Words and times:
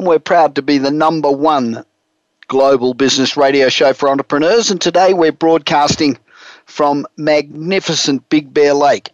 and 0.00 0.08
we're 0.08 0.18
proud 0.18 0.54
to 0.54 0.62
be 0.62 0.78
the 0.78 0.90
number 0.90 1.30
one 1.30 1.84
global 2.48 2.94
business 2.94 3.36
radio 3.36 3.68
show 3.68 3.92
for 3.92 4.08
entrepreneurs. 4.08 4.70
And 4.70 4.80
today 4.80 5.12
we're 5.12 5.30
broadcasting 5.30 6.18
from 6.64 7.06
magnificent 7.18 8.26
Big 8.30 8.54
Bear 8.54 8.72
Lake, 8.72 9.10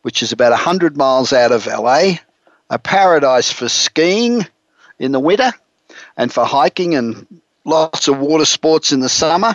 which 0.00 0.22
is 0.22 0.32
about 0.32 0.52
100 0.52 0.96
miles 0.96 1.34
out 1.34 1.52
of 1.52 1.66
LA, 1.66 2.12
a 2.70 2.78
paradise 2.78 3.52
for 3.52 3.68
skiing 3.68 4.46
in 4.98 5.12
the 5.12 5.20
winter 5.20 5.52
and 6.16 6.32
for 6.32 6.46
hiking 6.46 6.94
and 6.94 7.26
lots 7.66 8.08
of 8.08 8.20
water 8.20 8.46
sports 8.46 8.92
in 8.92 9.00
the 9.00 9.08
summer. 9.10 9.54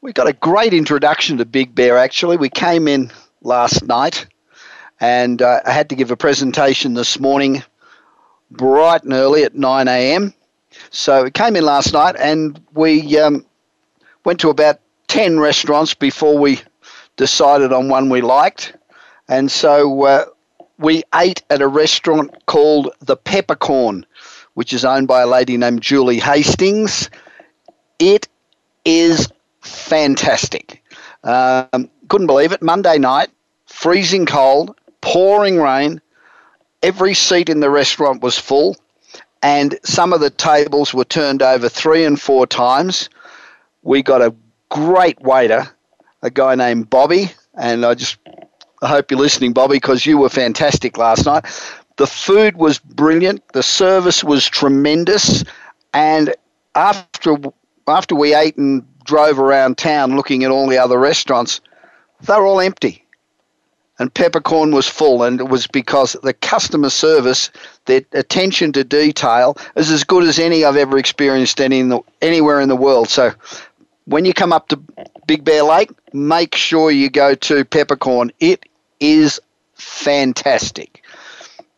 We 0.00 0.12
got 0.12 0.28
a 0.28 0.32
great 0.32 0.72
introduction 0.72 1.38
to 1.38 1.44
Big 1.44 1.74
Bear 1.74 1.98
actually. 1.98 2.36
We 2.36 2.50
came 2.50 2.86
in 2.86 3.10
last 3.42 3.84
night 3.84 4.26
and 5.00 5.42
uh, 5.42 5.60
I 5.66 5.72
had 5.72 5.88
to 5.88 5.96
give 5.96 6.12
a 6.12 6.16
presentation 6.16 6.94
this 6.94 7.18
morning 7.18 7.64
bright 8.50 9.02
and 9.04 9.12
early 9.12 9.44
at 9.44 9.54
9 9.54 9.88
a.m. 9.88 10.34
So 10.90 11.24
it 11.24 11.34
came 11.34 11.56
in 11.56 11.64
last 11.64 11.92
night, 11.92 12.16
and 12.18 12.60
we 12.74 13.18
um, 13.18 13.44
went 14.24 14.40
to 14.40 14.50
about 14.50 14.80
10 15.08 15.40
restaurants 15.40 15.94
before 15.94 16.38
we 16.38 16.60
decided 17.16 17.72
on 17.72 17.88
one 17.88 18.08
we 18.08 18.20
liked. 18.20 18.74
And 19.28 19.50
so 19.50 20.04
uh, 20.04 20.24
we 20.78 21.02
ate 21.14 21.42
at 21.50 21.60
a 21.60 21.68
restaurant 21.68 22.34
called 22.46 22.90
the 23.00 23.16
Peppercorn, 23.16 24.06
which 24.54 24.72
is 24.72 24.84
owned 24.84 25.08
by 25.08 25.22
a 25.22 25.26
lady 25.26 25.56
named 25.56 25.82
Julie 25.82 26.20
Hastings. 26.20 27.10
It 27.98 28.28
is 28.84 29.28
fantastic. 29.60 30.82
Um, 31.24 31.90
couldn't 32.08 32.26
believe 32.26 32.52
it. 32.52 32.62
Monday 32.62 32.98
night, 32.98 33.28
freezing 33.66 34.24
cold, 34.24 34.74
pouring 35.00 35.58
rain, 35.58 36.00
every 36.82 37.14
seat 37.14 37.48
in 37.48 37.60
the 37.60 37.70
restaurant 37.70 38.22
was 38.22 38.38
full, 38.38 38.76
and 39.42 39.78
some 39.84 40.12
of 40.12 40.20
the 40.20 40.30
tables 40.30 40.92
were 40.92 41.04
turned 41.04 41.42
over 41.42 41.68
three 41.68 42.04
and 42.04 42.20
four 42.20 42.46
times. 42.46 43.08
We 43.82 44.02
got 44.02 44.22
a 44.22 44.34
great 44.68 45.20
waiter, 45.20 45.68
a 46.22 46.30
guy 46.30 46.54
named 46.54 46.90
Bobby, 46.90 47.32
and 47.54 47.84
I 47.84 47.94
just 47.94 48.18
I 48.82 48.88
hope 48.88 49.10
you're 49.10 49.20
listening, 49.20 49.52
Bobby, 49.52 49.76
because 49.76 50.06
you 50.06 50.18
were 50.18 50.28
fantastic 50.28 50.98
last 50.98 51.26
night. 51.26 51.44
The 51.96 52.06
food 52.06 52.56
was 52.56 52.78
brilliant, 52.78 53.42
the 53.52 53.62
service 53.62 54.22
was 54.22 54.48
tremendous, 54.48 55.44
and 55.94 56.34
after 56.74 57.36
after 57.88 58.14
we 58.14 58.34
ate 58.34 58.56
and 58.56 58.84
drove 59.04 59.38
around 59.38 59.78
town 59.78 60.14
looking 60.14 60.44
at 60.44 60.50
all 60.50 60.68
the 60.68 60.78
other 60.78 60.98
restaurants, 60.98 61.60
they 62.20 62.34
were 62.34 62.46
all 62.46 62.60
empty 62.60 63.04
and 63.98 64.12
Peppercorn 64.14 64.72
was 64.72 64.86
full, 64.86 65.22
and 65.22 65.40
it 65.40 65.48
was 65.48 65.66
because 65.66 66.16
the 66.22 66.32
customer 66.32 66.90
service, 66.90 67.50
their 67.86 68.02
attention 68.12 68.72
to 68.72 68.84
detail, 68.84 69.56
is 69.76 69.90
as 69.90 70.04
good 70.04 70.24
as 70.24 70.38
any 70.38 70.64
I've 70.64 70.76
ever 70.76 70.98
experienced 70.98 71.60
any 71.60 71.80
in 71.80 71.88
the, 71.88 72.00
anywhere 72.22 72.60
in 72.60 72.68
the 72.68 72.76
world. 72.76 73.08
So, 73.08 73.32
when 74.04 74.24
you 74.24 74.32
come 74.32 74.52
up 74.52 74.68
to 74.68 74.80
Big 75.26 75.44
Bear 75.44 75.62
Lake, 75.62 75.90
make 76.12 76.54
sure 76.54 76.90
you 76.90 77.10
go 77.10 77.34
to 77.34 77.64
Peppercorn. 77.64 78.32
It 78.40 78.64
is 79.00 79.40
fantastic. 79.74 81.02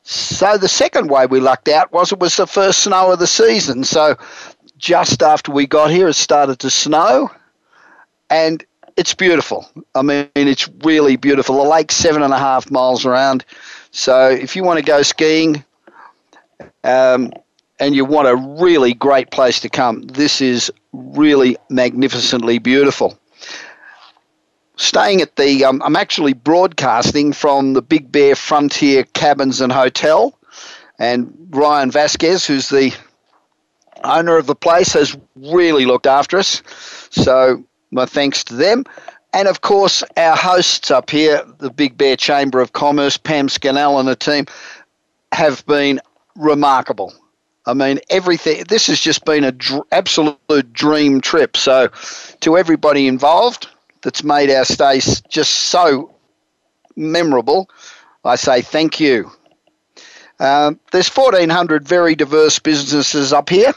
So 0.05 0.57
the 0.57 0.69
second 0.69 1.09
way 1.09 1.27
we 1.27 1.41
lucked 1.41 1.69
out 1.69 1.93
was 1.93 2.13
it 2.13 2.19
was 2.19 2.37
the 2.37 2.47
first 2.47 2.81
snow 2.81 3.13
of 3.13 3.19
the 3.19 3.27
season. 3.27 3.85
So 3.85 4.17
just 4.79 5.23
after 5.23 5.53
we 5.53 5.67
got 5.67 5.91
here, 5.91 6.09
it 6.09 6.15
started 6.15 6.59
to 6.61 6.71
snow, 6.71 7.31
and 8.29 8.65
it's 8.97 9.15
beautiful. 9.15 9.69
I 9.95 10.03
mean, 10.03 10.29
it's 10.35 10.69
really 10.85 11.17
beautiful. 11.17 11.57
The 11.57 11.69
lake's 11.69 11.97
seven 11.97 12.23
and 12.23 12.33
a 12.33 12.39
half 12.39 12.71
miles 12.71 13.05
around. 13.05 13.45
So 13.91 14.29
if 14.29 14.55
you 14.55 14.63
want 14.63 14.79
to 14.79 14.85
go 14.85 15.03
skiing 15.03 15.65
um, 16.85 17.33
and 17.79 17.95
you 17.95 18.05
want 18.05 18.29
a 18.29 18.37
really 18.37 18.95
great 18.95 19.31
place 19.31 19.61
to 19.61 19.69
come, 19.69 20.03
this 20.03 20.41
is 20.41 20.71
really 20.93 21.57
magnificently 21.69 22.59
beautiful. 22.59 23.19
Staying 24.77 25.21
at 25.21 25.37
the, 25.37 25.65
um, 25.65 25.83
I'm 25.85 25.97
actually 25.97 26.33
broadcasting 26.33 27.33
from 27.33 27.75
the 27.75 27.83
Big 27.83 28.11
Bear 28.11 28.35
Frontier 28.35 29.05
Cabins 29.13 29.61
and 29.61 29.73
Hotel. 29.73 30.37
And 30.99 31.49
Ryan 31.51 31.91
Vasquez, 31.91 32.47
who's 32.47 32.69
the 32.69 32.95
owner 34.05 34.37
of 34.37 34.47
the 34.47 34.55
place, 34.55 34.93
has 34.93 35.17
really 35.37 35.85
looked 35.85 36.07
after 36.07 36.39
us. 36.39 36.63
So 37.11 37.65
my 37.91 38.07
thanks 38.07 38.45
to 38.45 38.55
them. 38.55 38.85
And 39.33 39.47
of 39.47 39.61
course, 39.61 40.03
our 40.17 40.37
hosts 40.37 40.91
up 40.91 41.11
here, 41.11 41.43
the 41.59 41.71
Big 41.71 41.97
Bear 41.97 42.17
Chamber 42.17 42.61
of 42.61 42.73
Commerce, 42.73 43.17
Pam 43.17 43.49
Scannell 43.49 43.99
and 43.99 44.09
the 44.09 44.17
team, 44.17 44.47
have 45.33 45.65
been 45.67 46.01
remarkable. 46.35 47.15
I 47.67 47.75
mean, 47.75 48.01
everything. 48.11 48.65
This 48.69 48.87
has 48.89 48.99
just 48.99 49.25
been 49.25 49.45
an 49.45 49.57
dr- 49.57 49.85
absolute 49.93 50.73
dream 50.73 51.21
trip. 51.21 51.57
So, 51.57 51.89
to 52.41 52.57
everybody 52.57 53.07
involved, 53.07 53.69
that's 54.03 54.25
made 54.25 54.51
our 54.51 54.65
stay 54.65 55.01
just 55.29 55.51
so 55.51 56.15
memorable, 56.97 57.71
I 58.25 58.37
say 58.37 58.63
thank 58.63 59.01
you. 59.01 59.31
Um, 60.39 60.81
there's 60.91 61.09
1,400 61.09 61.87
very 61.87 62.15
diverse 62.15 62.59
businesses 62.59 63.33
up 63.33 63.51
here, 63.51 63.75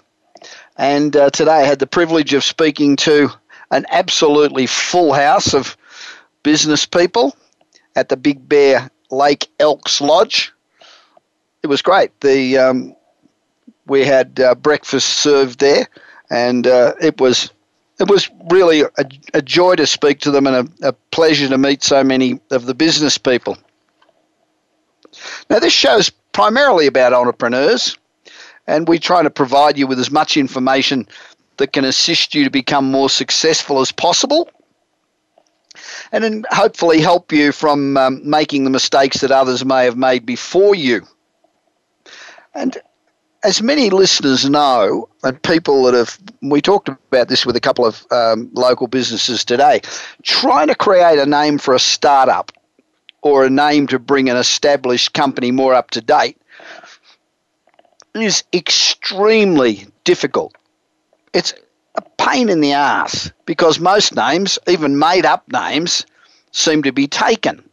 and 0.77 1.15
uh, 1.15 1.29
today 1.29 1.61
I 1.61 1.63
had 1.63 1.79
the 1.79 1.87
privilege 1.87 2.33
of 2.33 2.43
speaking 2.43 2.95
to 2.97 3.29
an 3.73 3.85
absolutely 3.89 4.67
full 4.67 5.13
house 5.13 5.53
of 5.53 5.75
business 6.43 6.85
people 6.85 7.35
at 7.95 8.09
the 8.09 8.17
Big 8.17 8.47
Bear 8.47 8.89
Lake 9.09 9.47
Elks 9.59 9.99
Lodge. 9.99 10.53
It 11.63 11.67
was 11.67 11.81
great. 11.81 12.17
The 12.21 12.57
um, 12.57 12.95
we 13.87 14.05
had 14.05 14.39
uh, 14.39 14.55
breakfast 14.55 15.09
served 15.09 15.59
there, 15.59 15.87
and 16.29 16.67
uh, 16.67 16.93
it 17.01 17.19
was 17.19 17.51
it 17.99 18.09
was 18.09 18.29
really 18.51 18.81
a, 18.81 19.05
a, 19.33 19.41
joy 19.41 19.75
to 19.75 19.87
speak 19.87 20.19
to 20.19 20.31
them 20.31 20.47
and 20.47 20.69
a, 20.83 20.89
a 20.89 20.93
pleasure 21.11 21.47
to 21.47 21.57
meet 21.57 21.83
so 21.83 22.03
many 22.03 22.39
of 22.51 22.65
the 22.65 22.73
business 22.73 23.17
people. 23.17 23.57
Now, 25.49 25.59
this 25.59 25.73
show 25.73 25.97
is 25.97 26.09
primarily 26.09 26.87
about 26.87 27.13
entrepreneurs, 27.13 27.97
and 28.67 28.87
we 28.87 28.99
try 28.99 29.21
to 29.21 29.29
provide 29.29 29.77
you 29.77 29.87
with 29.87 29.99
as 29.99 30.11
much 30.11 30.37
information 30.37 31.07
that 31.57 31.73
can 31.73 31.85
assist 31.85 32.33
you 32.35 32.43
to 32.43 32.49
become 32.49 32.89
more 32.89 33.09
successful 33.09 33.79
as 33.79 33.91
possible 33.91 34.49
and 36.11 36.23
then 36.23 36.45
hopefully 36.51 37.01
help 37.01 37.31
you 37.31 37.51
from 37.51 37.97
um, 37.97 38.21
making 38.23 38.63
the 38.63 38.69
mistakes 38.69 39.21
that 39.21 39.31
others 39.31 39.65
may 39.65 39.85
have 39.85 39.97
made 39.97 40.25
before 40.25 40.75
you. 40.75 41.01
And 42.53 42.77
as 43.43 43.61
many 43.61 43.89
listeners 43.89 44.49
know, 44.49 45.09
and 45.23 45.41
people 45.41 45.83
that 45.83 45.93
have, 45.93 46.17
we 46.41 46.61
talked 46.61 46.87
about 46.87 47.27
this 47.27 47.45
with 47.45 47.55
a 47.55 47.59
couple 47.59 47.85
of 47.85 48.05
um, 48.11 48.49
local 48.53 48.87
businesses 48.87 49.43
today, 49.43 49.81
trying 50.21 50.67
to 50.67 50.75
create 50.75 51.19
a 51.19 51.25
name 51.25 51.57
for 51.57 51.73
a 51.73 51.79
startup 51.79 52.51
or 53.21 53.45
a 53.45 53.49
name 53.49 53.87
to 53.87 53.99
bring 53.99 54.29
an 54.29 54.37
established 54.37 55.13
company 55.13 55.51
more 55.51 55.73
up 55.73 55.91
to 55.91 56.01
date 56.01 56.37
is 58.13 58.43
extremely 58.53 59.87
difficult 60.03 60.55
it's 61.33 61.53
a 61.95 62.01
pain 62.17 62.49
in 62.49 62.61
the 62.61 62.73
ass 62.73 63.31
because 63.45 63.79
most 63.79 64.15
names, 64.15 64.57
even 64.67 64.97
made 64.97 65.25
up 65.25 65.43
names, 65.51 66.05
seem 66.51 66.83
to 66.83 66.91
be 66.91 67.07
taken. 67.07 67.67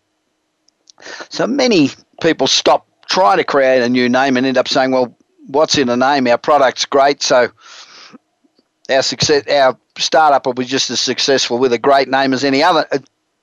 So 1.28 1.46
many 1.46 1.90
people 2.20 2.46
stop 2.46 2.86
trying 3.08 3.38
to 3.38 3.44
create 3.44 3.82
a 3.82 3.88
new 3.88 4.08
name 4.08 4.36
and 4.36 4.46
end 4.46 4.58
up 4.58 4.68
saying, 4.68 4.92
well, 4.92 5.14
what's 5.46 5.78
in 5.78 5.88
a 5.88 5.96
name? 5.96 6.26
Our 6.26 6.38
product's 6.38 6.84
great, 6.84 7.22
so 7.22 7.50
our 8.90 9.02
success, 9.02 9.46
our 9.48 9.76
startup 9.98 10.46
will 10.46 10.54
be 10.54 10.64
just 10.64 10.90
as 10.90 11.00
successful 11.00 11.58
with 11.58 11.72
a 11.72 11.78
great 11.78 12.08
name 12.08 12.32
as 12.32 12.44
any 12.44 12.62
other 12.62 12.86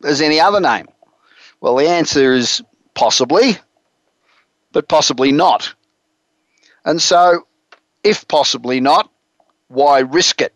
as 0.03 0.21
any 0.21 0.39
other 0.39 0.59
name. 0.59 0.87
Well, 1.61 1.75
the 1.75 1.87
answer 1.87 2.33
is 2.33 2.61
possibly, 2.93 3.57
but 4.71 4.87
possibly 4.87 5.31
not. 5.31 5.73
And 6.85 7.01
so, 7.01 7.47
if 8.03 8.27
possibly 8.27 8.79
not, 8.79 9.11
why 9.67 9.99
risk 9.99 10.41
it? 10.41 10.53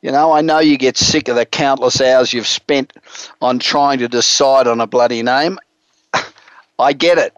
You 0.00 0.10
know, 0.10 0.32
I 0.32 0.40
know 0.40 0.58
you 0.58 0.78
get 0.78 0.96
sick 0.96 1.28
of 1.28 1.36
the 1.36 1.46
countless 1.46 2.00
hours 2.00 2.32
you've 2.32 2.46
spent 2.46 2.92
on 3.40 3.58
trying 3.58 4.00
to 4.00 4.08
decide 4.08 4.66
on 4.66 4.80
a 4.80 4.86
bloody 4.86 5.22
name. 5.22 5.58
I 6.78 6.92
get 6.92 7.18
it. 7.18 7.36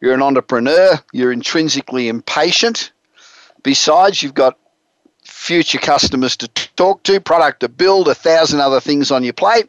You're 0.00 0.14
an 0.14 0.22
entrepreneur, 0.22 0.98
you're 1.12 1.32
intrinsically 1.32 2.08
impatient, 2.08 2.92
Besides, 3.66 4.22
you've 4.22 4.32
got 4.32 4.56
future 5.24 5.78
customers 5.78 6.36
to 6.36 6.46
talk 6.76 7.02
to, 7.02 7.18
product 7.18 7.58
to 7.60 7.68
build, 7.68 8.06
a 8.06 8.14
thousand 8.14 8.60
other 8.60 8.78
things 8.78 9.10
on 9.10 9.24
your 9.24 9.32
plate. 9.32 9.68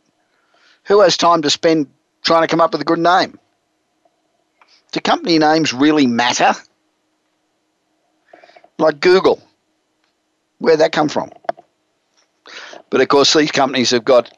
Who 0.84 1.02
has 1.02 1.18
time 1.18 1.42
to 1.42 1.50
spend 1.50 1.88
trying 2.24 2.44
to 2.44 2.48
come 2.48 2.62
up 2.62 2.74
with 2.74 2.82
a 2.82 2.86
good 2.86 3.00
name? 3.00 3.40
Do 4.92 5.00
company 5.00 5.40
names 5.40 5.74
really 5.74 6.06
matter? 6.06 6.54
Like 8.78 9.00
Google. 9.00 9.42
Where'd 10.60 10.80
that 10.80 10.92
come 10.92 11.10
from? 11.10 11.32
But 12.90 13.02
of 13.02 13.08
course, 13.10 13.34
these 13.34 13.52
companies 13.52 13.92
have 13.92 14.06
got 14.06 14.32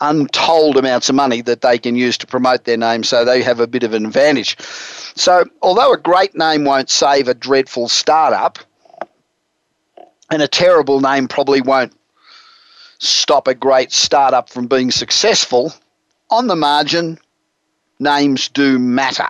untold 0.00 0.76
amounts 0.76 1.08
of 1.08 1.14
money 1.14 1.40
that 1.42 1.62
they 1.62 1.78
can 1.78 1.96
use 1.96 2.18
to 2.18 2.26
promote 2.26 2.64
their 2.64 2.76
name, 2.76 3.02
so 3.02 3.24
they 3.24 3.42
have 3.42 3.60
a 3.60 3.66
bit 3.66 3.82
of 3.82 3.94
an 3.94 4.06
advantage. 4.06 4.58
So, 4.60 5.44
although 5.62 5.92
a 5.92 5.98
great 5.98 6.34
name 6.34 6.64
won't 6.64 6.90
save 6.90 7.28
a 7.28 7.34
dreadful 7.34 7.88
startup, 7.88 8.58
and 10.30 10.42
a 10.42 10.48
terrible 10.48 11.00
name 11.00 11.28
probably 11.28 11.60
won't 11.60 11.94
stop 12.98 13.46
a 13.46 13.54
great 13.54 13.92
startup 13.92 14.48
from 14.50 14.66
being 14.66 14.90
successful, 14.90 15.72
on 16.30 16.48
the 16.48 16.56
margin, 16.56 17.18
names 18.00 18.48
do 18.48 18.78
matter. 18.78 19.28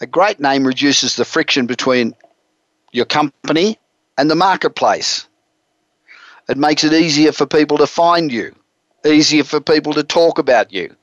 A 0.00 0.06
great 0.06 0.40
name 0.40 0.66
reduces 0.66 1.16
the 1.16 1.24
friction 1.24 1.66
between 1.66 2.14
your 2.92 3.04
company 3.04 3.78
and 4.18 4.30
the 4.30 4.34
marketplace. 4.34 5.26
It 6.48 6.58
makes 6.58 6.84
it 6.84 6.92
easier 6.92 7.32
for 7.32 7.46
people 7.46 7.78
to 7.78 7.86
find 7.86 8.32
you, 8.32 8.54
easier 9.06 9.44
for 9.44 9.60
people 9.60 9.92
to 9.94 10.02
talk 10.02 10.38
about 10.38 10.72
you, 10.72 10.94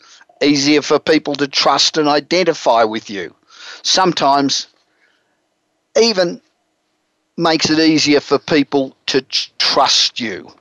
easier 0.42 0.82
for 0.82 1.00
people 1.00 1.36
to 1.36 1.48
trust 1.48 1.98
and 1.98 2.08
identify 2.08 2.84
with 2.84 3.10
you. 3.10 3.34
Sometimes 3.84 4.68
even 6.00 6.42
makes 7.38 7.70
it 7.70 7.80
easier 7.80 8.20
for 8.20 8.40
people 8.40 8.96
to 9.08 9.22
trust 9.58 10.20
you. 10.20 10.52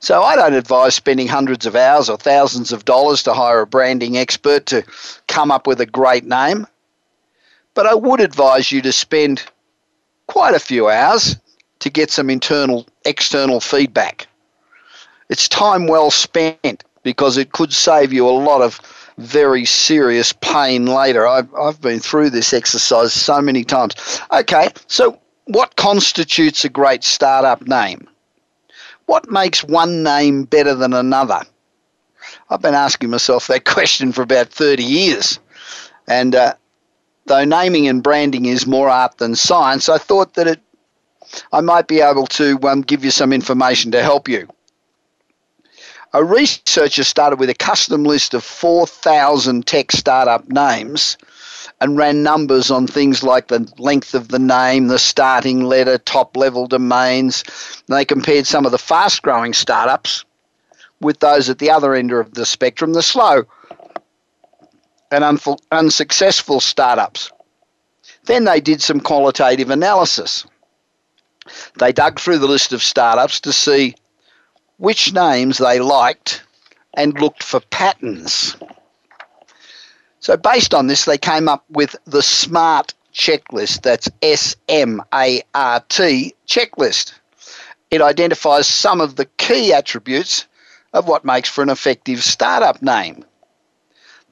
So 0.00 0.22
I 0.22 0.34
don't 0.34 0.54
advise 0.54 0.94
spending 0.94 1.28
hundreds 1.28 1.66
of 1.66 1.76
hours 1.76 2.08
or 2.08 2.16
thousands 2.16 2.72
of 2.72 2.84
dollars 2.84 3.22
to 3.24 3.34
hire 3.34 3.60
a 3.60 3.66
branding 3.66 4.16
expert 4.16 4.66
to 4.66 4.82
come 5.28 5.50
up 5.50 5.66
with 5.66 5.80
a 5.80 5.86
great 5.86 6.24
name. 6.24 6.66
But 7.74 7.86
I 7.86 7.94
would 7.94 8.20
advise 8.20 8.72
you 8.72 8.82
to 8.82 8.92
spend 8.92 9.44
quite 10.30 10.54
a 10.54 10.60
few 10.60 10.88
hours 10.88 11.36
to 11.80 11.90
get 11.90 12.08
some 12.08 12.30
internal, 12.30 12.86
external 13.04 13.58
feedback. 13.58 14.28
It's 15.28 15.48
time 15.48 15.88
well 15.88 16.12
spent 16.12 16.84
because 17.02 17.36
it 17.36 17.50
could 17.50 17.72
save 17.72 18.12
you 18.12 18.28
a 18.28 18.30
lot 18.30 18.62
of 18.62 18.80
very 19.18 19.64
serious 19.64 20.32
pain 20.32 20.86
later. 20.86 21.26
I've, 21.26 21.52
I've 21.54 21.80
been 21.80 21.98
through 21.98 22.30
this 22.30 22.52
exercise 22.52 23.12
so 23.12 23.42
many 23.42 23.64
times. 23.64 24.20
Okay, 24.32 24.68
so 24.86 25.18
what 25.46 25.74
constitutes 25.74 26.64
a 26.64 26.68
great 26.68 27.02
startup 27.02 27.66
name? 27.66 28.08
What 29.06 29.32
makes 29.32 29.64
one 29.64 30.04
name 30.04 30.44
better 30.44 30.76
than 30.76 30.92
another? 30.92 31.40
I've 32.50 32.62
been 32.62 32.74
asking 32.74 33.10
myself 33.10 33.48
that 33.48 33.64
question 33.76 34.12
for 34.12 34.22
about 34.22 34.48
30 34.48 34.84
years. 34.84 35.40
And 36.06 36.36
uh, 36.36 36.54
though 37.30 37.44
naming 37.44 37.86
and 37.86 38.02
branding 38.02 38.46
is 38.46 38.66
more 38.66 38.88
art 38.88 39.18
than 39.18 39.36
science, 39.36 39.88
I 39.88 39.98
thought 39.98 40.34
that 40.34 40.48
it, 40.48 40.60
I 41.52 41.60
might 41.60 41.86
be 41.86 42.00
able 42.00 42.26
to 42.26 42.58
um, 42.64 42.80
give 42.80 43.04
you 43.04 43.12
some 43.12 43.32
information 43.32 43.92
to 43.92 44.02
help 44.02 44.28
you. 44.28 44.48
A 46.12 46.24
researcher 46.24 47.04
started 47.04 47.38
with 47.38 47.48
a 47.48 47.54
custom 47.54 48.02
list 48.02 48.34
of 48.34 48.42
4,000 48.42 49.64
tech 49.64 49.92
startup 49.92 50.48
names 50.48 51.16
and 51.80 51.96
ran 51.96 52.24
numbers 52.24 52.68
on 52.68 52.88
things 52.88 53.22
like 53.22 53.46
the 53.46 53.72
length 53.78 54.12
of 54.12 54.28
the 54.28 54.40
name, 54.40 54.88
the 54.88 54.98
starting 54.98 55.62
letter, 55.62 55.98
top 55.98 56.36
level 56.36 56.66
domains. 56.66 57.44
And 57.86 57.96
they 57.96 58.04
compared 58.04 58.48
some 58.48 58.66
of 58.66 58.72
the 58.72 58.78
fast 58.78 59.22
growing 59.22 59.52
startups 59.52 60.24
with 61.00 61.20
those 61.20 61.48
at 61.48 61.60
the 61.60 61.70
other 61.70 61.94
end 61.94 62.10
of 62.10 62.34
the 62.34 62.44
spectrum, 62.44 62.92
the 62.92 63.04
slow 63.04 63.44
and 65.10 65.40
unsuccessful 65.72 66.60
startups. 66.60 67.30
Then 68.24 68.44
they 68.44 68.60
did 68.60 68.82
some 68.82 69.00
qualitative 69.00 69.70
analysis. 69.70 70.46
They 71.78 71.92
dug 71.92 72.20
through 72.20 72.38
the 72.38 72.46
list 72.46 72.72
of 72.72 72.82
startups 72.82 73.40
to 73.40 73.52
see 73.52 73.94
which 74.76 75.12
names 75.12 75.58
they 75.58 75.80
liked 75.80 76.42
and 76.94 77.20
looked 77.20 77.42
for 77.42 77.60
patterns. 77.60 78.56
So, 80.20 80.36
based 80.36 80.74
on 80.74 80.86
this, 80.86 81.06
they 81.06 81.18
came 81.18 81.48
up 81.48 81.64
with 81.70 81.96
the 82.04 82.22
SMART 82.22 82.92
checklist. 83.14 83.82
That's 83.82 84.08
S 84.22 84.54
M 84.68 85.02
A 85.14 85.42
R 85.54 85.80
T 85.88 86.34
checklist. 86.46 87.14
It 87.90 88.02
identifies 88.02 88.68
some 88.68 89.00
of 89.00 89.16
the 89.16 89.24
key 89.38 89.72
attributes 89.72 90.46
of 90.92 91.08
what 91.08 91.24
makes 91.24 91.48
for 91.48 91.62
an 91.62 91.70
effective 91.70 92.22
startup 92.22 92.82
name. 92.82 93.24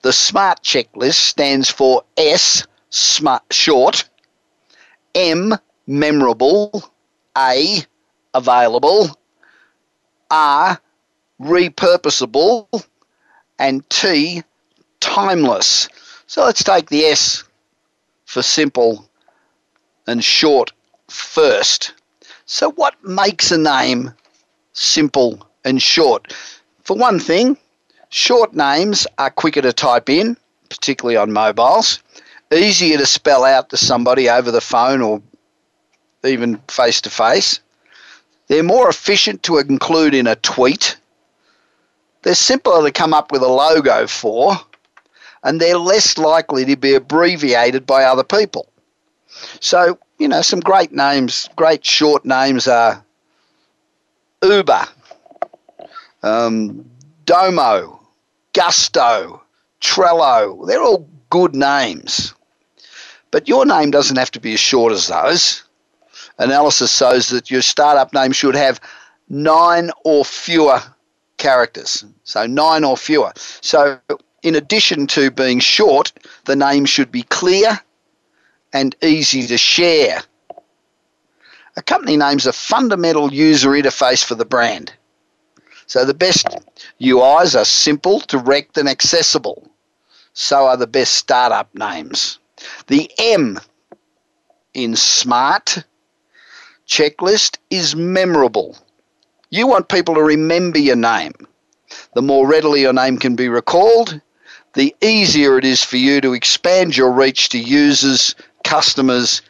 The 0.02 0.12
SMART 0.12 0.62
checklist 0.62 1.14
stands 1.14 1.70
for 1.70 2.04
S, 2.16 2.66
smart, 2.90 3.42
short, 3.50 4.08
M, 5.14 5.54
memorable, 5.86 6.92
A, 7.36 7.84
available, 8.32 9.10
R, 10.30 10.80
repurposable, 11.40 12.84
and 13.58 13.88
T, 13.90 14.42
timeless. 15.00 15.88
So 16.26 16.44
let's 16.44 16.62
take 16.62 16.90
the 16.90 17.04
S 17.04 17.42
for 18.24 18.42
simple 18.42 19.08
and 20.06 20.22
short 20.22 20.72
first. 21.08 21.94
So, 22.46 22.70
what 22.72 23.02
makes 23.04 23.50
a 23.50 23.58
name 23.58 24.14
simple 24.72 25.46
and 25.64 25.82
short? 25.82 26.32
For 26.82 26.96
one 26.96 27.18
thing, 27.18 27.58
short 28.10 28.54
names 28.54 29.06
are 29.18 29.30
quicker 29.30 29.62
to 29.62 29.72
type 29.72 30.08
in, 30.08 30.36
particularly 30.68 31.16
on 31.16 31.32
mobiles, 31.32 32.02
easier 32.52 32.98
to 32.98 33.06
spell 33.06 33.44
out 33.44 33.70
to 33.70 33.76
somebody 33.76 34.28
over 34.28 34.50
the 34.50 34.60
phone 34.60 35.02
or 35.02 35.22
even 36.24 36.58
face 36.68 37.00
to 37.02 37.10
face. 37.10 37.60
They're 38.48 38.62
more 38.62 38.88
efficient 38.88 39.42
to 39.44 39.58
include 39.58 40.14
in 40.14 40.26
a 40.26 40.36
tweet. 40.36 40.96
They're 42.22 42.34
simpler 42.34 42.82
to 42.82 42.90
come 42.90 43.14
up 43.14 43.30
with 43.30 43.42
a 43.42 43.48
logo 43.48 44.06
for, 44.06 44.56
and 45.44 45.60
they're 45.60 45.78
less 45.78 46.18
likely 46.18 46.64
to 46.64 46.76
be 46.76 46.94
abbreviated 46.94 47.86
by 47.86 48.04
other 48.04 48.24
people. 48.24 48.68
So, 49.60 49.98
you 50.18 50.28
know, 50.28 50.42
some 50.42 50.60
great 50.60 50.92
names, 50.92 51.48
great 51.56 51.84
short 51.84 52.24
names 52.24 52.66
are 52.66 53.04
Uber, 54.42 54.84
um, 56.22 56.88
Domo, 57.24 57.97
Gusto, 58.58 59.40
Trello. 59.80 60.66
They're 60.66 60.82
all 60.82 61.08
good 61.30 61.54
names. 61.54 62.34
But 63.30 63.46
your 63.46 63.64
name 63.64 63.92
doesn't 63.92 64.18
have 64.18 64.32
to 64.32 64.40
be 64.40 64.54
as 64.54 64.58
short 64.58 64.92
as 64.92 65.06
those. 65.06 65.62
Analysis 66.40 66.96
shows 66.96 67.28
that 67.28 67.52
your 67.52 67.62
startup 67.62 68.12
name 68.12 68.32
should 68.32 68.56
have 68.56 68.80
nine 69.28 69.92
or 70.04 70.24
fewer 70.24 70.82
characters. 71.36 72.04
So 72.24 72.48
nine 72.48 72.82
or 72.82 72.96
fewer. 72.96 73.32
So 73.60 74.00
in 74.42 74.56
addition 74.56 75.06
to 75.06 75.30
being 75.30 75.60
short, 75.60 76.12
the 76.46 76.56
name 76.56 76.84
should 76.84 77.12
be 77.12 77.22
clear 77.22 77.78
and 78.72 78.96
easy 79.04 79.46
to 79.46 79.56
share. 79.56 80.20
A 81.76 81.82
company 81.82 82.16
name 82.16 82.38
is 82.38 82.46
a 82.46 82.52
fundamental 82.52 83.32
user 83.32 83.70
interface 83.70 84.24
for 84.24 84.34
the 84.34 84.44
brand. 84.44 84.92
So 85.88 86.04
the 86.04 86.14
best 86.14 86.46
UIs 87.00 87.58
are 87.58 87.64
simple, 87.64 88.20
direct, 88.20 88.76
and 88.76 88.88
accessible. 88.88 89.70
So 90.34 90.66
are 90.66 90.76
the 90.76 90.86
best 90.86 91.14
startup 91.14 91.74
names. 91.74 92.38
The 92.88 93.10
M 93.18 93.58
in 94.74 94.94
SMART 94.96 95.84
checklist 96.86 97.56
is 97.70 97.96
memorable. 97.96 98.76
You 99.48 99.66
want 99.66 99.88
people 99.88 100.14
to 100.16 100.22
remember 100.22 100.78
your 100.78 100.96
name. 100.96 101.32
The 102.14 102.22
more 102.22 102.46
readily 102.46 102.82
your 102.82 102.92
name 102.92 103.16
can 103.16 103.34
be 103.34 103.48
recalled, 103.48 104.20
the 104.74 104.94
easier 105.00 105.56
it 105.56 105.64
is 105.64 105.82
for 105.82 105.96
you 105.96 106.20
to 106.20 106.34
expand 106.34 106.98
your 106.98 107.12
reach 107.12 107.48
to 107.50 107.58
users, 107.58 108.34
customers, 108.62 109.40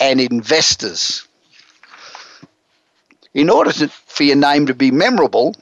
and 0.00 0.20
investors. 0.20 1.28
In 3.34 3.48
order 3.48 3.70
to, 3.72 3.88
for 3.88 4.24
your 4.24 4.36
name 4.36 4.66
to 4.66 4.74
be 4.74 4.90
memorable, 4.90 5.54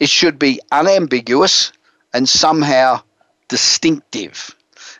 it 0.00 0.08
should 0.08 0.38
be 0.38 0.60
unambiguous 0.72 1.72
and 2.12 2.28
somehow 2.28 3.00
distinctive. 3.48 4.54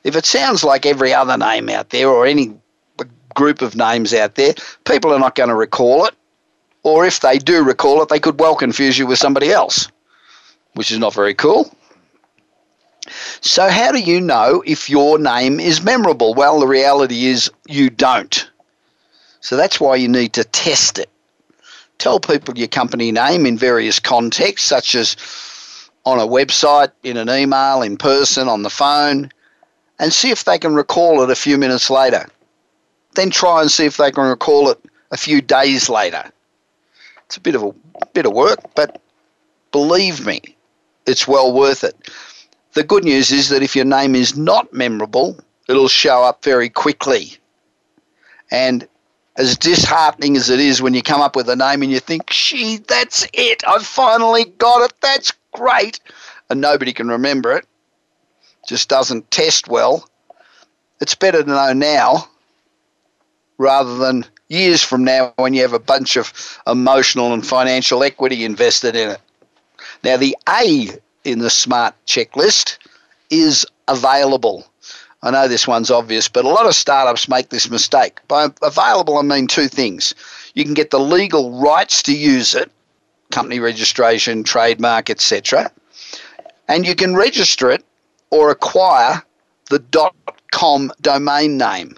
If 0.04 0.16
it 0.16 0.26
sounds 0.26 0.64
like 0.64 0.86
every 0.86 1.12
other 1.14 1.36
name 1.36 1.68
out 1.68 1.90
there 1.90 2.08
or 2.08 2.26
any 2.26 2.54
group 3.34 3.62
of 3.62 3.76
names 3.76 4.14
out 4.14 4.36
there, 4.36 4.54
people 4.84 5.12
are 5.12 5.18
not 5.18 5.34
going 5.34 5.48
to 5.48 5.54
recall 5.54 6.04
it. 6.06 6.14
Or 6.82 7.06
if 7.06 7.20
they 7.20 7.38
do 7.38 7.64
recall 7.64 8.02
it, 8.02 8.08
they 8.08 8.20
could 8.20 8.38
well 8.38 8.54
confuse 8.54 8.98
you 8.98 9.06
with 9.06 9.18
somebody 9.18 9.50
else, 9.50 9.88
which 10.74 10.90
is 10.90 10.98
not 10.98 11.14
very 11.14 11.34
cool. 11.34 11.74
So, 13.40 13.68
how 13.68 13.92
do 13.92 14.00
you 14.00 14.20
know 14.20 14.62
if 14.66 14.88
your 14.88 15.18
name 15.18 15.60
is 15.60 15.82
memorable? 15.82 16.34
Well, 16.34 16.60
the 16.60 16.66
reality 16.66 17.26
is 17.26 17.50
you 17.66 17.90
don't. 17.90 18.50
So, 19.40 19.56
that's 19.56 19.80
why 19.80 19.96
you 19.96 20.08
need 20.08 20.32
to 20.34 20.44
test 20.44 20.98
it. 20.98 21.10
Tell 22.04 22.20
people 22.20 22.58
your 22.58 22.68
company 22.68 23.10
name 23.12 23.46
in 23.46 23.56
various 23.56 23.98
contexts, 23.98 24.68
such 24.68 24.94
as 24.94 25.16
on 26.04 26.18
a 26.18 26.26
website, 26.26 26.92
in 27.02 27.16
an 27.16 27.30
email, 27.30 27.80
in 27.80 27.96
person, 27.96 28.46
on 28.46 28.60
the 28.60 28.68
phone, 28.68 29.30
and 29.98 30.12
see 30.12 30.30
if 30.30 30.44
they 30.44 30.58
can 30.58 30.74
recall 30.74 31.22
it 31.22 31.30
a 31.30 31.34
few 31.34 31.56
minutes 31.56 31.88
later. 31.88 32.28
Then 33.14 33.30
try 33.30 33.62
and 33.62 33.72
see 33.72 33.86
if 33.86 33.96
they 33.96 34.10
can 34.10 34.24
recall 34.24 34.68
it 34.68 34.78
a 35.12 35.16
few 35.16 35.40
days 35.40 35.88
later. 35.88 36.30
It's 37.24 37.38
a 37.38 37.40
bit 37.40 37.54
of 37.54 37.62
a 37.62 37.72
bit 38.12 38.26
of 38.26 38.34
work, 38.34 38.58
but 38.74 39.00
believe 39.72 40.26
me, 40.26 40.42
it's 41.06 41.26
well 41.26 41.54
worth 41.54 41.84
it. 41.84 41.96
The 42.74 42.84
good 42.84 43.04
news 43.04 43.32
is 43.32 43.48
that 43.48 43.62
if 43.62 43.74
your 43.74 43.86
name 43.86 44.14
is 44.14 44.36
not 44.36 44.70
memorable, 44.74 45.40
it'll 45.70 45.88
show 45.88 46.22
up 46.22 46.44
very 46.44 46.68
quickly. 46.68 47.38
And 48.50 48.86
as 49.36 49.56
disheartening 49.56 50.36
as 50.36 50.50
it 50.50 50.60
is 50.60 50.80
when 50.80 50.94
you 50.94 51.02
come 51.02 51.20
up 51.20 51.34
with 51.36 51.48
a 51.48 51.56
name 51.56 51.82
and 51.82 51.90
you 51.90 52.00
think, 52.00 52.26
gee, 52.26 52.78
that's 52.88 53.26
it, 53.32 53.62
I've 53.66 53.86
finally 53.86 54.44
got 54.44 54.84
it, 54.84 54.94
that's 55.00 55.32
great, 55.52 56.00
and 56.50 56.60
nobody 56.60 56.92
can 56.92 57.08
remember 57.08 57.52
it, 57.52 57.66
just 58.68 58.88
doesn't 58.88 59.30
test 59.30 59.68
well, 59.68 60.08
it's 61.00 61.14
better 61.14 61.42
to 61.42 61.48
know 61.48 61.72
now 61.72 62.28
rather 63.58 63.96
than 63.96 64.24
years 64.48 64.82
from 64.82 65.04
now 65.04 65.32
when 65.36 65.54
you 65.54 65.62
have 65.62 65.72
a 65.72 65.78
bunch 65.78 66.16
of 66.16 66.60
emotional 66.66 67.32
and 67.32 67.46
financial 67.46 68.02
equity 68.02 68.44
invested 68.44 68.94
in 68.94 69.10
it. 69.10 69.20
Now, 70.02 70.16
the 70.16 70.36
A 70.48 70.88
in 71.24 71.38
the 71.38 71.50
SMART 71.50 71.94
checklist 72.06 72.78
is 73.30 73.66
available. 73.88 74.66
I 75.24 75.30
know 75.30 75.48
this 75.48 75.66
one's 75.66 75.90
obvious, 75.90 76.28
but 76.28 76.44
a 76.44 76.48
lot 76.48 76.66
of 76.66 76.74
startups 76.74 77.30
make 77.30 77.48
this 77.48 77.70
mistake. 77.70 78.20
By 78.28 78.48
available, 78.60 79.16
I 79.16 79.22
mean 79.22 79.46
two 79.46 79.68
things. 79.68 80.14
You 80.52 80.64
can 80.64 80.74
get 80.74 80.90
the 80.90 81.00
legal 81.00 81.58
rights 81.58 82.02
to 82.02 82.14
use 82.14 82.54
it, 82.54 82.70
company 83.30 83.58
registration, 83.58 84.44
trademark, 84.44 85.08
etc., 85.08 85.72
and 86.68 86.86
you 86.86 86.94
can 86.94 87.16
register 87.16 87.70
it 87.70 87.82
or 88.30 88.50
acquire 88.50 89.22
the 89.70 89.82
.com 90.52 90.92
domain 91.00 91.56
name. 91.56 91.96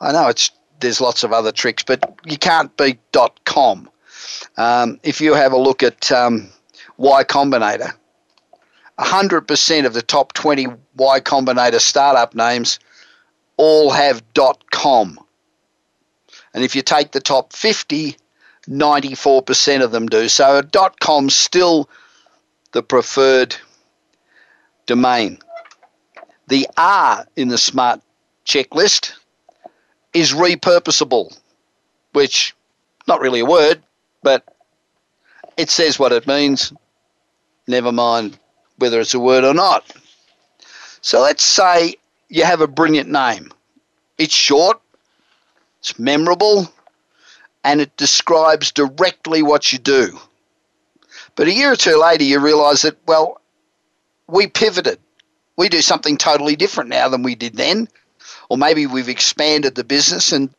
I 0.00 0.12
know 0.12 0.28
it's 0.28 0.52
there's 0.78 1.00
lots 1.00 1.24
of 1.24 1.32
other 1.32 1.52
tricks, 1.52 1.82
but 1.82 2.20
you 2.24 2.38
can't 2.38 2.74
beat 2.76 3.00
.com. 3.44 3.90
Um, 4.56 5.00
if 5.02 5.20
you 5.20 5.34
have 5.34 5.52
a 5.52 5.58
look 5.58 5.82
at 5.82 6.10
um, 6.12 6.48
Y 6.98 7.24
Combinator, 7.24 7.92
100% 9.00 9.86
of 9.86 9.92
the 9.92 10.02
top 10.02 10.34
20 10.34 10.68
Y 11.00 11.18
Combinator 11.20 11.80
startup 11.80 12.34
names 12.34 12.78
all 13.56 13.90
have 13.90 14.22
.com. 14.70 15.18
And 16.52 16.62
if 16.62 16.76
you 16.76 16.82
take 16.82 17.12
the 17.12 17.20
top 17.20 17.54
50, 17.54 18.16
94% 18.68 19.82
of 19.82 19.92
them 19.92 20.08
do. 20.08 20.28
So 20.28 20.62
.com's 21.00 21.34
still 21.34 21.88
the 22.72 22.82
preferred 22.82 23.56
domain. 24.84 25.38
The 26.48 26.68
R 26.76 27.26
in 27.34 27.48
the 27.48 27.56
smart 27.56 28.02
checklist 28.44 29.12
is 30.12 30.34
repurposable, 30.34 31.34
which 32.12 32.54
not 33.08 33.20
really 33.20 33.40
a 33.40 33.46
word, 33.46 33.82
but 34.22 34.44
it 35.56 35.70
says 35.70 35.98
what 35.98 36.12
it 36.12 36.26
means. 36.26 36.74
Never 37.66 37.90
mind 37.90 38.38
whether 38.76 39.00
it's 39.00 39.14
a 39.14 39.20
word 39.20 39.44
or 39.44 39.54
not. 39.54 39.90
So 41.02 41.20
let's 41.20 41.44
say 41.44 41.96
you 42.28 42.44
have 42.44 42.60
a 42.60 42.66
brilliant 42.66 43.10
name. 43.10 43.50
It's 44.18 44.34
short, 44.34 44.80
it's 45.80 45.98
memorable, 45.98 46.70
and 47.64 47.80
it 47.80 47.96
describes 47.96 48.72
directly 48.72 49.42
what 49.42 49.72
you 49.72 49.78
do. 49.78 50.18
But 51.36 51.48
a 51.48 51.52
year 51.52 51.72
or 51.72 51.76
two 51.76 51.96
later, 51.96 52.24
you 52.24 52.38
realize 52.38 52.82
that, 52.82 52.96
well, 53.06 53.40
we 54.26 54.46
pivoted. 54.46 54.98
We 55.56 55.68
do 55.68 55.82
something 55.82 56.16
totally 56.16 56.56
different 56.56 56.90
now 56.90 57.08
than 57.08 57.22
we 57.22 57.34
did 57.34 57.54
then. 57.54 57.88
Or 58.48 58.58
maybe 58.58 58.86
we've 58.86 59.08
expanded 59.08 59.74
the 59.74 59.84
business 59.84 60.32
and 60.32 60.50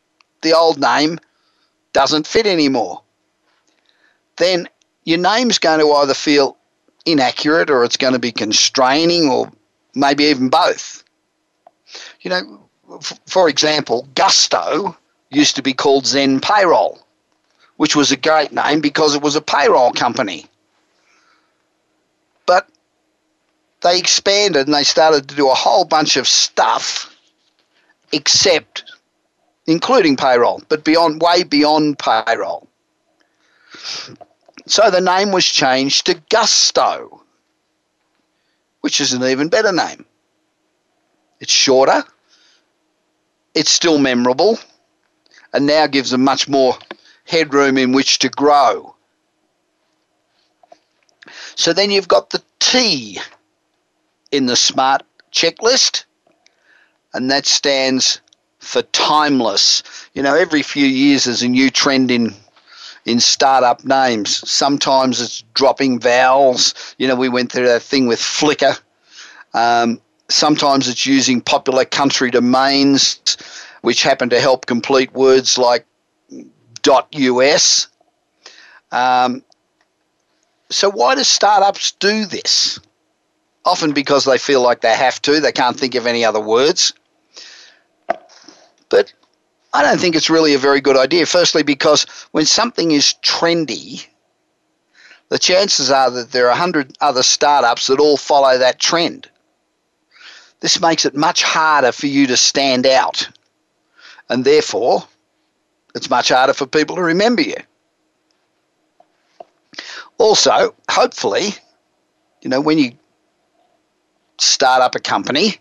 the 0.42 0.54
old 0.54 0.80
name 0.80 1.18
doesn't 1.92 2.26
fit 2.26 2.46
anymore. 2.46 3.02
Then 4.36 4.68
your 5.04 5.18
name's 5.18 5.58
going 5.58 5.80
to 5.80 5.92
either 5.92 6.14
feel 6.14 6.56
inaccurate 7.04 7.70
or 7.70 7.84
it's 7.84 7.96
going 7.96 8.12
to 8.14 8.18
be 8.18 8.32
constraining 8.32 9.28
or 9.28 9.52
maybe 9.94 10.24
even 10.24 10.48
both. 10.48 11.04
You 12.20 12.30
know, 12.30 12.68
f- 12.94 13.20
for 13.26 13.48
example, 13.48 14.08
Gusto 14.14 14.96
used 15.30 15.56
to 15.56 15.62
be 15.62 15.72
called 15.72 16.06
Zen 16.06 16.40
Payroll, 16.40 16.98
which 17.76 17.96
was 17.96 18.12
a 18.12 18.16
great 18.16 18.52
name 18.52 18.80
because 18.80 19.14
it 19.14 19.22
was 19.22 19.36
a 19.36 19.40
payroll 19.40 19.92
company. 19.92 20.46
But 22.46 22.68
they 23.82 23.98
expanded 23.98 24.66
and 24.66 24.74
they 24.74 24.84
started 24.84 25.28
to 25.28 25.34
do 25.34 25.50
a 25.50 25.54
whole 25.54 25.84
bunch 25.84 26.16
of 26.16 26.28
stuff 26.28 27.08
except 28.12 28.84
including 29.66 30.16
payroll, 30.16 30.62
but 30.68 30.84
beyond 30.84 31.20
way 31.22 31.42
beyond 31.44 31.98
payroll. 31.98 32.68
So 34.66 34.90
the 34.90 35.00
name 35.00 35.32
was 35.32 35.44
changed 35.46 36.06
to 36.06 36.20
Gusto, 36.30 37.21
which 38.82 39.00
is 39.00 39.14
an 39.14 39.24
even 39.24 39.48
better 39.48 39.72
name. 39.72 40.04
It's 41.40 41.52
shorter, 41.52 42.04
it's 43.54 43.70
still 43.70 43.98
memorable, 43.98 44.58
and 45.52 45.66
now 45.66 45.86
gives 45.86 46.10
them 46.10 46.22
much 46.22 46.48
more 46.48 46.76
headroom 47.24 47.78
in 47.78 47.92
which 47.92 48.18
to 48.20 48.28
grow. 48.28 48.94
So 51.54 51.72
then 51.72 51.90
you've 51.90 52.08
got 52.08 52.30
the 52.30 52.42
T 52.60 53.18
in 54.30 54.46
the 54.46 54.56
SMART 54.56 55.02
checklist, 55.32 56.04
and 57.14 57.30
that 57.30 57.46
stands 57.46 58.20
for 58.58 58.82
timeless. 58.82 59.82
You 60.14 60.22
know, 60.22 60.34
every 60.34 60.62
few 60.62 60.86
years 60.86 61.24
there's 61.24 61.42
a 61.42 61.48
new 61.48 61.70
trend 61.70 62.10
in 62.10 62.34
in 63.04 63.20
startup 63.20 63.84
names. 63.84 64.48
Sometimes 64.48 65.20
it's 65.20 65.42
dropping 65.54 65.98
vowels. 66.00 66.94
You 66.98 67.08
know, 67.08 67.16
we 67.16 67.28
went 67.28 67.50
through 67.50 67.66
that 67.66 67.82
thing 67.82 68.06
with 68.06 68.20
Flickr. 68.20 68.80
Um, 69.54 70.00
sometimes 70.28 70.88
it's 70.88 71.06
using 71.06 71.40
popular 71.40 71.84
country 71.84 72.30
domains, 72.30 73.36
which 73.82 74.02
happen 74.02 74.30
to 74.30 74.40
help 74.40 74.66
complete 74.66 75.12
words 75.12 75.58
like 75.58 75.86
.us. 76.86 77.88
Um, 78.90 79.44
so 80.70 80.90
why 80.90 81.14
do 81.14 81.24
startups 81.24 81.92
do 81.92 82.24
this? 82.24 82.78
Often 83.64 83.92
because 83.92 84.24
they 84.24 84.38
feel 84.38 84.60
like 84.60 84.80
they 84.80 84.94
have 84.94 85.22
to. 85.22 85.40
They 85.40 85.52
can't 85.52 85.78
think 85.78 85.94
of 85.94 86.06
any 86.06 86.24
other 86.24 86.40
words. 86.40 86.92
But 88.88 89.12
I 89.74 89.82
don't 89.82 89.98
think 89.98 90.14
it's 90.14 90.30
really 90.30 90.54
a 90.54 90.58
very 90.58 90.80
good 90.80 90.96
idea. 90.96 91.24
Firstly, 91.26 91.62
because 91.62 92.04
when 92.32 92.44
something 92.44 92.90
is 92.90 93.14
trendy, 93.22 94.06
the 95.30 95.38
chances 95.38 95.90
are 95.90 96.10
that 96.10 96.32
there 96.32 96.46
are 96.46 96.50
100 96.50 96.96
other 97.00 97.22
startups 97.22 97.86
that 97.86 97.98
all 97.98 98.18
follow 98.18 98.58
that 98.58 98.78
trend. 98.78 99.30
This 100.60 100.80
makes 100.80 101.06
it 101.06 101.16
much 101.16 101.42
harder 101.42 101.90
for 101.90 102.06
you 102.06 102.26
to 102.26 102.36
stand 102.36 102.86
out. 102.86 103.28
And 104.28 104.44
therefore, 104.44 105.04
it's 105.94 106.10
much 106.10 106.28
harder 106.28 106.52
for 106.52 106.66
people 106.66 106.96
to 106.96 107.02
remember 107.02 107.42
you. 107.42 107.56
Also, 110.18 110.74
hopefully, 110.90 111.54
you 112.42 112.50
know, 112.50 112.60
when 112.60 112.78
you 112.78 112.92
start 114.38 114.82
up 114.82 114.94
a 114.94 115.00
company, 115.00 115.58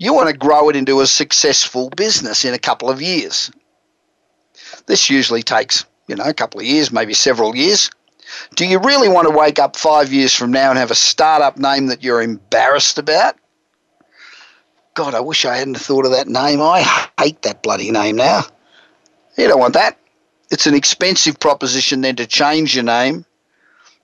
you 0.00 0.14
want 0.14 0.30
to 0.30 0.36
grow 0.36 0.70
it 0.70 0.76
into 0.76 1.02
a 1.02 1.06
successful 1.06 1.90
business 1.90 2.46
in 2.46 2.54
a 2.54 2.58
couple 2.58 2.88
of 2.88 3.02
years. 3.02 3.50
This 4.86 5.10
usually 5.10 5.42
takes, 5.42 5.84
you 6.08 6.16
know, 6.16 6.24
a 6.24 6.32
couple 6.32 6.58
of 6.58 6.66
years, 6.66 6.90
maybe 6.90 7.12
several 7.12 7.54
years. 7.54 7.90
Do 8.56 8.66
you 8.66 8.78
really 8.78 9.10
want 9.10 9.28
to 9.28 9.36
wake 9.36 9.58
up 9.58 9.76
five 9.76 10.10
years 10.10 10.34
from 10.34 10.52
now 10.52 10.70
and 10.70 10.78
have 10.78 10.90
a 10.90 10.94
startup 10.94 11.58
name 11.58 11.88
that 11.88 12.02
you're 12.02 12.22
embarrassed 12.22 12.98
about? 12.98 13.36
God, 14.94 15.14
I 15.14 15.20
wish 15.20 15.44
I 15.44 15.58
hadn't 15.58 15.78
thought 15.78 16.06
of 16.06 16.12
that 16.12 16.28
name. 16.28 16.62
I 16.62 16.80
hate 17.18 17.42
that 17.42 17.62
bloody 17.62 17.90
name 17.90 18.16
now. 18.16 18.44
You 19.36 19.48
don't 19.48 19.60
want 19.60 19.74
that. 19.74 19.98
It's 20.50 20.66
an 20.66 20.74
expensive 20.74 21.38
proposition 21.38 22.00
then 22.00 22.16
to 22.16 22.26
change 22.26 22.74
your 22.74 22.84
name 22.84 23.26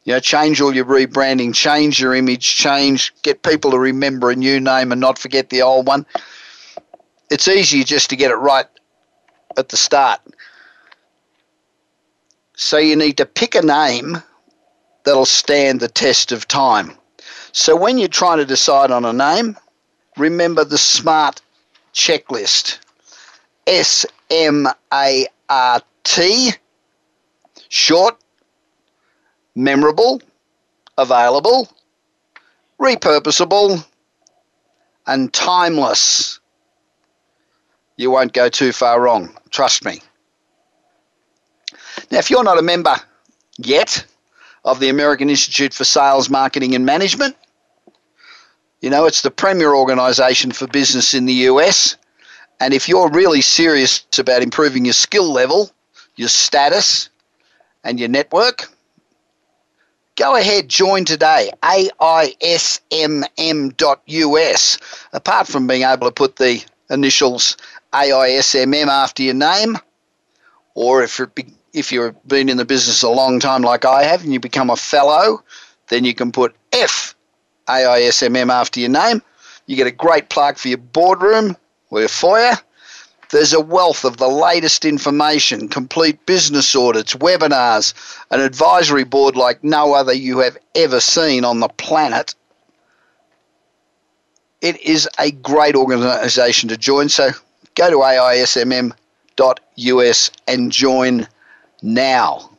you 0.06 0.12
know, 0.12 0.20
change 0.20 0.60
all 0.60 0.74
your 0.74 0.84
rebranding, 0.84 1.52
change 1.52 2.00
your 2.00 2.14
image, 2.14 2.54
change, 2.54 3.12
get 3.22 3.42
people 3.42 3.72
to 3.72 3.78
remember 3.78 4.30
a 4.30 4.36
new 4.36 4.60
name 4.60 4.92
and 4.92 5.00
not 5.00 5.18
forget 5.18 5.50
the 5.50 5.62
old 5.62 5.88
one. 5.88 6.06
It's 7.28 7.48
easier 7.48 7.82
just 7.82 8.08
to 8.10 8.16
get 8.16 8.30
it 8.30 8.36
right 8.36 8.66
at 9.58 9.68
the 9.68 9.76
start. 9.76 10.20
So 12.54 12.78
you 12.78 12.94
need 12.94 13.16
to 13.16 13.26
pick 13.26 13.56
a 13.56 13.62
name 13.62 14.22
that'll 15.04 15.26
stand 15.26 15.80
the 15.80 15.88
test 15.88 16.30
of 16.30 16.46
time. 16.46 16.92
So 17.50 17.74
when 17.74 17.98
you're 17.98 18.06
trying 18.06 18.38
to 18.38 18.46
decide 18.46 18.92
on 18.92 19.04
a 19.04 19.12
name, 19.12 19.56
remember 20.16 20.64
the 20.64 20.78
SMART 20.78 21.42
checklist. 21.92 22.78
S 23.66 24.06
M 24.30 24.68
A 24.92 25.26
R 25.48 25.82
T, 26.04 26.52
short, 27.68 28.16
memorable, 29.56 30.20
available, 30.98 31.68
repurposable, 32.80 33.84
and 35.06 35.32
timeless. 35.32 36.38
You 37.96 38.10
won't 38.10 38.34
go 38.34 38.48
too 38.48 38.72
far 38.72 39.00
wrong, 39.00 39.34
trust 39.50 39.84
me. 39.84 40.00
Now, 42.10 42.18
if 42.18 42.30
you're 42.30 42.44
not 42.44 42.58
a 42.58 42.62
member 42.62 42.94
yet 43.58 44.04
of 44.64 44.78
the 44.80 44.90
American 44.90 45.30
Institute 45.30 45.72
for 45.72 45.84
Sales, 45.84 46.28
Marketing 46.28 46.74
and 46.74 46.84
Management, 46.84 47.34
you 48.82 48.90
know, 48.90 49.06
it's 49.06 49.22
the 49.22 49.30
premier 49.30 49.74
organization 49.74 50.52
for 50.52 50.66
business 50.66 51.14
in 51.14 51.24
the 51.24 51.32
US. 51.50 51.96
And 52.60 52.74
if 52.74 52.88
you're 52.88 53.10
really 53.10 53.40
serious 53.40 54.04
about 54.18 54.42
improving 54.42 54.84
your 54.84 54.94
skill 54.94 55.32
level, 55.32 55.70
your 56.16 56.28
status, 56.28 57.08
and 57.84 57.98
your 57.98 58.08
network, 58.08 58.68
go 60.16 60.34
ahead, 60.34 60.68
join 60.68 61.04
today. 61.04 61.50
AISMM.us. 61.62 62.38
Apart 65.12 65.46
from 65.46 65.66
being 65.66 65.82
able 65.82 66.06
to 66.06 66.12
put 66.12 66.36
the 66.36 66.64
initials 66.90 67.56
AISMM 67.92 68.88
after 68.88 69.22
your 69.22 69.34
name, 69.34 69.78
or 70.74 71.02
if 71.02 71.18
you're, 71.18 71.30
if 71.72 71.92
you've 71.92 72.28
been 72.28 72.48
in 72.48 72.56
the 72.56 72.64
business 72.64 73.02
a 73.02 73.08
long 73.08 73.38
time 73.38 73.62
like 73.62 73.84
I 73.84 74.02
have 74.04 74.24
and 74.24 74.32
you 74.32 74.40
become 74.40 74.70
a 74.70 74.76
fellow, 74.76 75.42
then 75.88 76.04
you 76.04 76.14
can 76.14 76.32
put 76.32 76.54
F 76.72 77.14
AISMM 77.68 78.50
after 78.50 78.80
your 78.80 78.90
name. 78.90 79.22
You 79.66 79.76
get 79.76 79.86
a 79.86 79.92
great 79.92 80.28
plaque 80.28 80.58
for 80.58 80.68
your 80.68 80.78
boardroom 80.78 81.56
or 81.90 82.00
your 82.00 82.08
foyer. 82.08 82.54
There's 83.30 83.52
a 83.52 83.60
wealth 83.60 84.04
of 84.04 84.18
the 84.18 84.28
latest 84.28 84.84
information, 84.84 85.68
complete 85.68 86.24
business 86.26 86.76
audits, 86.76 87.14
webinars, 87.14 87.92
an 88.30 88.40
advisory 88.40 89.04
board 89.04 89.36
like 89.36 89.64
no 89.64 89.94
other 89.94 90.12
you 90.12 90.38
have 90.38 90.56
ever 90.74 91.00
seen 91.00 91.44
on 91.44 91.60
the 91.60 91.68
planet. 91.68 92.34
It 94.60 94.80
is 94.80 95.08
a 95.18 95.30
great 95.32 95.74
organization 95.74 96.68
to 96.68 96.76
join, 96.76 97.08
so 97.08 97.30
go 97.74 97.90
to 97.90 97.96
AISMM.us 97.96 98.90
and 100.48 100.72
join 100.72 101.26
now. 101.82 102.50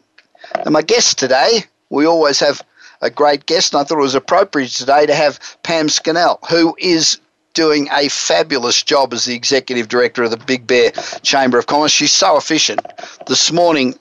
And 0.54 0.74
my 0.74 0.82
guest 0.82 1.18
today, 1.18 1.64
we 1.90 2.06
always 2.06 2.40
have 2.40 2.62
a 3.02 3.10
great 3.10 3.46
guest, 3.46 3.74
and 3.74 3.82
I 3.82 3.84
thought 3.84 4.00
it 4.00 4.02
was 4.02 4.16
appropriate 4.16 4.72
today 4.72 5.06
to 5.06 5.16
have 5.16 5.40
Pam 5.64 5.88
Scannell, 5.90 6.40
who 6.50 6.76
is 6.80 7.20
doing 7.58 7.90
a 7.92 8.08
fabulous 8.08 8.84
job 8.84 9.12
as 9.14 9.26
the 9.26 9.34
executive 9.34 9.88
director 9.88 10.22
of 10.22 10.30
the 10.30 10.38
Big 10.38 10.68
Bear 10.68 10.92
Chamber 11.24 11.58
of 11.58 11.66
Commerce. 11.66 11.92
She's 11.92 12.14
so 12.14 12.38
efficient. 12.38 12.80
This 13.26 13.52
morning 13.52 13.96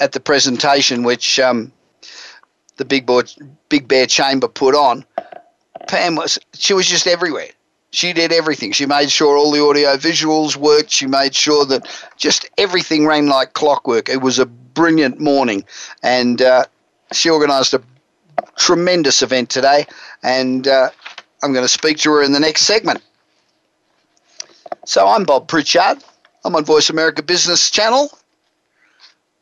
at 0.00 0.12
the 0.12 0.18
presentation, 0.18 1.02
which 1.02 1.38
um, 1.38 1.70
the 2.78 2.86
Big, 2.86 3.06
Big 3.68 3.86
Bear 3.86 4.06
Chamber 4.06 4.48
put 4.48 4.74
on, 4.74 5.04
Pam 5.88 6.16
was 6.16 6.38
she 6.54 6.72
was 6.72 6.86
just 6.86 7.06
everywhere. 7.06 7.50
She 7.90 8.14
did 8.14 8.32
everything. 8.32 8.72
She 8.72 8.86
made 8.86 9.10
sure 9.10 9.36
all 9.36 9.52
the 9.52 9.62
audio 9.62 9.98
visuals 9.98 10.56
worked. 10.56 10.90
She 10.90 11.06
made 11.06 11.34
sure 11.34 11.66
that 11.66 11.86
just 12.16 12.48
everything 12.56 13.06
ran 13.06 13.26
like 13.26 13.52
clockwork. 13.52 14.08
It 14.08 14.22
was 14.22 14.38
a 14.38 14.46
brilliant 14.46 15.20
morning, 15.20 15.66
and 16.02 16.40
uh, 16.40 16.64
she 17.12 17.28
organised 17.28 17.74
a 17.74 17.82
tremendous 18.56 19.20
event 19.20 19.50
today. 19.50 19.86
And 20.22 20.66
uh, 20.66 20.88
I'm 21.42 21.52
going 21.52 21.64
to 21.64 21.68
speak 21.68 21.98
to 21.98 22.12
her 22.12 22.22
in 22.22 22.32
the 22.32 22.40
next 22.40 22.62
segment. 22.62 23.02
So 24.86 25.06
I'm 25.06 25.24
Bob 25.24 25.48
Pritchard. 25.48 26.02
I'm 26.44 26.54
on 26.56 26.64
Voice 26.64 26.88
America 26.88 27.22
Business 27.22 27.70
Channel, 27.70 28.10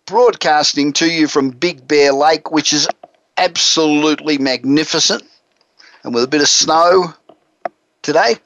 broadcasting 0.07 0.93
to 0.95 1.11
you 1.11 1.29
from 1.29 1.51
Big 1.51 1.87
Bear 1.87 2.13
Lake, 2.13 2.51
which 2.51 2.73
is 2.73 2.89
absolutely 3.39 4.39
magnificent 4.39 5.23
and 6.05 6.15
with 6.15 6.25
a 6.25 6.29
bit 6.29 6.43
of 6.43 6.49
snow 6.49 7.15
today. 8.03 8.37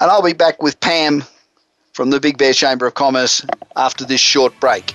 And 0.00 0.10
I'll 0.10 0.22
be 0.22 0.32
back 0.32 0.62
with 0.62 0.80
Pam 0.80 1.24
from 1.92 2.10
the 2.10 2.20
Big 2.20 2.38
Bear 2.38 2.52
Chamber 2.52 2.86
of 2.86 2.94
Commerce 2.94 3.44
after 3.76 4.04
this 4.04 4.20
short 4.20 4.58
break. 4.60 4.94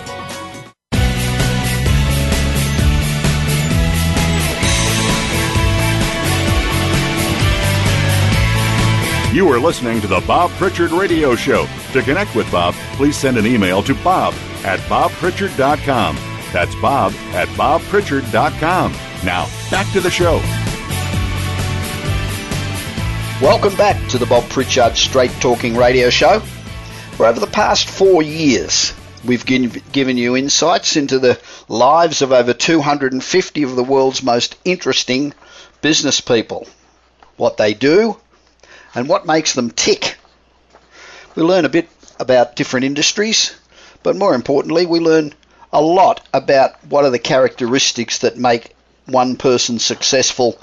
You 9.33 9.49
are 9.49 9.59
listening 9.61 10.01
to 10.01 10.07
the 10.07 10.19
Bob 10.27 10.51
Pritchard 10.51 10.91
Radio 10.91 11.37
Show. 11.37 11.65
To 11.93 12.01
connect 12.01 12.35
with 12.35 12.51
Bob, 12.51 12.73
please 12.97 13.15
send 13.15 13.37
an 13.37 13.45
email 13.45 13.81
to 13.83 13.95
bob 14.03 14.33
at 14.65 14.81
bobpritchard.com. 14.81 16.17
That's 16.51 16.75
bob 16.81 17.13
at 17.31 17.47
bobpritchard.com. 17.47 18.91
Now, 19.23 19.47
back 19.71 19.89
to 19.93 20.01
the 20.01 20.11
show. 20.11 20.41
Welcome 23.41 23.73
back 23.77 24.05
to 24.09 24.17
the 24.17 24.25
Bob 24.25 24.49
Pritchard 24.49 24.97
Straight 24.97 25.31
Talking 25.39 25.77
Radio 25.77 26.09
Show, 26.09 26.39
where 27.15 27.29
over 27.29 27.39
the 27.39 27.47
past 27.47 27.89
four 27.89 28.21
years, 28.21 28.93
we've 29.23 29.45
given 29.45 30.17
you 30.17 30.35
insights 30.35 30.97
into 30.97 31.19
the 31.19 31.39
lives 31.69 32.21
of 32.21 32.33
over 32.33 32.53
250 32.53 33.63
of 33.63 33.77
the 33.77 33.83
world's 33.85 34.23
most 34.23 34.57
interesting 34.65 35.33
business 35.81 36.19
people, 36.19 36.67
what 37.37 37.55
they 37.55 37.73
do, 37.73 38.17
and 38.93 39.07
what 39.07 39.25
makes 39.25 39.53
them 39.53 39.71
tick. 39.71 40.17
We 41.35 41.43
learn 41.43 41.65
a 41.65 41.69
bit 41.69 41.89
about 42.19 42.55
different 42.55 42.85
industries, 42.85 43.55
but 44.03 44.15
more 44.15 44.35
importantly, 44.35 44.85
we 44.85 44.99
learn 44.99 45.33
a 45.73 45.81
lot 45.81 46.27
about 46.33 46.83
what 46.85 47.05
are 47.05 47.09
the 47.09 47.19
characteristics 47.19 48.19
that 48.19 48.37
make 48.37 48.75
one 49.05 49.35
person 49.35 49.79
successful 49.79 50.59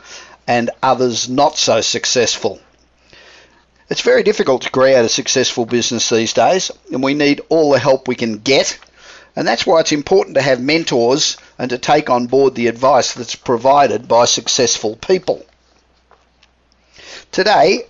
and 0.47 0.71
others 0.83 1.29
not 1.29 1.59
so 1.59 1.81
successful. 1.81 2.61
It's 3.91 4.03
very 4.03 4.23
difficult 4.23 4.63
to 4.63 4.71
create 4.71 5.03
a 5.05 5.09
successful 5.09 5.65
business 5.65 6.11
these 6.11 6.35
days, 6.35 6.71
and 6.93 7.03
we 7.03 7.15
need 7.15 7.41
all 7.49 7.71
the 7.71 7.79
help 7.79 8.07
we 8.07 8.17
can 8.17 8.39
get. 8.39 8.79
And 9.35 9.47
that's 9.47 9.67
why 9.67 9.81
it's 9.81 9.93
important 9.93 10.35
to 10.35 10.43
have 10.43 10.61
mentors 10.61 11.37
and 11.59 11.71
to 11.71 11.79
take 11.79 12.11
on 12.11 12.27
board 12.27 12.55
the 12.55 12.67
advice 12.67 13.15
that's 13.15 13.37
provided 13.37 14.09
by 14.09 14.27
successful 14.27 14.97
people. 14.97 15.47
Today, 17.31 17.85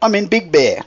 I'm 0.00 0.14
in 0.14 0.26
Big 0.26 0.52
Bear, 0.52 0.82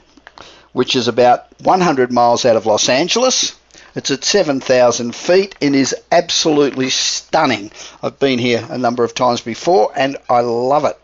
which 0.72 0.94
is 0.94 1.08
about 1.08 1.46
100 1.62 2.12
miles 2.12 2.44
out 2.44 2.56
of 2.56 2.66
Los 2.66 2.88
Angeles. 2.88 3.56
It's 3.96 4.10
at 4.10 4.22
7,000 4.22 5.14
feet 5.14 5.56
and 5.60 5.74
is 5.74 5.96
absolutely 6.12 6.90
stunning. 6.90 7.72
I've 8.02 8.20
been 8.20 8.38
here 8.38 8.64
a 8.68 8.78
number 8.78 9.02
of 9.02 9.14
times 9.14 9.40
before 9.40 9.92
and 9.96 10.16
I 10.28 10.40
love 10.40 10.84
it. 10.84 10.96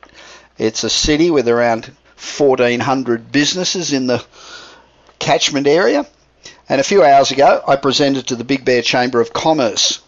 It's 0.56 0.84
a 0.84 0.90
city 0.90 1.30
with 1.30 1.48
around 1.48 1.86
1,400 2.16 3.32
businesses 3.32 3.92
in 3.92 4.06
the 4.06 4.24
catchment 5.18 5.66
area. 5.66 6.06
And 6.68 6.80
a 6.80 6.84
few 6.84 7.02
hours 7.02 7.32
ago, 7.32 7.62
I 7.66 7.76
presented 7.76 8.28
to 8.28 8.36
the 8.36 8.44
Big 8.44 8.64
Bear 8.64 8.82
Chamber 8.82 9.20
of 9.20 9.32
Commerce. 9.32 10.00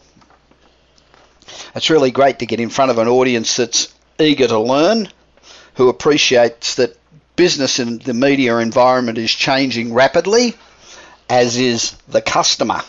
It's 1.75 1.91
really 1.91 2.11
great 2.11 2.39
to 2.39 2.47
get 2.47 2.61
in 2.61 2.71
front 2.71 2.91
of 2.91 2.99
an 2.99 3.09
audience 3.09 3.57
that's 3.57 3.93
eager 4.19 4.47
to 4.47 4.59
learn, 4.59 5.09
who 5.75 5.89
appreciates 5.89 6.77
that 6.77 6.97
business 7.39 7.79
in 7.79 7.99
the 7.99 8.13
media 8.13 8.59
environment 8.59 9.17
is 9.17 9.31
changing 9.31 9.95
rapidly, 9.95 10.57
as 11.31 11.57
is 11.57 11.93
the 12.09 12.21
customer. 12.21 12.81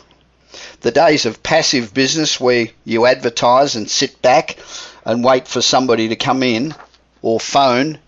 The 0.82 0.90
days 0.92 1.28
of 1.28 1.44
passive 1.44 1.94
business 1.94 2.40
where 2.40 2.68
you 2.84 3.06
advertise 3.06 3.76
and 3.76 3.88
sit 3.90 4.22
back 4.24 4.58
and 5.06 5.24
wait 5.24 5.48
for 5.48 5.62
somebody 5.62 6.08
to 6.08 6.16
come 6.16 6.42
in 6.42 6.74
or 7.22 7.40
phone 7.40 8.00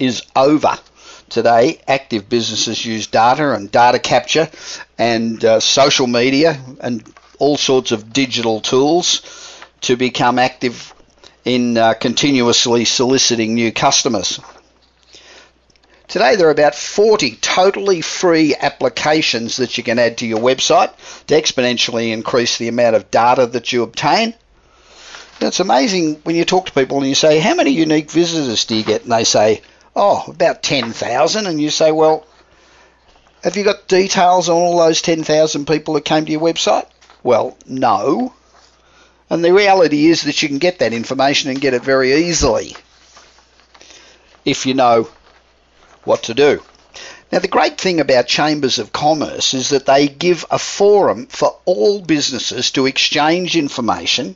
is 0.00 0.24
over. 0.34 0.76
Today, 1.28 1.80
active 1.86 2.28
businesses 2.28 2.84
use 2.84 3.06
data 3.06 3.52
and 3.54 3.70
data 3.70 4.00
capture 4.00 4.50
and 4.98 5.44
uh, 5.44 5.60
social 5.60 6.08
media 6.08 6.58
and 6.80 7.04
all 7.38 7.56
sorts 7.56 7.92
of 7.92 8.12
digital 8.12 8.60
tools 8.60 9.22
to 9.82 9.96
become 9.96 10.40
active 10.40 10.92
in 11.44 11.78
uh, 11.78 11.94
continuously 11.94 12.84
soliciting 12.84 13.54
new 13.54 13.70
customers. 13.70 14.40
Today 16.08 16.36
there 16.36 16.48
are 16.48 16.50
about 16.50 16.74
40 16.74 17.36
totally 17.36 18.00
free 18.00 18.54
applications 18.58 19.58
that 19.58 19.76
you 19.76 19.84
can 19.84 19.98
add 19.98 20.16
to 20.18 20.26
your 20.26 20.40
website 20.40 20.90
to 21.26 21.34
exponentially 21.34 22.12
increase 22.14 22.56
the 22.56 22.68
amount 22.68 22.96
of 22.96 23.10
data 23.10 23.44
that 23.44 23.74
you 23.74 23.82
obtain. 23.82 24.32
Now, 25.38 25.48
it's 25.48 25.60
amazing 25.60 26.14
when 26.24 26.34
you 26.34 26.46
talk 26.46 26.64
to 26.64 26.72
people 26.72 26.96
and 26.96 27.06
you 27.06 27.14
say, 27.14 27.38
How 27.38 27.54
many 27.54 27.72
unique 27.72 28.10
visitors 28.10 28.64
do 28.64 28.74
you 28.74 28.84
get? 28.84 29.02
And 29.02 29.12
they 29.12 29.24
say, 29.24 29.60
Oh, 29.94 30.24
about 30.28 30.62
10,000. 30.62 31.46
And 31.46 31.60
you 31.60 31.68
say, 31.68 31.92
Well, 31.92 32.26
have 33.44 33.58
you 33.58 33.64
got 33.64 33.86
details 33.86 34.48
on 34.48 34.56
all 34.56 34.78
those 34.78 35.02
10,000 35.02 35.66
people 35.66 35.92
that 35.94 36.06
came 36.06 36.24
to 36.24 36.32
your 36.32 36.40
website? 36.40 36.86
Well, 37.22 37.54
no. 37.66 38.32
And 39.28 39.44
the 39.44 39.52
reality 39.52 40.06
is 40.06 40.22
that 40.22 40.42
you 40.42 40.48
can 40.48 40.58
get 40.58 40.78
that 40.78 40.94
information 40.94 41.50
and 41.50 41.60
get 41.60 41.74
it 41.74 41.82
very 41.82 42.14
easily 42.14 42.74
if 44.46 44.64
you 44.64 44.72
know 44.72 45.06
what 46.04 46.24
to 46.24 46.34
do. 46.34 46.62
Now, 47.30 47.40
the 47.40 47.48
great 47.48 47.78
thing 47.78 48.00
about 48.00 48.26
chambers 48.26 48.78
of 48.78 48.92
commerce 48.92 49.52
is 49.52 49.68
that 49.68 49.84
they 49.84 50.08
give 50.08 50.46
a 50.50 50.58
forum 50.58 51.26
for 51.26 51.56
all 51.66 52.00
businesses 52.00 52.70
to 52.72 52.86
exchange 52.86 53.54
information, 53.54 54.34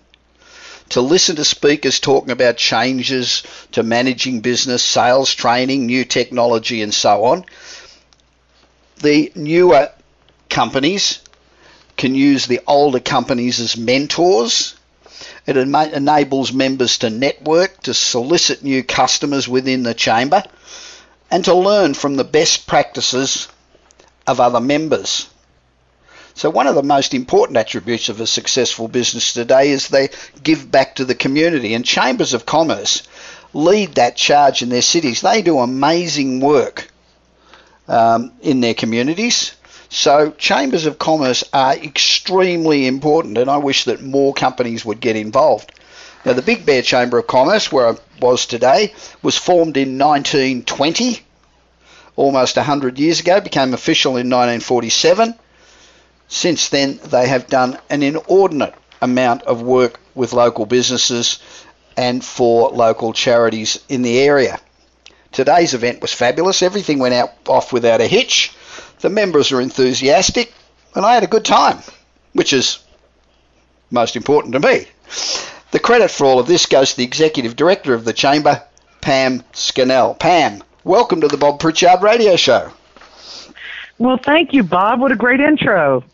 to 0.91 1.01
listen 1.01 1.37
to 1.37 1.45
speakers 1.45 2.01
talking 2.01 2.33
about 2.33 2.59
changes 2.59 3.45
to 3.73 3.83
managing 3.83 4.41
business, 4.41 4.85
sales 4.85 5.35
training, 5.35 5.87
new 5.87 6.05
technology, 6.05 6.83
and 6.83 6.93
so 6.93 7.25
on. 7.25 7.47
The 8.99 9.33
newer 9.35 9.91
companies 10.51 11.21
can 11.97 12.15
use 12.15 12.47
the 12.47 12.61
older 12.67 13.01
companies 13.01 13.59
as 13.59 13.75
mentors. 13.75 14.75
It 15.47 15.57
enables 15.57 16.53
members 16.53 16.99
to 16.99 17.09
network, 17.09 17.83
to 17.85 17.95
solicit 17.95 18.63
new 18.63 18.83
customers 18.83 19.49
within 19.49 19.83
the 19.83 19.95
chamber 19.95 20.45
and 21.33 21.47
to 21.47 21.55
learn 21.55 21.95
from 21.95 22.17
the 22.17 22.25
best 22.25 22.67
practices 22.67 23.49
of 24.27 24.39
other 24.39 24.61
members. 24.61 25.31
So, 26.35 26.51
one 26.51 26.67
of 26.67 26.75
the 26.75 26.83
most 26.83 27.15
important 27.15 27.57
attributes 27.57 28.11
of 28.11 28.21
a 28.21 28.27
successful 28.27 28.87
business 28.87 29.33
today 29.33 29.71
is 29.71 29.89
they 29.89 30.11
give 30.43 30.71
back 30.71 30.97
to 30.97 31.07
the 31.07 31.15
community, 31.15 31.73
and 31.73 31.85
chambers 31.85 32.35
of 32.35 32.45
commerce 32.47 33.03
lead 33.55 33.95
that 33.95 34.17
charge 34.17 34.63
in 34.63 34.69
their 34.69 34.83
cities. 34.83 35.23
They 35.23 35.41
do 35.43 35.59
amazing 35.59 36.41
work 36.41 36.89
um, 37.89 38.33
in 38.43 38.61
their 38.61 38.75
communities. 38.75 39.53
So, 39.89 40.33
chambers 40.33 40.85
of 40.85 40.99
commerce 40.99 41.45
are 41.53 41.75
extremely 41.75 42.87
important, 42.87 43.39
and 43.39 43.51
I 43.51 43.57
wish 43.57 43.85
that 43.85 44.03
more 44.03 44.35
companies 44.35 44.85
would 44.85 45.01
get 45.01 45.17
involved. 45.17 45.73
Now, 46.25 46.35
the 46.35 46.43
Big 46.43 46.65
Bear 46.65 46.83
Chamber 46.83 47.19
of 47.19 47.27
Commerce, 47.27 47.73
where 47.73 47.89
I 47.89 47.97
was 48.21 48.47
today, 48.47 48.95
was 49.23 49.37
formed 49.37 49.77
in 49.77 49.99
1920, 49.99 51.21
almost 52.15 52.57
100 52.57 52.99
years 52.99 53.21
ago, 53.21 53.41
became 53.41 53.75
official 53.75 54.13
in 54.13 54.31
1947. 54.31 55.35
Since 56.29 56.69
then, 56.69 57.01
they 57.05 57.27
have 57.27 57.49
done 57.49 57.79
an 57.91 58.05
inordinate 58.05 58.75
amount 59.01 59.43
of 59.43 59.63
work 59.63 59.99
with 60.15 60.33
local 60.33 60.65
businesses 60.65 61.41
and 61.97 62.25
for 62.25 62.71
local 62.71 63.13
charities 63.13 63.81
in 63.89 64.03
the 64.03 64.21
area. 64.21 64.61
Today's 65.33 65.75
event 65.75 66.01
was 66.01 66.13
fabulous. 66.13 66.63
Everything 66.63 67.01
went 67.01 67.15
out 67.15 67.31
off 67.49 67.73
without 67.73 68.01
a 68.01 68.07
hitch. 68.07 68.55
The 69.01 69.11
members 69.11 69.51
were 69.51 69.61
enthusiastic, 69.61 70.55
and 70.95 71.05
I 71.05 71.15
had 71.15 71.25
a 71.25 71.27
good 71.27 71.45
time, 71.45 71.81
which 72.33 72.53
is 72.53 72.79
most 73.91 74.15
important 74.15 74.53
to 74.55 74.61
me. 74.61 74.87
The 75.73 75.81
credit 75.81 76.11
for 76.11 76.27
all 76.27 76.39
of 76.39 76.47
this 76.47 76.67
goes 76.67 76.91
to 76.91 76.97
the 76.99 77.05
Executive 77.05 77.57
Director 77.57 77.95
of 77.95 78.05
the 78.05 78.13
Chamber, 78.13 78.63
Pam 79.01 79.43
Scannell. 79.55 80.13
Pam, 80.15 80.63
welcome 80.85 81.23
to 81.23 81.29
the 81.29 81.39
Bob 81.39 81.61
Pritchard 81.61 82.03
Radio 82.03 82.37
Show. 82.37 82.71
Well, 83.97 84.19
thank 84.19 84.53
you, 84.53 84.65
Bob. 84.65 85.01
What 85.01 85.13
a 85.13 85.17
great 85.17 85.41
intro. 85.41 86.05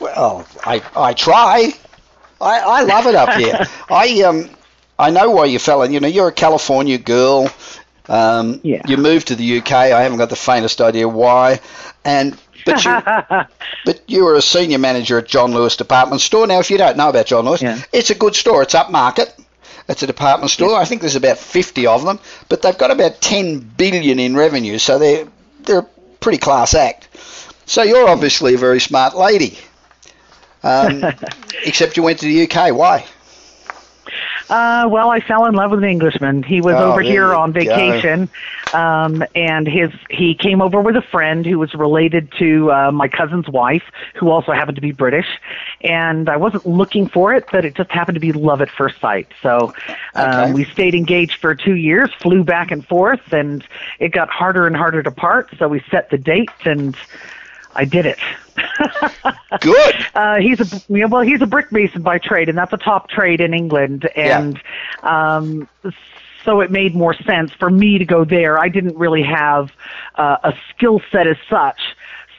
Well, 0.00 0.46
I, 0.64 0.82
I 0.96 1.12
try. 1.12 1.74
I, 2.40 2.60
I 2.60 2.82
love 2.84 3.06
it 3.06 3.14
up 3.14 3.34
here. 3.38 3.66
I 3.90 4.22
um 4.22 4.48
I 4.98 5.10
know 5.10 5.30
why 5.30 5.44
you 5.44 5.58
fell 5.58 5.82
in. 5.82 5.92
You 5.92 6.00
know, 6.00 6.08
you're 6.08 6.28
a 6.28 6.32
California 6.32 6.96
girl. 6.96 7.50
Um, 8.08 8.60
yeah. 8.62 8.80
You 8.86 8.96
moved 8.96 9.28
to 9.28 9.36
the 9.36 9.58
UK. 9.58 9.72
I 9.72 10.02
haven't 10.02 10.18
got 10.18 10.30
the 10.30 10.36
faintest 10.36 10.80
idea 10.80 11.06
why. 11.06 11.60
And 12.02 12.38
but 12.64 12.84
you, 12.84 12.90
but 13.84 14.00
you 14.06 14.24
were 14.24 14.34
a 14.34 14.42
senior 14.42 14.78
manager 14.78 15.18
at 15.18 15.26
John 15.26 15.52
Lewis 15.52 15.76
Department 15.76 16.20
Store. 16.20 16.46
Now, 16.46 16.60
if 16.60 16.70
you 16.70 16.78
don't 16.78 16.96
know 16.96 17.08
about 17.08 17.26
John 17.26 17.44
Lewis, 17.44 17.62
yeah. 17.62 17.80
it's 17.92 18.10
a 18.10 18.14
good 18.14 18.34
store. 18.34 18.62
It's 18.62 18.74
upmarket. 18.74 19.32
It's 19.88 20.02
a 20.02 20.06
department 20.06 20.50
store. 20.50 20.70
Yeah. 20.70 20.76
I 20.76 20.84
think 20.84 21.00
there's 21.00 21.16
about 21.16 21.38
50 21.38 21.86
of 21.86 22.04
them, 22.04 22.20
but 22.48 22.62
they've 22.62 22.76
got 22.76 22.90
about 22.90 23.20
10 23.20 23.58
billion 23.58 24.18
in 24.18 24.36
revenue, 24.36 24.78
so 24.78 24.98
they're 24.98 25.26
they're 25.60 25.80
a 25.80 25.88
pretty 26.20 26.38
class 26.38 26.74
act. 26.74 27.08
So 27.66 27.82
you're 27.82 28.08
obviously 28.08 28.54
a 28.54 28.58
very 28.58 28.80
smart 28.80 29.16
lady. 29.16 29.58
Um, 30.62 31.04
except 31.64 31.96
you 31.96 32.02
went 32.02 32.20
to 32.20 32.26
the 32.26 32.44
UK. 32.44 32.74
Why? 32.74 33.06
Uh, 34.48 34.86
well, 34.90 35.10
I 35.10 35.20
fell 35.20 35.46
in 35.46 35.54
love 35.54 35.70
with 35.70 35.82
an 35.82 35.88
Englishman. 35.88 36.42
He 36.42 36.60
was 36.60 36.76
Oh, 36.78 36.90
over 36.90 37.02
here 37.02 37.34
on 37.34 37.52
vacation, 37.52 38.28
um, 38.72 39.22
and 39.34 39.66
his 39.66 39.90
he 40.10 40.34
came 40.34 40.60
over 40.60 40.80
with 40.80 40.96
a 40.96 41.02
friend 41.10 41.46
who 41.46 41.58
was 41.58 41.72
related 41.74 42.32
to 42.38 42.70
uh, 42.70 42.92
my 42.92 43.08
cousin's 43.08 43.48
wife, 43.48 43.82
who 44.18 44.30
also 44.30 44.52
happened 44.52 44.76
to 44.76 44.82
be 44.82 44.92
British. 44.92 45.26
And 45.82 46.28
I 46.28 46.36
wasn't 46.36 46.66
looking 46.66 47.08
for 47.08 47.34
it, 47.34 47.48
but 47.50 47.64
it 47.64 47.74
just 47.76 47.90
happened 47.90 48.16
to 48.16 48.20
be 48.20 48.32
love 48.32 48.60
at 48.60 48.68
first 48.76 49.00
sight. 49.00 49.28
So 49.42 49.72
um, 50.14 50.52
Okay. 50.52 50.52
we 50.52 50.64
stayed 50.72 50.94
engaged 50.94 51.38
for 51.40 51.54
two 51.54 51.76
years, 51.76 52.10
flew 52.22 52.44
back 52.44 52.70
and 52.70 52.84
forth, 52.86 53.20
and 53.32 53.64
it 54.00 54.12
got 54.12 54.28
harder 54.28 54.66
and 54.66 54.76
harder 54.76 55.02
to 55.02 55.10
part. 55.10 55.48
So 55.58 55.68
we 55.68 55.82
set 55.90 56.10
the 56.10 56.18
date, 56.18 56.52
and 56.64 56.96
I 57.74 57.84
did 57.84 58.06
it. 58.06 58.18
Good. 59.60 59.94
Uh, 60.14 60.36
he's 60.36 60.60
a 60.60 60.82
yeah, 60.92 61.06
well, 61.06 61.22
he's 61.22 61.40
a 61.40 61.46
brick 61.46 61.72
mason 61.72 62.02
by 62.02 62.18
trade, 62.18 62.50
and 62.50 62.58
that's 62.58 62.72
a 62.72 62.76
top 62.76 63.08
trade 63.08 63.40
in 63.40 63.54
England. 63.54 64.08
And 64.14 64.60
um, 65.02 65.68
so 66.44 66.60
it 66.60 66.70
made 66.70 66.94
more 66.94 67.14
sense 67.14 67.50
for 67.52 67.70
me 67.70 67.96
to 67.98 68.04
go 68.04 68.24
there. 68.24 68.58
I 68.58 68.68
didn't 68.68 68.96
really 68.96 69.22
have 69.22 69.72
uh, 70.16 70.36
a 70.44 70.52
skill 70.70 71.00
set 71.10 71.26
as 71.26 71.38
such. 71.48 71.80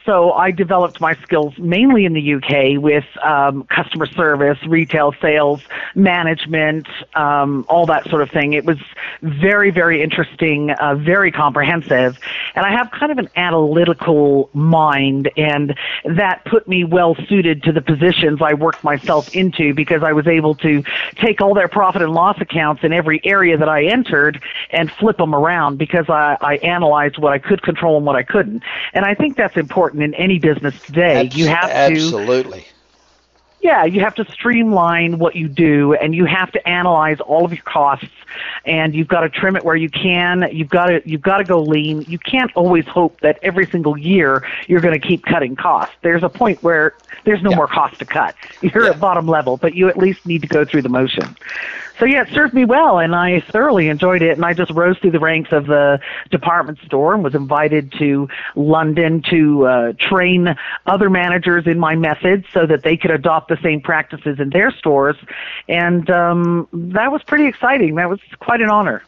So 0.06 0.32
I 0.32 0.50
developed 0.50 1.00
my 1.00 1.14
skills 1.22 1.54
mainly 1.58 2.04
in 2.04 2.12
the 2.12 2.34
UK 2.34 2.82
with 2.82 3.04
um, 3.24 3.64
customer 3.74 4.04
service, 4.06 4.58
retail 4.68 5.14
sales, 5.20 5.60
management, 5.94 6.86
um, 7.14 7.64
all 7.70 7.86
that 7.86 8.06
sort 8.10 8.20
of 8.20 8.30
thing. 8.30 8.52
It 8.52 8.66
was 8.66 8.76
very, 9.22 9.70
very 9.70 10.02
interesting, 10.02 10.70
uh, 10.72 10.96
very 10.96 11.32
comprehensive, 11.32 12.16
and 12.54 12.66
I 12.66 12.70
have 12.72 12.90
kind 12.90 13.12
of 13.12 13.18
an 13.18 13.30
analytical 13.36 14.50
mind, 14.52 15.30
and 15.38 15.74
that 16.04 16.44
put 16.44 16.68
me 16.68 16.84
well 16.84 17.16
suited 17.26 17.62
to 17.62 17.72
the 17.72 17.80
positions 17.80 18.40
I 18.42 18.52
worked 18.52 18.84
myself 18.84 19.26
into 19.32 19.72
because 19.72 20.02
I 20.04 20.12
was 20.12 20.26
able 20.26 20.54
to 20.56 20.82
take 21.22 21.40
all 21.40 21.54
their 21.54 21.68
profit 21.68 22.02
and 22.02 22.12
loss 22.12 22.36
accounts 22.40 22.84
in 22.84 22.92
every 22.92 23.22
area 23.24 23.56
that 23.56 23.70
I 23.70 23.86
entered 23.86 24.42
and 24.70 24.90
flip 25.00 25.16
them 25.16 25.34
around 25.34 25.78
because 25.78 26.10
I, 26.10 26.36
I 26.42 26.56
analyzed 26.56 27.16
what 27.18 27.32
I 27.32 27.38
could 27.38 27.62
control 27.62 27.96
and 27.96 28.04
what 28.04 28.16
I 28.16 28.22
couldn't. 28.22 28.62
And 28.92 29.06
I 29.06 29.14
think 29.14 29.38
that's 29.38 29.56
important 29.56 29.93
in 30.02 30.14
any 30.14 30.38
business 30.38 30.74
today. 30.86 31.26
Abs- 31.26 31.36
you 31.36 31.46
have 31.46 31.68
to 31.70 31.74
absolutely. 31.76 32.66
yeah, 33.60 33.84
you 33.84 34.00
have 34.00 34.14
to 34.16 34.24
streamline 34.30 35.18
what 35.18 35.34
you 35.36 35.48
do 35.48 35.94
and 35.94 36.14
you 36.14 36.26
have 36.26 36.52
to 36.52 36.68
analyze 36.68 37.18
all 37.20 37.44
of 37.46 37.52
your 37.52 37.62
costs 37.64 38.06
and 38.66 38.94
you've 38.94 39.08
got 39.08 39.20
to 39.20 39.30
trim 39.30 39.56
it 39.56 39.64
where 39.64 39.76
you 39.76 39.88
can. 39.88 40.44
You've 40.52 40.68
got 40.68 40.86
to 40.86 41.00
you've 41.06 41.22
got 41.22 41.38
to 41.38 41.44
go 41.44 41.62
lean. 41.64 42.04
You 42.06 42.18
can't 42.18 42.50
always 42.56 42.84
hope 42.86 43.20
that 43.20 43.38
every 43.42 43.66
single 43.70 43.96
year 43.96 44.44
you're 44.66 44.80
going 44.82 44.98
to 45.00 45.06
keep 45.06 45.24
cutting 45.24 45.56
costs. 45.56 45.94
There's 46.02 46.22
a 46.22 46.28
point 46.28 46.62
where 46.62 46.94
there's 47.24 47.42
no 47.42 47.50
Yeah. 47.50 47.56
more 47.56 47.68
cost 47.68 47.98
to 48.00 48.04
cut. 48.04 48.34
You're 48.60 48.84
Yeah. 48.84 48.90
at 48.90 49.00
bottom 49.00 49.26
level, 49.26 49.56
but 49.56 49.74
you 49.74 49.88
at 49.88 49.96
least 49.96 50.18
need 50.26 50.42
to 50.42 50.48
go 50.48 50.64
through 50.64 50.82
the 50.82 50.88
motion. 50.90 51.34
So 51.98 52.04
yeah, 52.06 52.22
it 52.22 52.28
served 52.30 52.54
me 52.54 52.64
well, 52.64 52.98
and 52.98 53.14
I 53.14 53.40
thoroughly 53.40 53.88
enjoyed 53.88 54.22
it. 54.22 54.32
And 54.32 54.44
I 54.44 54.52
just 54.52 54.70
rose 54.72 54.98
through 54.98 55.12
the 55.12 55.20
ranks 55.20 55.52
of 55.52 55.66
the 55.66 56.00
department 56.30 56.78
store 56.84 57.14
and 57.14 57.22
was 57.22 57.34
invited 57.34 57.92
to 57.98 58.28
London 58.56 59.22
to 59.30 59.66
uh, 59.66 59.92
train 59.98 60.56
other 60.86 61.08
managers 61.08 61.66
in 61.66 61.78
my 61.78 61.94
methods 61.94 62.46
so 62.52 62.66
that 62.66 62.82
they 62.82 62.96
could 62.96 63.10
adopt 63.10 63.48
the 63.48 63.58
same 63.62 63.80
practices 63.80 64.40
in 64.40 64.50
their 64.50 64.70
stores. 64.72 65.16
And 65.68 66.08
um, 66.10 66.68
that 66.72 67.12
was 67.12 67.22
pretty 67.22 67.46
exciting. 67.46 67.94
That 67.94 68.08
was 68.08 68.20
quite 68.40 68.60
an 68.60 68.70
honor. 68.70 69.02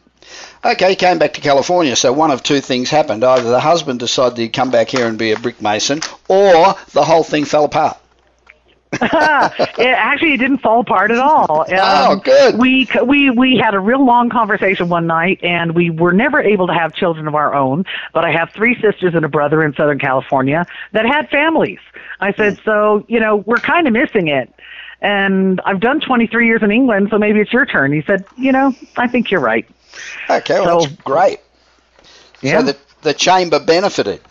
Okay, 0.65 0.95
came 0.95 1.19
back 1.19 1.33
to 1.33 1.41
California. 1.41 1.95
So 1.95 2.11
one 2.11 2.31
of 2.31 2.43
two 2.43 2.59
things 2.61 2.89
happened: 2.89 3.23
either 3.23 3.49
the 3.49 3.59
husband 3.59 3.99
decided 3.99 4.37
he'd 4.37 4.53
come 4.53 4.71
back 4.71 4.89
here 4.89 5.07
and 5.07 5.17
be 5.17 5.31
a 5.31 5.39
brick 5.39 5.61
mason, 5.61 6.01
or 6.27 6.75
the 6.93 7.03
whole 7.03 7.23
thing 7.23 7.45
fell 7.45 7.65
apart. 7.65 7.97
It, 8.93 9.87
actually, 9.87 10.33
it 10.33 10.37
didn't 10.37 10.59
fall 10.59 10.81
apart 10.81 11.11
at 11.11 11.19
all. 11.19 11.65
Um, 11.77 11.83
oh, 11.83 12.15
good. 12.23 12.57
We 12.57 12.87
we 13.05 13.29
we 13.29 13.57
had 13.57 13.75
a 13.75 13.79
real 13.79 14.03
long 14.03 14.29
conversation 14.29 14.89
one 14.89 15.05
night, 15.05 15.39
and 15.43 15.75
we 15.75 15.89
were 15.89 16.11
never 16.11 16.41
able 16.41 16.67
to 16.67 16.73
have 16.73 16.93
children 16.93 17.27
of 17.27 17.35
our 17.35 17.53
own. 17.53 17.85
But 18.13 18.25
I 18.25 18.31
have 18.31 18.51
three 18.51 18.73
sisters 18.81 19.13
and 19.13 19.23
a 19.23 19.27
brother 19.27 19.63
in 19.63 19.73
Southern 19.75 19.99
California 19.99 20.65
that 20.93 21.05
had 21.05 21.29
families. 21.29 21.79
I 22.19 22.33
said, 22.33 22.59
so 22.65 23.05
you 23.07 23.19
know, 23.19 23.37
we're 23.37 23.57
kind 23.57 23.85
of 23.85 23.93
missing 23.93 24.27
it. 24.27 24.51
And 25.01 25.61
I've 25.65 25.79
done 25.79 25.99
23 25.99 26.47
years 26.47 26.63
in 26.63 26.71
England, 26.71 27.09
so 27.11 27.19
maybe 27.19 27.39
it's 27.39 27.53
your 27.53 27.65
turn. 27.65 27.93
He 27.93 28.01
said, 28.01 28.25
you 28.37 28.51
know, 28.51 28.73
I 28.95 29.07
think 29.07 29.29
you're 29.29 29.41
right. 29.41 29.67
Okay, 30.29 30.59
well, 30.59 30.81
so, 30.81 30.87
that's 30.87 31.01
great. 31.03 31.39
Yeah. 32.41 32.59
So 32.59 32.65
the, 32.65 32.77
the 33.03 33.13
chamber 33.13 33.59
benefited. 33.59 34.21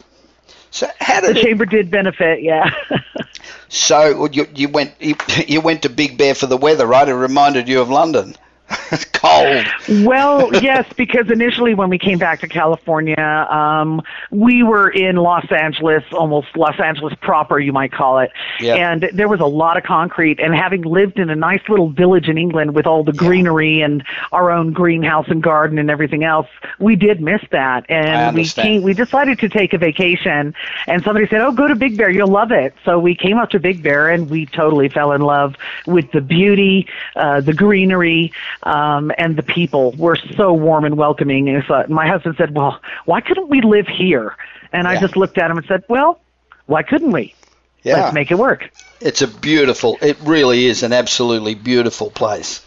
So 0.77 0.91
how 1.01 1.23
did 1.23 1.37
the 1.37 1.41
it, 1.41 1.43
chamber 1.43 1.65
did 1.65 1.91
benefit? 1.91 2.43
Yeah. 2.43 2.71
so 3.71 4.29
you 4.31 4.47
you 4.55 4.69
went 4.69 4.93
you, 5.01 5.15
you 5.49 5.63
went 5.63 5.83
to 5.85 5.89
Big 5.89 6.19
Bear 6.19 6.35
for 6.35 6.47
the 6.47 6.59
weather, 6.59 6.87
right? 6.87 7.09
It 7.09 7.15
reminded 7.15 7.67
you 7.67 7.81
of 7.81 7.89
London. 7.89 8.35
cold. 9.13 9.67
well, 10.05 10.55
yes, 10.63 10.91
because 10.97 11.31
initially 11.31 11.75
when 11.75 11.89
we 11.89 11.99
came 11.99 12.19
back 12.19 12.41
to 12.41 12.49
California, 12.49 13.47
um, 13.51 14.03
we 14.31 14.63
were 14.63 14.89
in 14.89 15.17
Los 15.17 15.51
Angeles, 15.51 16.05
almost 16.13 16.57
Los 16.57 16.79
Angeles 16.81 17.15
proper, 17.21 17.59
you 17.59 17.73
might 17.73 17.93
call 17.93 18.19
it. 18.19 18.31
Yep. 18.61 18.79
And 18.79 19.11
there 19.13 19.29
was 19.29 19.41
a 19.41 19.47
lot 19.47 19.77
of 19.77 19.85
concrete. 19.85 20.41
And 20.41 20.55
having 20.55 20.83
lived 20.83 21.19
in 21.19 21.31
a 21.31 21.37
nice 21.37 21.63
little 21.69 21.91
village 21.91 22.29
in 22.29 22.39
England 22.39 22.75
with 22.75 22.87
all 22.87 23.05
the 23.05 23.13
greenery 23.13 23.81
and 23.83 24.05
our 24.33 24.51
own 24.51 24.73
greenhouse 24.73 25.27
and 25.29 25.43
garden 25.43 25.79
and 25.79 25.91
everything 25.91 26.25
else, 26.25 26.49
we 26.79 26.97
did 26.97 27.21
miss 27.21 27.43
that. 27.51 27.89
And 27.89 28.37
we 28.37 28.45
came, 28.45 28.83
we 28.83 28.95
decided 28.95 29.39
to 29.41 29.49
take 29.49 29.73
a 29.75 29.79
vacation. 29.79 30.55
And 30.87 31.03
somebody 31.03 31.27
said, 31.29 31.41
"Oh, 31.41 31.53
go 31.53 31.69
to 31.69 31.75
Big 31.77 31.97
Bear, 31.97 32.11
you'll 32.11 32.29
love 32.29 32.51
it." 32.51 32.75
So 32.85 32.99
we 32.99 33.15
came 33.15 33.39
up 33.39 33.51
to 33.51 33.61
Big 33.61 33.83
Bear, 33.83 34.09
and 34.09 34.29
we 34.29 34.47
totally 34.47 34.89
fell 34.89 35.13
in 35.13 35.21
love 35.21 35.57
with 35.87 36.11
the 36.13 36.21
beauty, 36.21 36.87
uh, 37.15 37.41
the 37.41 37.53
greenery 37.53 38.33
um, 38.63 39.13
and 39.19 39.37
the 39.37 39.43
people 39.43 39.93
were 39.93 40.17
so 40.37 40.53
warm 40.53 40.85
and 40.85 40.97
welcoming. 40.97 41.49
And 41.49 41.65
so 41.67 41.85
my 41.89 42.07
husband 42.07 42.37
said, 42.37 42.55
"Well, 42.55 42.81
why 43.05 43.21
couldn't 43.21 43.49
we 43.49 43.61
live 43.61 43.87
here?" 43.87 44.37
And 44.73 44.85
yeah. 44.85 44.91
I 44.91 45.01
just 45.01 45.17
looked 45.17 45.39
at 45.39 45.51
him 45.51 45.59
and 45.59 45.67
said, 45.67 45.85
"Well, 45.89 46.21
why 46.67 46.83
couldn't 46.83 47.13
we? 47.13 47.35
Yeah. 47.83 47.97
Let's 47.97 48.15
make 48.15 48.31
it 48.31 48.39
work." 48.39 48.71
It's 49.01 49.23
a 49.23 49.29
beautiful. 49.29 49.99
It 50.01 50.19
really 50.23 50.67
is 50.67 50.83
an 50.83 50.93
absolutely 50.93 51.55
beautiful 51.55 52.11
place. 52.11 52.65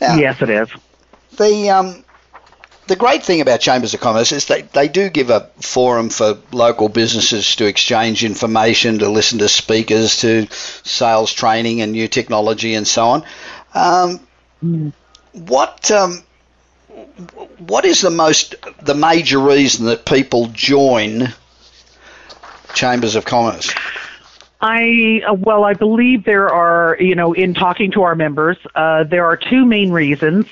Now, 0.00 0.16
yes, 0.16 0.40
it 0.40 0.50
is. 0.50 0.68
The 1.36 1.70
um, 1.70 2.04
the 2.88 2.96
great 2.96 3.22
thing 3.22 3.40
about 3.40 3.60
chambers 3.60 3.92
of 3.94 4.00
commerce 4.00 4.32
is 4.32 4.46
they, 4.46 4.62
they 4.62 4.88
do 4.88 5.10
give 5.10 5.30
a 5.30 5.50
forum 5.60 6.08
for 6.08 6.38
local 6.52 6.88
businesses 6.88 7.56
to 7.56 7.66
exchange 7.66 8.24
information, 8.24 9.00
to 9.00 9.10
listen 9.10 9.38
to 9.40 9.48
speakers, 9.48 10.20
to 10.20 10.46
sales 10.50 11.32
training 11.32 11.82
and 11.82 11.92
new 11.92 12.08
technology 12.08 12.74
and 12.74 12.88
so 12.88 13.08
on. 13.08 13.24
Um, 13.74 14.20
mm 14.64 14.92
what 15.32 15.90
um, 15.90 16.22
what 17.58 17.84
is 17.84 18.00
the 18.00 18.10
most 18.10 18.54
the 18.82 18.94
major 18.94 19.38
reason 19.38 19.86
that 19.86 20.04
people 20.04 20.46
join 20.48 21.32
chambers 22.74 23.14
of 23.14 23.24
commerce? 23.24 23.72
I 24.60 25.22
uh, 25.26 25.34
well, 25.34 25.64
I 25.64 25.74
believe 25.74 26.24
there 26.24 26.48
are, 26.48 26.96
you 26.98 27.14
know, 27.14 27.32
in 27.32 27.54
talking 27.54 27.92
to 27.92 28.02
our 28.02 28.16
members, 28.16 28.56
uh, 28.74 29.04
there 29.04 29.24
are 29.24 29.36
two 29.36 29.64
main 29.64 29.92
reasons. 29.92 30.46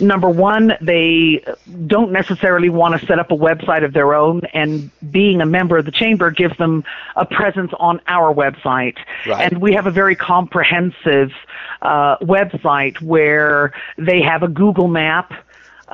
Number 0.00 0.28
one, 0.28 0.72
they 0.80 1.44
don't 1.86 2.10
necessarily 2.10 2.68
want 2.68 3.00
to 3.00 3.06
set 3.06 3.20
up 3.20 3.30
a 3.30 3.36
website 3.36 3.84
of 3.84 3.92
their 3.92 4.12
own, 4.12 4.40
and 4.54 4.90
being 5.12 5.40
a 5.40 5.46
member 5.46 5.78
of 5.78 5.84
the 5.84 5.92
chamber 5.92 6.32
gives 6.32 6.56
them 6.58 6.82
a 7.14 7.24
presence 7.24 7.72
on 7.78 8.00
our 8.08 8.34
website. 8.34 8.96
Right. 9.24 9.52
And 9.52 9.62
we 9.62 9.74
have 9.74 9.86
a 9.86 9.92
very 9.92 10.16
comprehensive 10.16 11.32
uh, 11.80 12.16
website 12.18 13.00
where 13.00 13.72
they 13.96 14.20
have 14.22 14.42
a 14.42 14.48
Google 14.48 14.88
map 14.88 15.32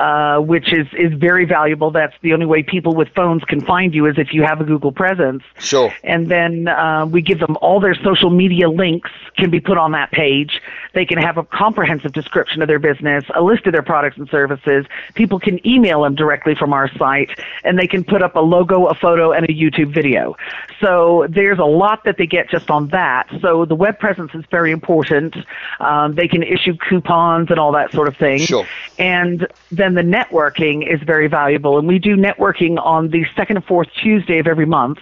uh, 0.00 0.38
which 0.40 0.72
is, 0.72 0.86
is 0.98 1.12
very 1.12 1.44
valuable. 1.44 1.90
That's 1.90 2.14
the 2.22 2.32
only 2.32 2.46
way 2.46 2.62
people 2.62 2.94
with 2.94 3.08
phones 3.14 3.44
can 3.44 3.60
find 3.60 3.94
you 3.94 4.06
is 4.06 4.16
if 4.16 4.32
you 4.32 4.42
have 4.42 4.58
a 4.58 4.64
Google 4.64 4.92
presence. 4.92 5.42
Sure. 5.58 5.92
And 6.02 6.28
then 6.28 6.68
uh, 6.68 7.04
we 7.04 7.20
give 7.20 7.38
them 7.38 7.58
all 7.60 7.80
their 7.80 7.94
social 7.94 8.30
media 8.30 8.70
links 8.70 9.10
can 9.36 9.50
be 9.50 9.60
put 9.60 9.76
on 9.76 9.92
that 9.92 10.10
page. 10.10 10.62
They 10.94 11.04
can 11.04 11.18
have 11.18 11.36
a 11.36 11.44
comprehensive 11.44 12.12
description 12.12 12.62
of 12.62 12.68
their 12.68 12.78
business, 12.78 13.24
a 13.34 13.42
list 13.42 13.66
of 13.66 13.72
their 13.74 13.82
products 13.82 14.16
and 14.16 14.26
services. 14.30 14.86
People 15.14 15.38
can 15.38 15.64
email 15.66 16.02
them 16.02 16.14
directly 16.14 16.54
from 16.54 16.72
our 16.72 16.90
site, 16.96 17.30
and 17.62 17.78
they 17.78 17.86
can 17.86 18.02
put 18.02 18.22
up 18.22 18.36
a 18.36 18.40
logo, 18.40 18.86
a 18.86 18.94
photo, 18.94 19.32
and 19.32 19.44
a 19.44 19.52
YouTube 19.52 19.92
video. 19.92 20.34
So 20.80 21.26
there's 21.28 21.58
a 21.58 21.64
lot 21.64 22.04
that 22.04 22.16
they 22.16 22.26
get 22.26 22.48
just 22.48 22.70
on 22.70 22.88
that. 22.88 23.28
So 23.42 23.66
the 23.66 23.74
web 23.74 23.98
presence 23.98 24.30
is 24.34 24.44
very 24.50 24.72
important. 24.72 25.36
Um, 25.78 26.14
they 26.14 26.26
can 26.26 26.42
issue 26.42 26.74
coupons 26.88 27.50
and 27.50 27.58
all 27.58 27.72
that 27.72 27.92
sort 27.92 28.08
of 28.08 28.16
thing. 28.16 28.38
Sure. 28.38 28.66
And 28.98 29.46
then 29.70 29.89
the 29.96 30.02
networking 30.02 30.86
is 30.86 31.00
very 31.02 31.28
valuable. 31.28 31.78
And 31.78 31.86
we 31.86 31.98
do 31.98 32.16
networking 32.16 32.78
on 32.84 33.10
the 33.10 33.24
second 33.36 33.56
and 33.56 33.64
fourth 33.64 33.88
Tuesday 34.02 34.38
of 34.38 34.46
every 34.46 34.66
month, 34.66 34.98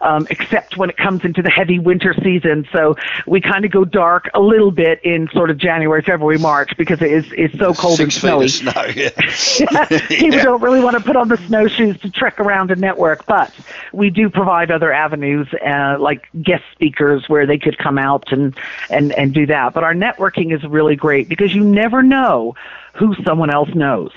um, 0.00 0.26
except 0.30 0.76
when 0.76 0.90
it 0.90 0.96
comes 0.96 1.24
into 1.24 1.42
the 1.42 1.50
heavy 1.50 1.78
winter 1.78 2.14
season. 2.22 2.66
So 2.72 2.96
we 3.26 3.40
kind 3.40 3.64
of 3.64 3.70
go 3.70 3.84
dark 3.84 4.30
a 4.34 4.40
little 4.40 4.70
bit 4.70 5.00
in 5.04 5.28
sort 5.32 5.50
of 5.50 5.58
January, 5.58 6.02
February, 6.02 6.38
March 6.38 6.76
because 6.76 7.02
it 7.02 7.10
is 7.10 7.26
it's 7.32 7.58
so 7.58 7.74
cold 7.74 7.96
Six 7.96 8.00
and 8.00 8.12
snowy. 8.12 8.48
Snow, 8.48 8.84
yeah. 8.94 9.10
People 10.08 10.36
yeah. 10.36 10.42
don't 10.42 10.62
really 10.62 10.80
want 10.80 10.96
to 10.96 11.02
put 11.02 11.16
on 11.16 11.28
the 11.28 11.36
snowshoes 11.48 11.98
to 12.00 12.10
trek 12.10 12.40
around 12.40 12.70
and 12.70 12.80
network, 12.80 13.26
but 13.26 13.52
we 13.92 14.10
do 14.10 14.30
provide 14.30 14.70
other 14.70 14.92
avenues 14.92 15.48
uh, 15.66 15.96
like 15.98 16.28
guest 16.42 16.64
speakers 16.72 17.28
where 17.28 17.46
they 17.46 17.58
could 17.58 17.78
come 17.78 17.98
out 17.98 18.32
and, 18.32 18.56
and, 18.90 19.12
and 19.12 19.34
do 19.34 19.46
that. 19.46 19.74
But 19.74 19.84
our 19.84 19.94
networking 19.94 20.54
is 20.54 20.64
really 20.64 20.96
great 20.96 21.28
because 21.28 21.54
you 21.54 21.62
never 21.62 22.02
know 22.02 22.54
who 22.94 23.14
someone 23.24 23.50
else 23.50 23.68
knows. 23.74 24.10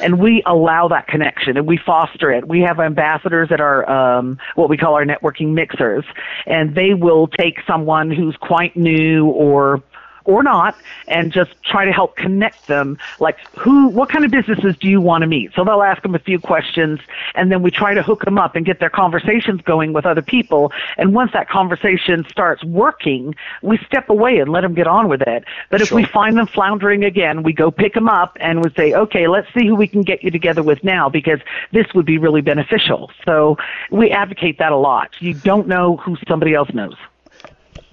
And 0.00 0.18
we 0.18 0.42
allow 0.46 0.88
that 0.88 1.06
connection 1.06 1.56
and 1.56 1.66
we 1.66 1.76
foster 1.76 2.32
it. 2.32 2.48
We 2.48 2.60
have 2.60 2.80
ambassadors 2.80 3.48
that 3.50 3.60
are 3.60 3.88
um, 3.90 4.38
what 4.54 4.68
we 4.68 4.76
call 4.76 4.94
our 4.94 5.04
networking 5.04 5.48
mixers, 5.52 6.04
and 6.46 6.74
they 6.74 6.94
will 6.94 7.28
take 7.28 7.58
someone 7.66 8.10
who's 8.10 8.36
quite 8.40 8.76
new 8.76 9.26
or 9.26 9.82
or 10.26 10.42
not 10.42 10.76
and 11.08 11.32
just 11.32 11.50
try 11.62 11.84
to 11.84 11.92
help 11.92 12.16
connect 12.16 12.66
them. 12.66 12.98
Like 13.20 13.38
who 13.58 13.88
what 13.88 14.08
kind 14.08 14.24
of 14.24 14.30
businesses 14.30 14.76
do 14.78 14.88
you 14.88 15.00
want 15.00 15.22
to 15.22 15.26
meet? 15.26 15.52
So 15.54 15.64
they'll 15.64 15.82
ask 15.82 16.02
them 16.02 16.14
a 16.14 16.18
few 16.18 16.38
questions 16.38 17.00
and 17.34 17.50
then 17.50 17.62
we 17.62 17.70
try 17.70 17.94
to 17.94 18.02
hook 18.02 18.24
them 18.24 18.38
up 18.38 18.56
and 18.56 18.64
get 18.64 18.80
their 18.80 18.90
conversations 18.90 19.60
going 19.62 19.92
with 19.92 20.06
other 20.06 20.22
people. 20.22 20.72
And 20.96 21.14
once 21.14 21.32
that 21.32 21.48
conversation 21.48 22.26
starts 22.30 22.62
working 22.64 23.34
we 23.62 23.78
step 23.86 24.08
away 24.08 24.38
and 24.38 24.50
let 24.50 24.62
them 24.62 24.74
get 24.74 24.86
on 24.86 25.08
with 25.08 25.22
it. 25.22 25.44
But 25.70 25.80
if 25.80 25.92
we 25.92 26.04
find 26.04 26.36
them 26.36 26.46
floundering 26.46 27.04
again 27.04 27.42
we 27.42 27.52
go 27.52 27.70
pick 27.70 27.94
them 27.94 28.08
up 28.08 28.36
and 28.40 28.62
we 28.62 28.70
say 28.70 28.92
okay 28.94 29.28
let's 29.28 29.52
see 29.54 29.66
who 29.66 29.74
we 29.74 29.88
can 29.88 30.02
get 30.02 30.22
you 30.22 30.30
together 30.30 30.62
with 30.62 30.82
now 30.84 31.08
because 31.08 31.40
this 31.72 31.86
would 31.94 32.06
be 32.06 32.18
really 32.18 32.40
beneficial. 32.40 33.10
So 33.24 33.56
we 33.90 34.10
advocate 34.10 34.58
that 34.58 34.72
a 34.72 34.76
lot. 34.76 35.10
You 35.20 35.34
don't 35.34 35.68
know 35.68 35.96
who 35.96 36.16
somebody 36.28 36.54
else 36.54 36.72
knows 36.72 36.96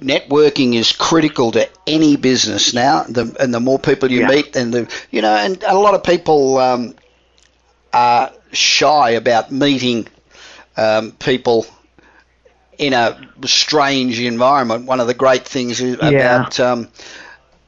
networking 0.03 0.75
is 0.75 0.91
critical 0.91 1.51
to 1.51 1.69
any 1.87 2.15
business 2.15 2.73
now. 2.73 3.03
The, 3.03 3.35
and 3.39 3.53
the 3.53 3.59
more 3.59 3.79
people 3.79 4.11
you 4.11 4.21
yeah. 4.21 4.27
meet, 4.27 4.55
and 4.55 4.73
the 4.73 4.91
you 5.11 5.21
know, 5.21 5.35
and 5.35 5.61
a 5.63 5.77
lot 5.77 5.95
of 5.95 6.03
people 6.03 6.57
um, 6.57 6.95
are 7.93 8.31
shy 8.51 9.11
about 9.11 9.51
meeting 9.51 10.07
um, 10.77 11.11
people 11.13 11.65
in 12.77 12.93
a 12.93 13.29
strange 13.45 14.19
environment. 14.19 14.85
One 14.85 14.99
of 14.99 15.07
the 15.07 15.13
great 15.13 15.45
things 15.45 15.81
about 15.81 16.59
yeah. 16.59 16.71
um, 16.71 16.89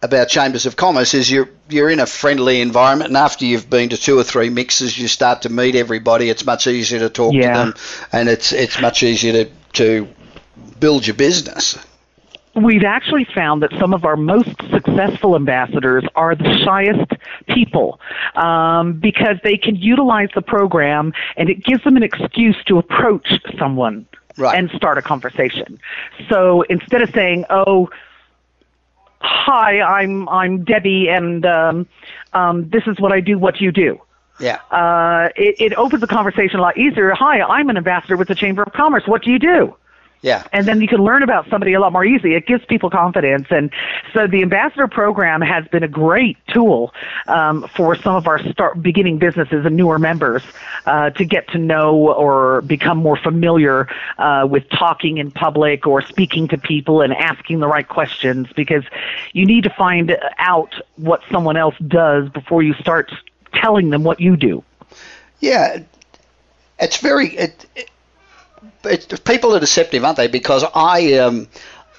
about 0.01 0.27
chambers 0.29 0.65
of 0.65 0.75
commerce 0.75 1.13
is 1.13 1.29
you're 1.29 1.49
you're 1.69 1.89
in 1.89 1.99
a 1.99 2.05
friendly 2.05 2.61
environment, 2.61 3.09
and 3.09 3.17
after 3.17 3.45
you've 3.45 3.69
been 3.69 3.89
to 3.89 3.97
two 3.97 4.17
or 4.17 4.23
three 4.23 4.49
mixes, 4.49 4.97
you 4.97 5.07
start 5.07 5.43
to 5.43 5.49
meet 5.49 5.75
everybody. 5.75 6.29
It's 6.29 6.45
much 6.45 6.67
easier 6.67 6.99
to 6.99 7.09
talk 7.09 7.33
yeah. 7.33 7.51
to 7.51 7.59
them, 7.59 7.73
and 8.11 8.29
it's 8.29 8.53
it's 8.53 8.79
much 8.81 9.03
easier 9.03 9.45
to 9.45 9.51
to 9.73 10.07
build 10.79 11.05
your 11.05 11.15
business 11.15 11.77
we've 12.55 12.83
actually 12.83 13.25
found 13.25 13.61
that 13.61 13.71
some 13.79 13.93
of 13.93 14.05
our 14.05 14.15
most 14.15 14.49
successful 14.71 15.35
ambassadors 15.35 16.03
are 16.15 16.35
the 16.35 16.57
shyest 16.63 17.11
people 17.47 17.99
um, 18.35 18.93
because 18.93 19.37
they 19.43 19.57
can 19.57 19.75
utilize 19.75 20.29
the 20.35 20.41
program 20.41 21.13
and 21.37 21.49
it 21.49 21.63
gives 21.63 21.83
them 21.83 21.97
an 21.97 22.03
excuse 22.03 22.55
to 22.65 22.77
approach 22.77 23.27
someone 23.59 24.07
right. 24.37 24.57
and 24.57 24.69
start 24.71 24.97
a 24.97 25.01
conversation. 25.01 25.79
So 26.29 26.63
instead 26.63 27.01
of 27.01 27.09
saying, 27.11 27.45
oh, 27.49 27.89
"Hi, 29.19 29.81
I'm 29.81 30.27
I'm 30.29 30.63
Debbie, 30.63 31.09
and 31.09 31.45
um, 31.45 31.87
um, 32.33 32.69
this 32.69 32.83
is 32.87 32.99
what 32.99 33.11
I 33.11 33.19
do. 33.19 33.37
What 33.37 33.57
do 33.57 33.63
you 33.63 33.71
do?" 33.71 33.99
Yeah. 34.39 34.59
Uh, 34.69 35.29
it, 35.35 35.55
it 35.59 35.73
opens 35.75 36.01
the 36.01 36.07
conversation 36.07 36.59
a 36.59 36.61
lot 36.61 36.77
easier. 36.77 37.11
Hi, 37.11 37.41
I'm 37.41 37.69
an 37.69 37.77
ambassador 37.77 38.17
with 38.17 38.27
the 38.27 38.35
Chamber 38.35 38.63
of 38.63 38.73
Commerce. 38.73 39.03
What 39.07 39.23
do 39.23 39.31
you 39.31 39.39
do? 39.39 39.75
Yeah. 40.21 40.43
And 40.51 40.67
then 40.67 40.81
you 40.81 40.87
can 40.87 41.03
learn 41.03 41.21
about 41.21 41.47
somebody 41.49 41.73
a 41.73 41.79
lot 41.79 41.93
more 41.93 42.03
easily. 42.03 42.33
It 42.33 42.47
gives 42.47 42.65
people 42.65 42.89
confidence. 42.89 43.47
And 43.51 43.69
so 44.11 44.25
the 44.25 44.41
ambassador 44.41 44.87
program 44.87 45.41
has 45.41 45.67
been 45.67 45.83
a 45.83 45.87
great 45.87 46.37
tool 46.47 46.93
um, 47.27 47.67
for 47.75 47.95
some 47.95 48.15
of 48.15 48.27
our 48.27 48.39
start 48.51 48.81
beginning 48.81 49.19
businesses 49.19 49.65
and 49.65 49.75
newer 49.75 49.99
members 49.99 50.41
uh, 50.87 51.11
to 51.11 51.25
get 51.25 51.47
to 51.49 51.59
know 51.59 52.13
or 52.13 52.61
become 52.61 52.97
more 52.97 53.17
familiar 53.17 53.87
uh, 54.17 54.47
with 54.49 54.67
talking 54.69 55.19
in 55.19 55.29
public 55.29 55.85
or 55.85 56.01
speaking 56.01 56.47
to 56.47 56.57
people 56.57 57.01
and 57.01 57.13
asking 57.13 57.59
the 57.59 57.67
right 57.67 57.87
questions 57.87 58.47
because 58.55 58.83
you 59.33 59.45
need 59.45 59.63
to 59.63 59.69
find 59.69 60.17
out 60.39 60.73
what 60.95 61.21
someone 61.31 61.55
else 61.55 61.75
does 61.87 62.29
before 62.29 62.63
you 62.63 62.73
start 62.75 63.11
telling 63.53 63.91
them 63.91 64.03
what 64.03 64.19
you 64.19 64.35
do. 64.35 64.63
Yeah. 65.39 65.83
It's 66.79 66.97
very. 66.97 67.35
It, 67.35 67.65
it, 67.75 67.89
people 69.23 69.55
are 69.55 69.59
deceptive, 69.59 70.03
aren't 70.03 70.17
they? 70.17 70.27
Because 70.27 70.63
I 70.73 71.13
um, 71.13 71.47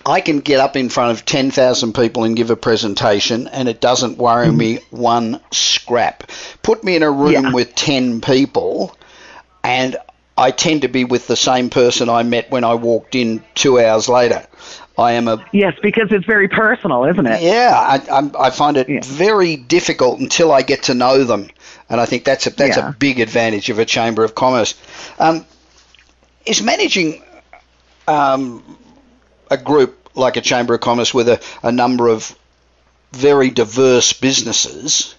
I 0.05 0.21
can 0.21 0.41
get 0.41 0.61
up 0.61 0.77
in 0.77 0.89
front 0.89 1.19
of 1.19 1.25
ten 1.25 1.51
thousand 1.51 1.95
people 1.95 2.25
and 2.25 2.37
give 2.37 2.51
a 2.51 2.57
presentation, 2.57 3.49
and 3.49 3.69
it 3.69 3.81
doesn't 3.81 4.19
worry 4.19 4.49
mm-hmm. 4.49 4.57
me 4.57 4.79
one 4.91 5.41
scrap. 5.51 6.31
Put 6.63 6.85
me 6.85 6.97
in 6.97 7.03
a 7.03 7.11
room 7.11 7.33
yeah. 7.33 7.53
with 7.53 7.75
ten 7.75 8.21
people, 8.21 8.97
and 9.65 9.97
I 10.39 10.51
tend 10.51 10.83
to 10.83 10.89
be 10.89 11.05
with 11.05 11.27
the 11.27 11.37
same 11.37 11.71
person 11.71 12.09
I 12.09 12.23
met 12.23 12.51
when 12.51 12.63
I 12.63 12.75
walked 12.75 13.15
in 13.15 13.43
two 13.55 13.81
hours 13.81 14.09
later. 14.09 14.47
I 14.99 15.13
am 15.13 15.29
a 15.29 15.45
yes, 15.53 15.75
because 15.83 16.11
it's 16.11 16.25
very 16.25 16.49
personal, 16.49 17.05
isn't 17.05 17.27
it? 17.27 17.43
Yeah, 17.43 17.73
I, 17.75 18.31
I, 18.47 18.51
find 18.51 18.79
it 18.79 18.89
yeah. 18.89 19.01
very 19.03 19.57
difficult 19.57 20.21
until 20.21 20.53
I 20.53 20.63
get 20.63 20.85
to 20.85 20.95
know 20.95 21.25
them, 21.25 21.49
and 21.91 22.01
I 22.01 22.07
think 22.07 22.25
that's 22.25 22.47
a 22.47 22.51
that's 22.51 22.79
yeah. 22.79 22.91
a 22.91 22.93
big 22.93 23.21
advantage 23.21 23.69
of 23.69 23.79
a 23.79 23.85
chamber 23.85 24.25
of 24.25 24.35
commerce. 24.35 24.75
Um, 25.19 25.45
is 26.47 26.63
managing 26.63 27.23
um, 28.09 28.79
a 29.51 29.57
group 29.57 30.11
like 30.15 30.37
a 30.37 30.41
Chamber 30.41 30.75
of 30.75 30.81
Commerce 30.81 31.13
with 31.13 31.29
a, 31.29 31.43
a 31.63 31.73
number 31.73 32.09
of 32.09 32.37
very 33.13 33.51
diverse 33.51 34.13
businesses, 34.13 35.15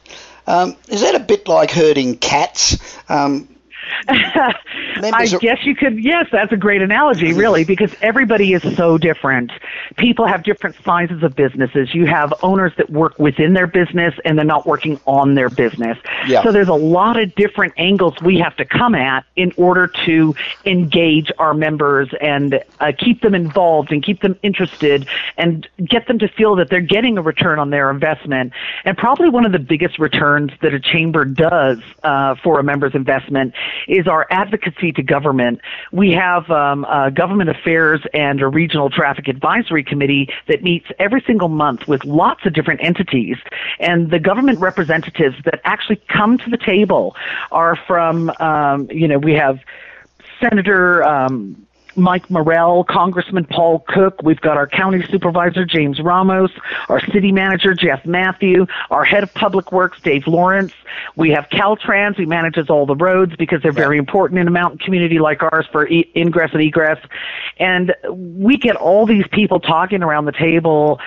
um, 0.47 0.75
is 0.87 1.01
that 1.01 1.15
a 1.15 1.19
bit 1.19 1.47
like 1.47 1.71
herding 1.71 2.17
cats? 2.17 2.77
Um, 3.09 3.49
I 4.07 5.25
guess 5.39 5.65
you 5.65 5.75
could. 5.75 6.03
Yes, 6.03 6.27
that's 6.31 6.51
a 6.51 6.57
great 6.57 6.81
analogy, 6.81 7.33
really, 7.33 7.63
because 7.63 7.93
everybody 8.01 8.53
is 8.53 8.63
so 8.75 8.97
different. 8.97 9.51
People 9.97 10.25
have 10.25 10.43
different 10.43 10.75
sizes 10.83 11.23
of 11.23 11.35
businesses. 11.35 11.93
You 11.93 12.05
have 12.05 12.33
owners 12.43 12.73
that 12.77 12.89
work 12.89 13.17
within 13.19 13.53
their 13.53 13.67
business 13.67 14.13
and 14.25 14.37
they're 14.37 14.45
not 14.45 14.65
working 14.65 14.99
on 15.05 15.35
their 15.35 15.49
business. 15.49 15.97
Yeah. 16.27 16.43
So 16.43 16.51
there's 16.51 16.67
a 16.67 16.73
lot 16.73 17.17
of 17.19 17.33
different 17.35 17.73
angles 17.77 18.15
we 18.21 18.39
have 18.39 18.55
to 18.57 18.65
come 18.65 18.95
at 18.95 19.25
in 19.35 19.51
order 19.57 19.87
to 20.05 20.35
engage 20.65 21.31
our 21.37 21.53
members 21.53 22.09
and 22.21 22.63
uh, 22.79 22.91
keep 22.97 23.21
them 23.21 23.35
involved 23.35 23.91
and 23.91 24.03
keep 24.03 24.21
them 24.21 24.37
interested 24.43 25.07
and 25.37 25.67
get 25.83 26.07
them 26.07 26.19
to 26.19 26.27
feel 26.27 26.55
that 26.55 26.69
they're 26.69 26.81
getting 26.81 27.17
a 27.17 27.21
return 27.21 27.59
on 27.59 27.69
their 27.69 27.89
investment. 27.89 28.53
And 28.85 28.97
probably 28.97 29.29
one 29.29 29.45
of 29.45 29.51
the 29.51 29.59
biggest 29.59 29.99
returns 29.99 30.51
that 30.61 30.73
a 30.73 30.79
chamber 30.79 31.25
does 31.25 31.79
uh, 32.03 32.35
for 32.43 32.59
a 32.59 32.63
member's 32.63 32.95
investment 32.95 33.53
is 33.87 34.07
our 34.07 34.27
advocacy 34.29 34.91
to 34.93 35.03
government. 35.03 35.61
We 35.91 36.11
have 36.11 36.49
um, 36.49 36.85
government 37.13 37.49
affairs 37.49 38.01
and 38.13 38.41
a 38.41 38.47
regional 38.47 38.89
traffic 38.89 39.27
advisory 39.27 39.83
committee 39.83 40.29
that 40.47 40.63
meets 40.63 40.87
every 40.99 41.21
single 41.25 41.49
month 41.49 41.87
with 41.87 42.03
lots 42.05 42.45
of 42.45 42.53
different 42.53 42.83
entities. 42.83 43.37
And 43.79 44.11
the 44.11 44.19
government 44.19 44.59
representatives 44.59 45.35
that 45.45 45.61
actually 45.63 46.01
come 46.07 46.37
to 46.39 46.49
the 46.49 46.57
table 46.57 47.15
are 47.51 47.75
from, 47.75 48.31
um, 48.39 48.89
you 48.91 49.07
know, 49.07 49.17
we 49.17 49.33
have 49.33 49.59
Senator 50.39 51.03
um, 51.03 51.66
Mike 51.97 52.29
Morrell, 52.29 52.83
Congressman 52.83 53.45
Paul 53.45 53.83
Cook. 53.87 54.21
We've 54.23 54.39
got 54.39 54.55
our 54.55 54.67
county 54.67 55.03
supervisor, 55.09 55.65
James 55.65 55.99
Ramos, 55.99 56.51
our 56.89 57.01
city 57.07 57.31
manager, 57.31 57.73
Jeff 57.73 58.05
Mathieu, 58.05 58.67
our 58.91 59.03
head 59.03 59.23
of 59.23 59.33
public 59.33 59.71
works, 59.71 59.99
Dave 60.01 60.27
Lawrence. 60.27 60.73
We 61.15 61.31
have 61.31 61.49
Caltrans, 61.49 62.15
who 62.15 62.27
manages 62.27 62.69
all 62.69 62.85
the 62.85 62.95
roads 62.95 63.35
because 63.35 63.61
they're 63.61 63.71
very 63.71 63.97
important 63.97 64.39
in 64.39 64.47
a 64.47 64.51
mountain 64.51 64.77
community 64.77 65.19
like 65.19 65.41
ours 65.41 65.65
for 65.71 65.87
e- 65.87 66.09
ingress 66.15 66.51
and 66.53 66.61
egress. 66.61 67.03
And 67.57 67.95
we 68.11 68.57
get 68.57 68.75
all 68.75 69.05
these 69.05 69.25
people 69.31 69.59
talking 69.59 70.03
around 70.03 70.25
the 70.25 70.31
table 70.31 70.99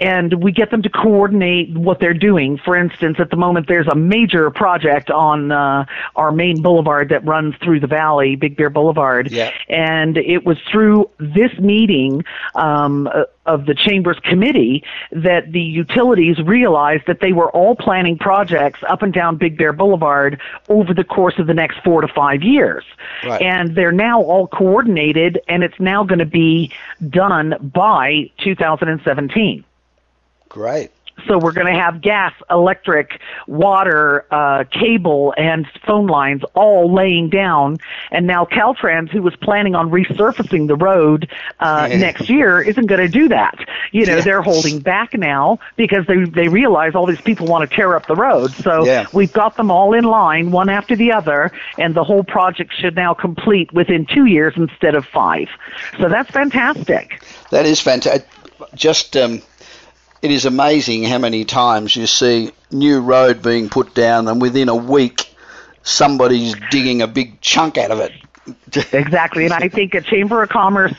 and 0.00 0.42
we 0.42 0.50
get 0.50 0.70
them 0.70 0.82
to 0.82 0.88
coordinate 0.88 1.72
what 1.76 2.00
they're 2.00 2.14
doing. 2.14 2.58
For 2.58 2.76
instance, 2.76 3.16
at 3.20 3.30
the 3.30 3.36
moment, 3.36 3.68
there's 3.68 3.86
a 3.86 3.94
major 3.94 4.50
project 4.50 5.10
on 5.10 5.52
uh, 5.52 5.86
our 6.16 6.32
main 6.32 6.62
boulevard 6.62 7.10
that 7.10 7.24
runs 7.24 7.54
through 7.62 7.80
the 7.80 7.86
valley, 7.86 8.34
Big 8.34 8.56
Bear 8.56 8.70
Boulevard, 8.70 9.30
yeah. 9.30 9.52
and 9.68 10.16
it 10.16 10.44
was 10.44 10.58
through 10.70 11.08
this 11.18 11.52
meeting 11.60 12.24
um, 12.56 13.08
of 13.46 13.66
the 13.66 13.74
Chamber's 13.74 14.18
committee 14.20 14.82
that 15.12 15.52
the 15.52 15.60
utilities 15.60 16.40
realized 16.40 17.04
that 17.06 17.20
they 17.20 17.32
were 17.32 17.50
all 17.52 17.76
planning 17.76 18.18
projects 18.18 18.80
up 18.88 19.02
and 19.02 19.12
down 19.12 19.36
Big 19.36 19.56
Bear 19.56 19.72
Boulevard 19.72 20.40
over 20.68 20.92
the 20.92 21.04
course 21.04 21.38
of 21.38 21.46
the 21.46 21.54
next 21.54 21.78
four 21.84 22.00
to 22.00 22.08
five 22.08 22.42
years. 22.42 22.84
Right. 23.24 23.40
And 23.40 23.76
they're 23.76 23.92
now 23.92 24.20
all 24.22 24.48
coordinated, 24.48 25.40
and 25.46 25.62
it's 25.62 25.78
now 25.78 26.02
going 26.02 26.18
to 26.18 26.26
be 26.26 26.72
done 27.10 27.54
by 27.72 28.30
2017. 28.38 29.64
Great. 30.54 30.92
So 31.26 31.38
we're 31.38 31.52
going 31.52 31.72
to 31.72 31.80
have 31.80 32.00
gas, 32.00 32.32
electric, 32.48 33.20
water, 33.46 34.24
uh, 34.30 34.64
cable, 34.70 35.34
and 35.36 35.66
phone 35.84 36.06
lines 36.06 36.42
all 36.54 36.92
laying 36.92 37.28
down. 37.28 37.78
And 38.10 38.26
now 38.26 38.44
Caltrans, 38.44 39.10
who 39.10 39.22
was 39.22 39.34
planning 39.36 39.74
on 39.74 39.90
resurfacing 39.90 40.68
the 40.68 40.76
road 40.76 41.30
uh, 41.60 41.88
next 41.88 42.28
year, 42.28 42.60
isn't 42.60 42.86
going 42.86 43.00
to 43.00 43.08
do 43.08 43.28
that. 43.28 43.58
You 43.90 44.06
know, 44.06 44.20
they're 44.20 44.42
holding 44.42 44.80
back 44.80 45.14
now 45.14 45.58
because 45.76 46.06
they 46.06 46.24
they 46.24 46.48
realize 46.48 46.94
all 46.94 47.06
these 47.06 47.20
people 47.20 47.46
want 47.46 47.68
to 47.68 47.74
tear 47.74 47.96
up 47.96 48.06
the 48.06 48.16
road. 48.16 48.52
So 48.52 48.84
yeah. 48.84 49.06
we've 49.12 49.32
got 49.32 49.56
them 49.56 49.70
all 49.70 49.92
in 49.92 50.04
line, 50.04 50.52
one 50.52 50.68
after 50.68 50.94
the 50.94 51.12
other, 51.12 51.50
and 51.78 51.94
the 51.94 52.04
whole 52.04 52.24
project 52.24 52.72
should 52.74 52.94
now 52.96 53.14
complete 53.14 53.72
within 53.72 54.06
two 54.06 54.26
years 54.26 54.54
instead 54.56 54.94
of 54.94 55.04
five. 55.06 55.48
So 55.98 56.08
that's 56.08 56.30
fantastic. 56.30 57.22
That 57.50 57.66
is 57.66 57.80
fantastic. 57.80 58.28
Just 58.74 59.16
um, 59.16 59.42
it 60.24 60.30
is 60.30 60.46
amazing 60.46 61.04
how 61.04 61.18
many 61.18 61.44
times 61.44 61.94
you 61.94 62.06
see 62.06 62.50
new 62.70 63.00
road 63.00 63.42
being 63.42 63.68
put 63.68 63.94
down 63.94 64.26
and 64.26 64.40
within 64.40 64.70
a 64.70 64.74
week 64.74 65.28
somebody's 65.82 66.54
digging 66.70 67.02
a 67.02 67.06
big 67.06 67.38
chunk 67.42 67.76
out 67.76 67.90
of 67.90 68.00
it. 68.00 68.10
exactly, 68.92 69.44
and 69.44 69.52
I 69.52 69.68
think 69.68 69.94
a 69.94 70.00
chamber 70.00 70.42
of 70.42 70.48
commerce 70.48 70.94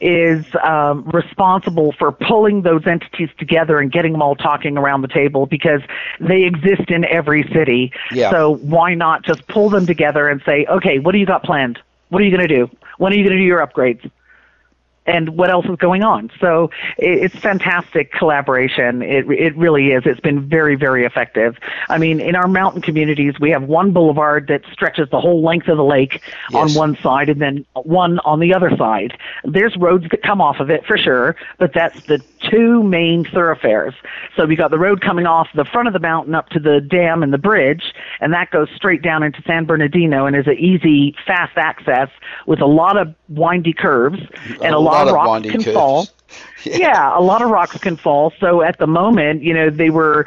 is 0.00 0.44
um, 0.62 1.04
responsible 1.04 1.92
for 1.92 2.12
pulling 2.12 2.62
those 2.62 2.86
entities 2.86 3.30
together 3.38 3.78
and 3.78 3.90
getting 3.90 4.12
them 4.12 4.20
all 4.20 4.36
talking 4.36 4.76
around 4.76 5.00
the 5.00 5.08
table 5.08 5.46
because 5.46 5.80
they 6.20 6.44
exist 6.44 6.90
in 6.90 7.06
every 7.06 7.44
city. 7.54 7.92
Yeah. 8.12 8.30
So 8.30 8.56
why 8.56 8.94
not 8.94 9.24
just 9.24 9.46
pull 9.46 9.70
them 9.70 9.86
together 9.86 10.28
and 10.28 10.42
say, 10.44 10.66
okay, 10.66 10.98
what 10.98 11.12
do 11.12 11.18
you 11.18 11.26
got 11.26 11.42
planned? 11.44 11.78
What 12.10 12.20
are 12.20 12.24
you 12.26 12.34
going 12.34 12.46
to 12.46 12.54
do? 12.54 12.70
When 12.98 13.12
are 13.12 13.16
you 13.16 13.24
going 13.24 13.36
to 13.36 13.42
do 13.42 13.46
your 13.46 13.66
upgrades? 13.66 14.10
And 15.06 15.30
what 15.30 15.50
else 15.50 15.66
is 15.66 15.76
going 15.76 16.02
on. 16.02 16.30
So 16.40 16.70
it's 16.98 17.34
fantastic 17.36 18.12
collaboration. 18.12 19.02
It 19.02 19.30
it 19.30 19.56
really 19.56 19.88
is. 19.88 20.02
It's 20.06 20.20
been 20.20 20.48
very 20.48 20.76
very 20.76 21.04
effective. 21.04 21.56
I 21.88 21.98
mean, 21.98 22.20
in 22.20 22.34
our 22.34 22.48
mountain 22.48 22.82
communities, 22.82 23.34
we 23.40 23.50
have 23.50 23.64
one 23.64 23.92
boulevard 23.92 24.48
that 24.48 24.62
stretches 24.72 25.08
the 25.10 25.20
whole 25.20 25.42
length 25.42 25.68
of 25.68 25.76
the 25.76 25.84
lake 25.84 26.22
yes. 26.50 26.54
on 26.54 26.74
one 26.74 26.96
side, 27.02 27.28
and 27.28 27.40
then 27.40 27.64
one 27.74 28.18
on 28.20 28.40
the 28.40 28.54
other 28.54 28.76
side. 28.76 29.16
There's 29.44 29.76
roads 29.76 30.06
that 30.10 30.22
come 30.22 30.40
off 30.40 30.60
of 30.60 30.70
it 30.70 30.84
for 30.86 30.98
sure, 30.98 31.36
but 31.58 31.72
that's 31.72 32.02
the 32.06 32.22
two 32.50 32.82
main 32.82 33.24
thoroughfares. 33.24 33.94
So 34.36 34.46
we 34.46 34.56
got 34.56 34.70
the 34.70 34.78
road 34.78 35.00
coming 35.00 35.26
off 35.26 35.48
the 35.54 35.64
front 35.64 35.88
of 35.88 35.94
the 35.94 36.00
mountain 36.00 36.34
up 36.34 36.48
to 36.50 36.60
the 36.60 36.80
dam 36.80 37.22
and 37.22 37.32
the 37.32 37.38
bridge, 37.38 37.94
and 38.20 38.32
that 38.32 38.50
goes 38.50 38.68
straight 38.74 39.02
down 39.02 39.22
into 39.22 39.42
San 39.42 39.64
Bernardino 39.64 40.26
and 40.26 40.36
is 40.36 40.46
an 40.46 40.58
easy, 40.58 41.14
fast 41.26 41.56
access 41.56 42.08
with 42.46 42.60
a 42.60 42.66
lot 42.66 42.96
of 42.96 43.14
windy 43.28 43.72
curves 43.72 44.18
and 44.62 44.74
a, 44.74 44.76
oh, 44.76 44.80
a 44.80 44.82
lot 45.04 45.06
lot, 45.06 45.08
of 45.08 45.14
rocks 45.14 45.50
can 45.50 45.62
curves. 45.62 45.74
fall. 45.74 46.08
Yeah. 46.64 46.76
yeah. 46.78 47.18
a 47.18 47.22
lot 47.22 47.42
of 47.42 47.50
rocks 47.50 47.78
can 47.78 47.96
fall. 47.96 48.32
So 48.40 48.60
at 48.60 48.78
the 48.78 48.88
moment, 48.88 49.42
you 49.42 49.54
know, 49.54 49.70
they 49.70 49.88
were 49.90 50.26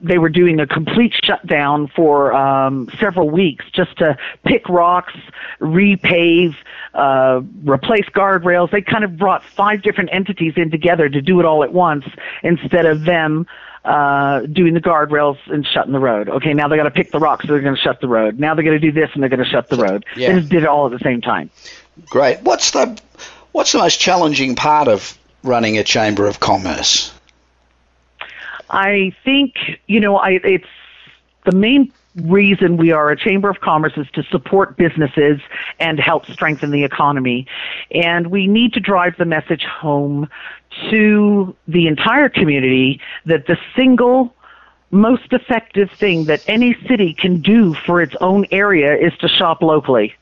they 0.00 0.18
were 0.18 0.28
doing 0.28 0.60
a 0.60 0.68
complete 0.68 1.12
shutdown 1.24 1.88
for 1.88 2.32
um, 2.32 2.88
several 3.00 3.28
weeks 3.28 3.64
just 3.72 3.98
to 3.98 4.16
pick 4.44 4.68
rocks, 4.68 5.14
repave, 5.60 6.54
uh, 6.94 7.40
replace 7.64 8.04
guardrails. 8.14 8.70
They 8.70 8.82
kind 8.82 9.02
of 9.02 9.16
brought 9.16 9.42
five 9.44 9.82
different 9.82 10.10
entities 10.12 10.52
in 10.56 10.70
together 10.70 11.08
to 11.08 11.20
do 11.20 11.40
it 11.40 11.44
all 11.44 11.64
at 11.64 11.72
once 11.72 12.04
instead 12.44 12.86
of 12.86 13.04
them 13.04 13.44
uh, 13.84 14.40
doing 14.46 14.74
the 14.74 14.80
guardrails 14.80 15.38
and 15.46 15.66
shutting 15.66 15.92
the 15.92 15.98
road. 15.98 16.28
Okay, 16.28 16.54
now 16.54 16.68
they 16.68 16.76
got 16.76 16.84
to 16.84 16.90
pick 16.90 17.10
the 17.10 17.18
rocks, 17.18 17.46
so 17.46 17.52
they're 17.52 17.62
going 17.62 17.76
to 17.76 17.80
shut 17.80 18.00
the 18.00 18.08
road. 18.08 18.38
Now 18.38 18.54
they're 18.54 18.64
going 18.64 18.80
to 18.80 18.90
do 18.90 18.92
this, 18.92 19.10
and 19.14 19.22
they're 19.22 19.30
going 19.30 19.44
to 19.44 19.50
shut 19.50 19.68
the 19.68 19.76
road. 19.76 20.06
Yeah. 20.16 20.32
They 20.32 20.40
just 20.40 20.50
did 20.50 20.62
it 20.62 20.68
all 20.68 20.86
at 20.86 20.92
the 20.92 21.04
same 21.04 21.20
time. 21.20 21.50
Great. 22.06 22.40
What's 22.42 22.70
the 22.70 22.98
What's 23.54 23.70
the 23.70 23.78
most 23.78 24.00
challenging 24.00 24.56
part 24.56 24.88
of 24.88 25.16
running 25.44 25.78
a 25.78 25.84
chamber 25.84 26.26
of 26.26 26.40
commerce? 26.40 27.14
I 28.68 29.12
think 29.24 29.54
you 29.86 30.00
know, 30.00 30.16
I 30.16 30.40
it's 30.42 30.66
the 31.44 31.52
main 31.52 31.92
reason 32.16 32.78
we 32.78 32.90
are 32.90 33.10
a 33.10 33.16
chamber 33.16 33.48
of 33.48 33.60
commerce 33.60 33.92
is 33.96 34.08
to 34.14 34.24
support 34.24 34.76
businesses 34.76 35.40
and 35.78 36.00
help 36.00 36.26
strengthen 36.26 36.72
the 36.72 36.82
economy. 36.82 37.46
And 37.92 38.32
we 38.32 38.48
need 38.48 38.72
to 38.72 38.80
drive 38.80 39.14
the 39.18 39.24
message 39.24 39.62
home 39.62 40.28
to 40.90 41.54
the 41.68 41.86
entire 41.86 42.28
community 42.28 43.00
that 43.24 43.46
the 43.46 43.56
single 43.76 44.34
most 44.90 45.32
effective 45.32 45.92
thing 45.92 46.24
that 46.24 46.42
any 46.48 46.76
city 46.88 47.14
can 47.14 47.40
do 47.40 47.74
for 47.86 48.02
its 48.02 48.16
own 48.20 48.46
area 48.50 48.96
is 48.96 49.16
to 49.18 49.28
shop 49.28 49.62
locally. 49.62 50.12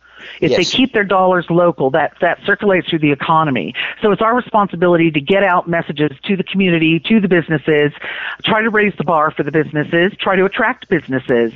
If 0.41 0.51
yes. 0.53 0.59
they 0.59 0.65
keep 0.65 0.93
their 0.93 1.05
dollars 1.05 1.47
local, 1.51 1.91
that, 1.91 2.15
that 2.21 2.39
circulates 2.45 2.89
through 2.89 3.01
the 3.01 3.13
economy. 3.13 3.75
So 4.01 4.13
it's 4.13 4.23
our 4.23 4.35
responsibility 4.35 5.11
to 5.11 5.21
get 5.21 5.43
out 5.43 5.69
messages 5.69 6.11
to 6.25 6.37
the 6.37 6.45
community, 6.45 7.01
to 7.01 7.21
the 7.21 7.29
businesses, 7.29 7.93
try 8.45 8.63
to 8.63 8.71
raise 8.71 8.95
the 8.97 9.05
bar 9.05 9.31
for 9.31 9.43
the 9.43 9.53
businesses, 9.53 10.13
try 10.19 10.37
to 10.37 10.45
attract 10.45 10.89
businesses, 10.89 11.53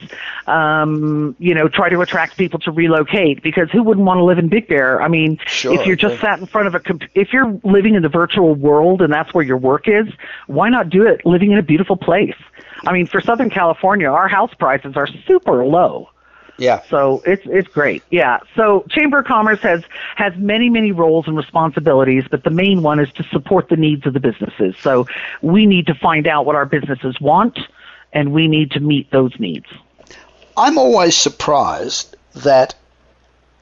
um, 0.47 1.35
you 1.39 1.55
know, 1.55 1.69
try 1.69 1.89
to 1.89 2.01
attract 2.01 2.37
people 2.37 2.59
to 2.61 2.71
relocate 2.71 3.43
because 3.43 3.71
who 3.71 3.83
wouldn't 3.83 4.07
want 4.07 4.19
to 4.19 4.25
live 4.25 4.39
in 4.39 4.49
Big 4.49 4.69
Bear? 4.69 5.03
I 5.03 5.09
mean, 5.09 5.39
sure, 5.47 5.75
if 5.75 5.87
you're 5.87 5.97
just 5.97 6.21
sat 6.21 6.39
in 6.39 6.47
front 6.47 6.69
of 6.69 6.75
a, 6.75 6.81
comp- 6.81 7.11
if 7.15 7.33
you're 7.33 7.59
living 7.65 7.95
in 7.95 8.03
the 8.03 8.09
virtual 8.09 8.55
world 8.55 9.03
and 9.03 9.13
that's 9.13 9.33
where 9.35 9.45
your 9.45 9.57
work 9.57 9.89
is, 9.89 10.07
why 10.47 10.69
not 10.69 10.91
do 10.91 11.07
it 11.07 11.25
living 11.25 11.53
in 11.53 11.59
a 11.59 11.63
beautiful 11.63 11.97
place? 11.97 12.37
I 12.87 12.93
mean, 12.93 13.07
for 13.07 13.21
Southern 13.21 13.51
California, 13.51 14.09
our 14.09 14.29
house 14.29 14.53
prices 14.55 14.95
are 14.97 15.09
super 15.27 15.65
low. 15.65 16.09
Yeah. 16.59 16.83
So 16.89 17.23
it's 17.27 17.43
it's 17.47 17.69
great. 17.69 18.03
Yeah. 18.11 18.39
So 18.55 18.87
Chamber 18.91 19.19
of 19.19 19.27
Commerce 19.27 19.61
has 19.61 19.83
has 20.17 20.33
many 20.37 20.71
many 20.71 20.93
roles 20.93 21.27
and 21.27 21.37
responsibilities, 21.37 22.25
but 22.31 22.45
the 22.45 22.51
main 22.51 22.83
one 22.83 22.99
is 22.99 23.13
to 23.15 23.25
support 23.25 23.69
the 23.69 23.77
needs 23.77 24.07
of 24.07 24.15
the 24.15 24.21
businesses. 24.21 24.75
So 24.83 25.07
we 25.43 25.67
need 25.67 25.87
to 25.89 25.95
find 25.95 26.27
out 26.27 26.47
what 26.47 26.57
our 26.57 26.67
businesses 26.67 27.21
want, 27.21 27.59
and 28.13 28.33
we 28.33 28.49
need 28.49 28.71
to 28.73 28.81
meet 28.81 29.11
those 29.11 29.39
needs. 29.39 29.67
I'm 30.57 30.79
always 30.79 31.15
surprised 31.15 32.17
that 32.37 32.75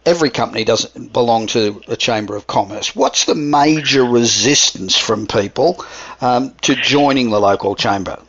every 0.06 0.30
company 0.30 0.64
doesn't 0.64 1.12
belong 1.12 1.46
to 1.48 1.82
a 1.88 1.96
chamber 1.96 2.36
of 2.36 2.46
commerce. 2.46 2.94
What's 2.94 3.24
the 3.24 3.34
major 3.34 4.04
resistance 4.04 4.96
from 4.96 5.26
people 5.26 5.84
um, 6.20 6.54
to 6.62 6.74
joining 6.76 7.30
the 7.30 7.40
local 7.40 7.74
chamber? 7.74 8.20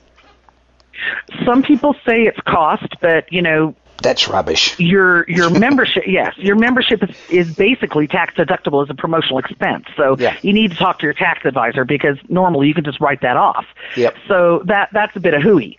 Some 1.46 1.62
people 1.62 1.94
say 2.06 2.24
it's 2.24 2.40
cost, 2.42 2.88
but 3.02 3.32
you 3.32 3.42
know 3.42 3.76
that's 4.02 4.28
rubbish. 4.28 4.78
Your 4.80 5.26
your 5.30 5.50
membership, 5.60 6.04
yes, 6.08 6.38
your 6.38 6.56
membership 6.56 7.04
is, 7.04 7.16
is 7.30 7.56
basically 7.56 8.08
tax 8.08 8.36
deductible 8.36 8.84
as 8.84 8.90
a 8.90 8.94
promotional 8.94 9.40
expense. 9.40 9.86
So 9.96 10.16
yeah. 10.20 10.38
you 10.42 10.54
need 10.54 10.72
to 10.72 10.78
talk 10.78 11.00
to 11.00 11.06
your 11.06 11.14
tax 11.14 11.46
advisor 11.46 11.86
because 11.86 12.18
normally 12.30 12.68
you 12.68 12.74
can 12.74 12.84
just 12.84 13.00
write 13.00 13.22
that 13.22 13.38
off. 13.38 13.66
Yep. 13.96 14.16
So 14.28 14.64
that 14.66 14.90
that's 14.92 15.16
a 15.16 15.20
bit 15.20 15.34
of 15.34 15.42
hooey. 15.42 15.78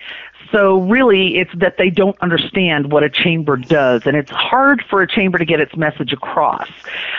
So 0.52 0.80
really, 0.82 1.38
it's 1.38 1.50
that 1.56 1.76
they 1.76 1.90
don't 1.90 2.16
understand 2.20 2.92
what 2.92 3.02
a 3.02 3.10
chamber 3.10 3.56
does, 3.56 4.02
and 4.06 4.16
it's 4.16 4.30
hard 4.30 4.84
for 4.88 5.02
a 5.02 5.08
chamber 5.08 5.38
to 5.38 5.44
get 5.44 5.60
its 5.60 5.76
message 5.76 6.12
across. 6.12 6.68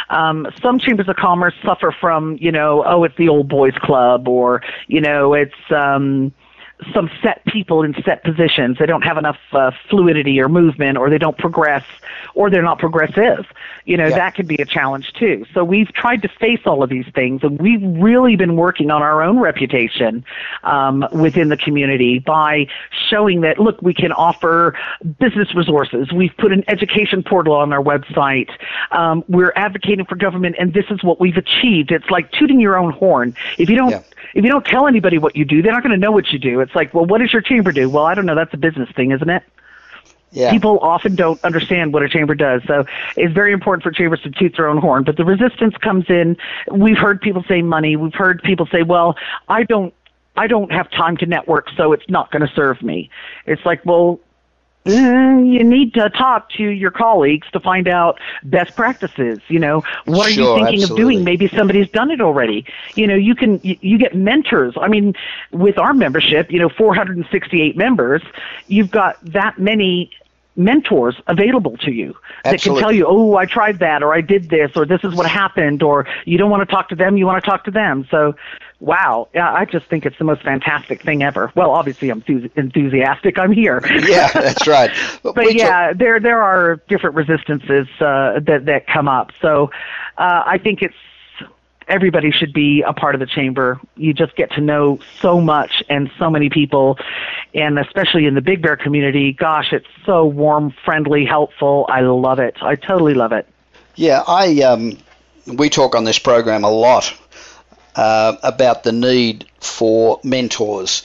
Um, 0.10 0.48
some 0.62 0.80
chambers 0.80 1.10
of 1.10 1.18
commerce 1.18 1.54
suffer 1.64 1.92
from, 1.92 2.38
you 2.40 2.52
know, 2.52 2.84
oh, 2.86 3.04
it's 3.04 3.18
the 3.18 3.30
old 3.30 3.50
boys 3.50 3.76
club, 3.80 4.28
or 4.28 4.62
you 4.88 5.02
know, 5.02 5.34
it's 5.34 5.54
um, 5.72 6.34
some 6.94 7.10
set 7.22 7.44
people 7.46 7.84
in 7.84 7.94
set 8.04 8.24
positions. 8.24 8.78
They 8.78 8.86
don't 8.86 9.02
have 9.02 9.18
enough 9.18 9.40
uh, 9.52 9.72
fluidity 9.90 10.40
or 10.40 10.48
movement, 10.48 10.98
or 10.98 11.10
they 11.10 11.18
don't 11.18 11.38
progress, 11.38 11.84
or 12.36 12.50
they're 12.50 12.62
not 12.62 12.80
progressive. 12.80 13.46
You 13.86 13.98
know, 13.98 14.08
yeah. 14.08 14.16
that 14.16 14.36
could 14.36 14.48
be 14.48 14.56
a 14.56 14.66
challenge 14.66 15.14
too. 15.14 15.46
So 15.54 15.64
we've 15.64 15.92
tried 15.94 16.22
to 16.22 16.28
face 16.28 16.62
all 16.66 16.84
of 16.84 16.90
these 16.90 17.06
things, 17.16 17.42
and 17.44 17.60
we've 17.60 17.82
really 17.82 18.36
been 18.36 18.56
working 18.56 18.92
on 18.92 19.02
our 19.02 19.24
own 19.24 19.40
reputation 19.40 20.24
um, 20.64 21.06
within 21.12 21.50
the 21.50 21.58
community 21.58 22.20
by 22.20 22.68
showing 23.10 23.42
that, 23.42 23.60
look, 23.60 23.82
we 23.82 23.94
can 23.94 24.12
offer 24.12 24.78
business 25.20 25.56
resources. 25.56 26.12
We've 26.12 26.36
put 26.38 26.52
an 26.52 26.64
education 26.68 27.24
portal 27.24 27.54
on 27.54 27.74
our 27.74 27.82
website. 27.82 28.50
Um, 28.92 29.24
we're 29.28 29.54
advocating 29.56 30.06
for 30.06 30.16
government, 30.16 30.56
and 30.60 30.74
this 30.74 30.86
is 30.90 31.04
what 31.04 31.20
we've 31.20 31.38
achieved. 31.38 31.92
It's 31.92 32.10
like 32.10 32.32
tooting 32.34 32.60
your 32.60 32.78
own 32.78 32.92
horn. 32.92 33.36
If 33.58 33.70
you 33.70 33.78
don't, 33.78 33.92
yeah. 33.92 34.04
If 34.38 34.44
you 34.44 34.52
don't 34.52 34.66
tell 34.66 34.86
anybody 34.86 35.18
what 35.18 35.36
you 35.36 35.44
do, 35.44 35.64
they're 35.64 35.74
not 35.74 35.82
going 35.82 35.92
to 35.92 35.98
know 35.98 36.12
what 36.12 36.32
you 36.32 36.38
do. 36.38 36.60
It's 36.60 36.76
like, 36.76 36.94
well, 36.94 37.06
what 37.06 37.22
does 37.22 37.34
your 37.34 37.42
chamber 37.42 37.72
do? 37.72 37.90
Well, 37.90 38.06
I 38.06 38.14
don't 38.14 38.28
know. 38.28 38.36
That's 38.36 38.54
a 38.54 38.58
business 38.58 38.88
thing, 38.96 39.12
isn't 39.12 39.28
it? 39.28 39.42
Yeah. 40.30 40.52
People 40.52 40.78
often 40.80 41.16
don't 41.16 41.44
understand 41.44 41.92
what 41.92 42.04
a 42.04 42.10
chamber 42.10 42.36
does. 42.36 42.62
So 42.68 42.86
it's 43.16 43.34
very 43.34 43.52
important 43.52 43.82
for 43.82 43.90
chambers 43.90 44.22
to 44.22 44.30
toot 44.30 44.54
their 44.56 44.68
own 44.68 44.78
horn. 44.78 45.06
But 45.06 45.18
the 45.18 45.26
resistance 45.26 45.76
comes 45.78 46.06
in. 46.08 46.38
We've 46.72 47.00
heard 47.00 47.20
people 47.20 47.44
say 47.48 47.64
money. 47.64 47.96
We've 47.96 48.14
heard 48.14 48.44
people 48.44 48.68
say, 48.72 48.84
well, 48.84 49.16
I 49.50 49.64
don't 49.64 49.92
I 50.36 50.46
don't 50.46 50.72
have 50.72 50.92
time 50.92 51.18
to 51.18 51.26
network, 51.26 51.70
so 51.76 51.92
it's 51.92 52.08
not 52.08 52.32
going 52.32 52.48
to 52.48 52.54
serve 52.54 52.84
me. 52.84 53.10
It's 53.48 53.66
like, 53.66 53.84
well, 53.86 54.20
Mm, 54.88 55.52
you 55.52 55.64
need 55.64 55.94
to 55.96 56.10
talk 56.10 56.50
to 56.52 56.64
your 56.64 56.92
colleagues 56.92 57.48
to 57.52 57.60
find 57.60 57.88
out 57.88 58.20
best 58.44 58.76
practices. 58.76 59.40
You 59.48 59.60
know, 59.60 59.84
what 60.06 60.30
are 60.30 60.32
sure, 60.32 60.58
you 60.58 60.66
thinking 60.66 60.82
absolutely. 60.84 61.04
of 61.04 61.10
doing? 61.10 61.24
Maybe 61.24 61.48
somebody's 61.50 61.90
done 61.90 62.12
it 62.12 62.22
already. 62.22 62.66
You 62.96 63.08
know, 63.08 63.16
you 63.16 63.36
can 63.36 63.60
you, 63.64 63.78
you 63.82 63.98
get 63.98 64.16
mentors. 64.16 64.76
I 64.80 64.88
mean, 64.88 65.16
with 65.52 65.78
our 65.78 65.94
membership, 65.94 66.52
you 66.52 66.60
know, 66.60 66.70
468 66.70 67.76
members, 67.78 68.22
you've 68.68 68.92
got 68.92 69.18
that 69.26 69.60
many 69.60 70.12
mentors 70.58 71.16
available 71.28 71.78
to 71.78 71.92
you 71.92 72.18
that 72.44 72.56
Absolutely. 72.56 72.82
can 72.82 72.90
tell 72.90 72.96
you, 72.96 73.06
oh, 73.08 73.36
I 73.36 73.46
tried 73.46 73.80
that, 73.80 74.02
or 74.02 74.14
I 74.14 74.22
did 74.22 74.50
this, 74.50 74.72
or 74.76 74.86
this 74.86 75.04
is 75.04 75.14
what 75.14 75.28
happened, 75.30 75.84
or 75.84 76.08
you 76.26 76.38
don't 76.38 76.50
want 76.50 76.68
to 76.68 76.76
talk 76.76 76.90
to 76.90 76.96
them, 76.96 77.16
you 77.16 77.28
want 77.28 77.44
to 77.44 77.50
talk 77.50 77.64
to 77.66 77.72
them. 77.72 78.08
So 78.10 78.36
wow, 78.80 79.28
yeah, 79.34 79.52
I 79.52 79.66
just 79.66 79.88
think 79.88 80.06
it's 80.06 80.18
the 80.18 80.24
most 80.24 80.44
fantastic 80.44 81.02
thing 81.02 81.24
ever. 81.24 81.52
Well, 81.56 81.72
obviously 81.72 82.10
I'm 82.10 82.24
enthusiastic. 82.56 83.40
I'm 83.40 83.52
here. 83.52 83.82
yeah, 84.08 84.32
that's 84.32 84.68
right. 84.68 84.92
But, 85.24 85.36
but 85.36 85.56
yeah, 85.56 85.94
there 85.94 86.20
there 86.20 86.42
are 86.42 86.78
different 86.88 87.16
resistances 87.16 87.88
uh, 88.00 88.40
that 88.42 88.66
that 88.66 88.88
come 88.88 89.08
up. 89.08 89.32
So 89.42 89.72
uh, 90.18 90.44
I 90.46 90.58
think 90.58 90.82
it's 90.82 90.96
everybody 91.88 92.32
should 92.32 92.54
be 92.54 92.82
a 92.82 92.94
part 92.94 93.16
of 93.16 93.20
the 93.20 93.26
chamber. 93.26 93.80
You 93.96 94.14
just 94.14 94.36
get 94.36 94.52
to 94.54 94.62
know 94.62 95.00
so 95.20 95.42
much 95.42 95.84
and 95.90 96.10
so 96.18 96.30
many 96.30 96.50
people, 96.50 96.98
and 97.54 97.80
especially 97.80 98.26
in 98.26 98.36
the 98.36 98.42
Big 98.42 98.62
Bear 98.62 98.78
community. 98.78 99.34
Gosh, 99.34 99.74
it's 99.74 99.88
so 100.06 100.26
warm, 100.26 100.74
friendly, 100.86 101.26
helpful. 101.26 101.86
I 101.90 102.02
love 102.02 102.40
it. 102.40 102.56
I 102.62 102.76
totally 102.76 103.14
love 103.14 103.32
it. 103.32 103.48
Yeah, 103.96 104.24
I 104.28 104.62
um, 104.62 104.98
we 105.48 105.70
talk 105.70 105.96
on 105.96 106.04
this 106.04 106.20
program 106.20 106.64
a 106.64 106.72
lot 106.72 107.14
uh, 107.98 108.38
about 108.44 108.84
the 108.84 108.92
need 108.92 109.46
for 109.60 110.20
mentors. 110.24 111.04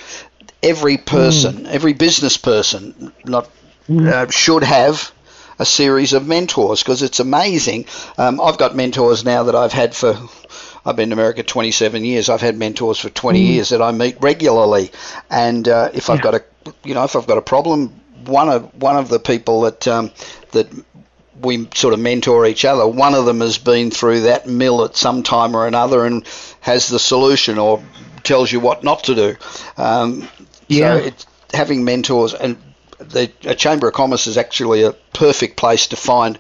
Every 0.63 0.99
person, 0.99 1.65
mm. 1.65 1.67
every 1.67 1.95
business 1.95 2.37
person, 2.37 3.13
not 3.25 3.51
mm. 3.89 4.07
uh, 4.07 4.31
should 4.31 4.63
have 4.63 5.11
a 5.59 5.65
series 5.65 6.13
of 6.13 6.27
mentors 6.27 6.83
because 6.83 7.03
it's 7.03 7.19
amazing. 7.19 7.87
Um, 8.17 8.41
I've 8.41 8.59
got 8.59 8.77
mentors 8.77 9.25
now 9.25 9.45
that 9.45 9.57
I've 9.57 9.73
had 9.73 9.97
for. 9.97 10.17
I've 10.85 10.97
been 10.97 11.11
in 11.11 11.13
America 11.13 11.45
27 11.45 12.05
years. 12.05 12.29
I've 12.29 12.41
had 12.41 12.57
mentors 12.57 12.99
for 12.99 13.09
20 13.09 13.41
mm. 13.41 13.47
years 13.47 13.69
that 13.71 13.81
I 13.81 13.93
meet 13.93 14.17
regularly, 14.21 14.93
and 15.31 15.67
uh, 15.67 15.91
if 15.95 16.09
yeah. 16.09 16.15
I've 16.15 16.23
got 16.23 16.35
a, 16.35 16.45
you 16.85 16.95
know, 16.95 17.05
if 17.05 17.17
I've 17.17 17.27
got 17.27 17.39
a 17.39 17.43
problem, 17.43 17.89
one 18.27 18.49
of 18.49 18.75
one 18.81 18.97
of 18.97 19.09
the 19.09 19.19
people 19.19 19.63
that 19.63 19.89
um, 19.89 20.11
that 20.53 20.69
we 21.41 21.69
sort 21.75 21.95
of 21.95 22.01
mentor 22.01 22.47
each 22.47 22.65
other. 22.65 22.87
One 22.87 23.15
of 23.15 23.25
them 23.25 23.41
has 23.41 23.59
been 23.59 23.91
through 23.91 24.23
that 24.23 24.47
mill 24.47 24.85
at 24.85 24.97
some 24.97 25.23
time 25.23 25.57
or 25.57 25.67
another 25.67 26.05
and 26.05 26.27
has 26.63 26.89
the 26.89 26.99
solution 26.99 27.59
or 27.59 27.83
tells 28.23 28.51
you 28.51 28.61
what 28.61 28.83
not 28.83 29.05
to 29.05 29.15
do. 29.15 29.37
Um, 29.77 30.29
yeah. 30.69 30.99
So 30.99 31.05
it's 31.05 31.27
having 31.53 31.85
mentors 31.85 32.33
and 32.33 32.57
the 32.99 33.27
Chamber 33.57 33.89
of 33.89 33.95
Commerce 33.95 34.27
is 34.27 34.39
actually 34.39 34.83
a 34.83 34.93
perfect 35.13 35.57
place 35.57 35.89
to 35.89 35.97
find 35.97 36.39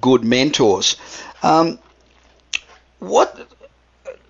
good 0.00 0.24
mentors. 0.24 0.96
Um, 1.42 1.78
what? 2.98 3.48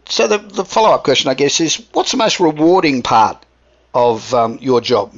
So 0.09 0.29
the, 0.29 0.39
the 0.39 0.65
follow 0.65 0.91
up 0.91 1.05
question, 1.05 1.31
I 1.31 1.35
guess, 1.35 1.61
is 1.61 1.85
what's 1.93 2.13
the 2.13 2.17
most 2.17 2.41
rewarding 2.41 3.03
part 3.03 3.45
of 3.95 4.33
um, 4.33 4.59
your 4.61 4.81
job? 4.81 5.13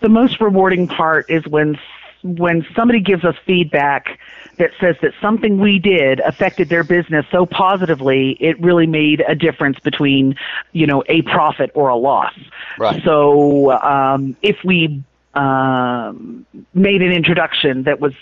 The 0.00 0.08
most 0.08 0.40
rewarding 0.40 0.86
part 0.86 1.30
is 1.30 1.46
when 1.46 1.78
when 2.22 2.66
somebody 2.74 3.00
gives 3.00 3.24
us 3.24 3.34
feedback 3.46 4.18
that 4.60 4.70
says 4.78 4.94
that 5.02 5.12
something 5.20 5.58
we 5.58 5.78
did 5.78 6.20
affected 6.20 6.68
their 6.68 6.84
business 6.84 7.26
so 7.32 7.46
positively, 7.46 8.36
it 8.40 8.60
really 8.60 8.86
made 8.86 9.24
a 9.26 9.34
difference 9.34 9.78
between, 9.80 10.36
you 10.72 10.86
know, 10.86 11.02
a 11.08 11.22
profit 11.22 11.72
or 11.74 11.88
a 11.88 11.96
loss. 11.96 12.34
Right. 12.78 13.02
So 13.02 13.72
um, 13.72 14.36
if 14.42 14.58
we 14.62 15.02
um, 15.34 16.46
made 16.74 17.02
an 17.02 17.10
introduction 17.10 17.84
that 17.84 18.00
was 18.00 18.12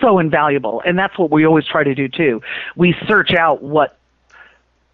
so 0.00 0.18
invaluable, 0.18 0.82
and 0.84 0.98
that's 0.98 1.18
what 1.18 1.30
we 1.30 1.46
always 1.46 1.66
try 1.66 1.84
to 1.84 1.94
do 1.94 2.08
too. 2.08 2.42
We 2.74 2.96
search 3.06 3.34
out 3.34 3.62
what 3.62 3.98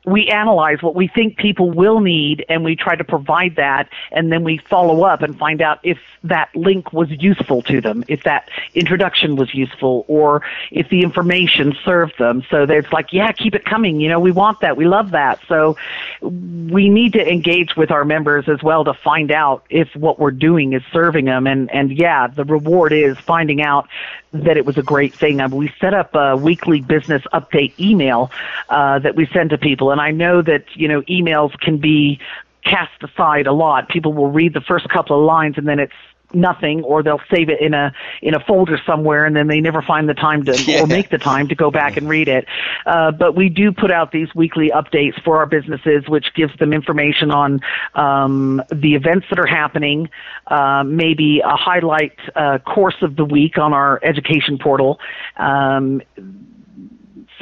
we 0.04 0.28
analyze 0.28 0.82
what 0.82 0.94
we 0.94 1.06
think 1.06 1.36
people 1.36 1.70
will 1.70 2.00
need 2.00 2.44
and 2.48 2.64
we 2.64 2.74
try 2.74 2.96
to 2.96 3.04
provide 3.04 3.56
that 3.56 3.88
and 4.10 4.32
then 4.32 4.42
we 4.42 4.58
follow 4.58 5.04
up 5.04 5.22
and 5.22 5.38
find 5.38 5.62
out 5.62 5.78
if 5.84 5.98
that 6.24 6.54
link 6.54 6.92
was 6.92 7.08
useful 7.10 7.62
to 7.62 7.80
them, 7.80 8.04
if 8.08 8.24
that 8.24 8.48
introduction 8.74 9.36
was 9.36 9.54
useful 9.54 10.04
or 10.08 10.42
if 10.70 10.88
the 10.88 11.02
information 11.02 11.76
served 11.84 12.18
them. 12.18 12.42
So 12.50 12.64
it's 12.64 12.92
like, 12.92 13.12
yeah, 13.12 13.32
keep 13.32 13.54
it 13.54 13.64
coming. 13.64 14.00
You 14.00 14.08
know, 14.08 14.20
we 14.20 14.32
want 14.32 14.60
that. 14.60 14.76
We 14.76 14.86
love 14.86 15.12
that. 15.12 15.40
So 15.46 15.76
we 16.20 16.88
need 16.88 17.12
to 17.14 17.28
engage 17.28 17.76
with 17.76 17.90
our 17.90 18.04
members 18.04 18.48
as 18.48 18.62
well 18.62 18.84
to 18.84 18.94
find 18.94 19.30
out 19.30 19.64
if 19.70 19.94
what 19.94 20.18
we're 20.18 20.30
doing 20.30 20.72
is 20.72 20.82
serving 20.92 21.26
them. 21.26 21.46
And, 21.46 21.70
and 21.70 21.96
yeah, 21.96 22.26
the 22.26 22.44
reward 22.44 22.92
is 22.92 23.18
finding 23.18 23.62
out 23.62 23.88
that 24.32 24.56
it 24.56 24.64
was 24.64 24.78
a 24.78 24.82
great 24.82 25.14
thing. 25.14 25.36
Mean, 25.36 25.50
we 25.50 25.72
set 25.80 25.94
up 25.94 26.14
a 26.14 26.36
weekly 26.36 26.80
business 26.80 27.22
update 27.32 27.78
email 27.78 28.30
uh, 28.68 28.98
that 29.00 29.14
we 29.14 29.26
send 29.26 29.50
to 29.50 29.58
people, 29.58 29.91
and 29.92 30.00
I 30.00 30.10
know 30.10 30.42
that 30.42 30.64
you 30.74 30.88
know 30.88 31.02
emails 31.02 31.58
can 31.60 31.78
be 31.78 32.18
cast 32.64 33.02
aside 33.02 33.46
a 33.46 33.52
lot. 33.52 33.88
People 33.88 34.12
will 34.12 34.30
read 34.30 34.54
the 34.54 34.60
first 34.60 34.88
couple 34.88 35.18
of 35.18 35.24
lines, 35.24 35.56
and 35.58 35.68
then 35.68 35.78
it's 35.78 35.92
nothing 36.34 36.82
or 36.82 37.02
they'll 37.02 37.20
save 37.30 37.48
it 37.48 37.60
in 37.60 37.74
a 37.74 37.92
in 38.20 38.34
a 38.34 38.40
folder 38.40 38.78
somewhere 38.86 39.24
and 39.24 39.36
then 39.36 39.48
they 39.48 39.60
never 39.60 39.82
find 39.82 40.08
the 40.08 40.14
time 40.14 40.44
to 40.44 40.62
yeah. 40.62 40.80
or 40.80 40.86
make 40.86 41.10
the 41.10 41.18
time 41.18 41.48
to 41.48 41.54
go 41.54 41.70
back 41.70 41.96
and 41.96 42.08
read 42.08 42.28
it 42.28 42.46
uh, 42.86 43.10
but 43.10 43.34
we 43.34 43.48
do 43.48 43.72
put 43.72 43.90
out 43.90 44.12
these 44.12 44.34
weekly 44.34 44.70
updates 44.70 45.22
for 45.22 45.38
our 45.38 45.46
businesses 45.46 46.08
which 46.08 46.32
gives 46.34 46.56
them 46.58 46.72
information 46.72 47.30
on 47.30 47.60
um, 47.94 48.62
the 48.72 48.94
events 48.94 49.26
that 49.30 49.38
are 49.38 49.46
happening 49.46 50.08
uh, 50.46 50.82
maybe 50.84 51.40
a 51.40 51.56
highlight 51.56 52.18
uh, 52.34 52.58
course 52.58 52.96
of 53.02 53.16
the 53.16 53.24
week 53.24 53.58
on 53.58 53.72
our 53.72 54.00
education 54.02 54.58
portal 54.58 54.98
um, 55.36 56.00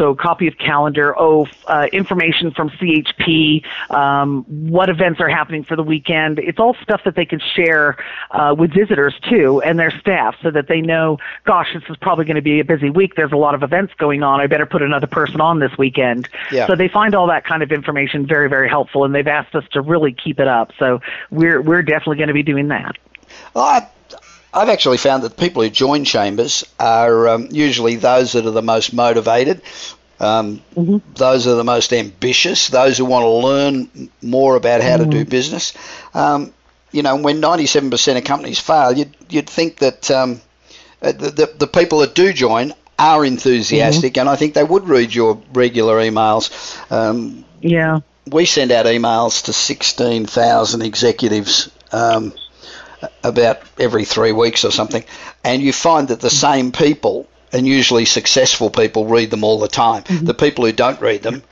so 0.01 0.14
copy 0.14 0.48
of 0.48 0.57
calendar, 0.57 1.14
oh, 1.18 1.46
uh, 1.66 1.86
information 1.92 2.53
from 2.53 2.70
CHP, 2.70 3.62
um, 3.94 4.44
what 4.48 4.88
events 4.88 5.20
are 5.20 5.28
happening 5.28 5.62
for 5.62 5.76
the 5.76 5.82
weekend. 5.82 6.38
It's 6.38 6.59
all 6.59 6.74
stuff 6.82 7.03
that 7.05 7.16
they 7.16 7.26
can 7.26 7.38
share 7.55 7.98
uh, 8.30 8.55
with 8.57 8.72
visitors 8.72 9.14
too 9.28 9.61
and 9.61 9.78
their 9.78 9.90
staff 9.90 10.36
so 10.42 10.51
that 10.53 10.68
they 10.68 10.80
know, 10.80 11.18
gosh, 11.44 11.68
this 11.74 11.82
is 11.90 11.98
probably 11.98 12.24
going 12.24 12.36
to 12.36 12.42
be 12.42 12.61
a 12.61 12.64
busy 12.64 12.88
week. 12.88 13.14
There's 13.14 13.32
a 13.32 13.36
lot 13.36 13.55
of 13.55 13.62
events 13.62 13.92
going 13.98 14.22
on. 14.22 14.40
I 14.40 14.46
better 14.46 14.64
put 14.64 14.80
another 14.80 15.07
person 15.07 15.38
on 15.42 15.61
this 15.61 15.76
weekend. 15.76 16.30
Yeah. 16.51 16.66
So 16.66 16.76
they 16.76 16.88
find 16.88 17.14
all 17.14 17.26
that 17.26 17.44
kind 17.44 17.62
of 17.62 17.70
information 17.70 18.26
very, 18.26 18.48
very 18.48 18.70
helpful, 18.70 19.05
and 19.05 19.14
they've 19.14 19.26
asked 19.26 19.55
us 19.55 19.64
to 19.72 19.82
really 19.82 20.14
keep 20.14 20.40
it 20.40 20.48
up. 20.48 20.72
So 20.78 21.01
we're 21.30 21.61
we're 21.61 21.82
definitely 21.82 22.16
going 22.16 22.28
to 22.28 22.34
be 22.34 22.42
doing 22.42 22.68
that. 22.68 22.96
Well, 23.53 23.64
I- 23.64 23.88
I've 24.53 24.68
actually 24.68 24.98
found 24.98 25.22
that 25.22 25.36
people 25.36 25.62
who 25.62 25.70
join 25.70 26.05
chambers 26.05 26.64
are 26.78 27.28
um, 27.28 27.48
usually 27.51 27.96
those 27.96 28.32
that 28.32 28.46
are 28.46 28.51
the 28.51 28.62
most 28.62 28.92
motivated, 28.92 29.62
um, 30.20 30.62
mm-hmm. 30.76 30.98
those 31.14 31.46
are 31.46 31.55
the 31.55 31.64
most 31.64 31.92
ambitious, 31.92 32.68
those 32.68 32.98
who 32.98 33.07
want 33.07 33.24
to 33.24 33.30
learn 33.30 34.11
more 34.20 34.55
about 34.55 34.82
how 34.82 34.96
mm-hmm. 34.96 35.05
to 35.05 35.11
do 35.11 35.20
mm-hmm. 35.22 35.30
business. 35.30 35.72
Um, 36.12 36.53
you 36.92 37.03
know, 37.03 37.16
when 37.16 37.40
97% 37.40 38.18
of 38.18 38.24
companies 38.24 38.59
fail, 38.59 38.92
you'd, 38.92 39.16
you'd 39.28 39.48
think 39.48 39.78
that 39.78 40.11
um, 40.11 40.40
uh, 41.01 41.12
the, 41.12 41.30
the, 41.30 41.55
the, 41.61 41.66
people 41.66 42.01
that 42.01 42.14
do 42.14 42.32
join 42.32 42.74
are 42.98 43.24
enthusiastic, 43.24 44.12
mm-hmm. 44.12 44.20
and 44.20 44.28
I 44.28 44.36
think 44.36 44.55
they 44.55 44.64
would 44.64 44.88
read 44.88 45.14
your 45.14 45.40
regular 45.53 45.98
emails. 45.98 46.51
Um, 46.92 47.44
yeah. 47.61 48.01
We 48.26 48.44
send 48.44 48.72
out 48.72 48.86
emails 48.86 49.44
to 49.44 49.53
16,000 49.53 50.82
executives 50.82 51.70
um, 51.92 52.34
about 53.22 53.61
every 53.78 54.05
three 54.05 54.32
weeks 54.32 54.64
or 54.64 54.70
something, 54.70 55.05
and 55.44 55.62
you 55.62 55.72
find 55.72 56.09
that 56.09 56.20
the 56.20 56.30
same 56.30 56.72
people 56.72 57.28
and 57.53 57.66
usually 57.66 58.05
successful 58.05 58.70
people 58.70 59.07
read 59.07 59.30
them 59.30 59.44
all 59.44 59.59
the 59.59 59.68
time. 59.68 60.03
Mm-hmm. 60.05 60.26
The 60.26 60.34
people 60.34 60.64
who 60.64 60.72
don't 60.72 61.01
read 61.01 61.22
them 61.22 61.42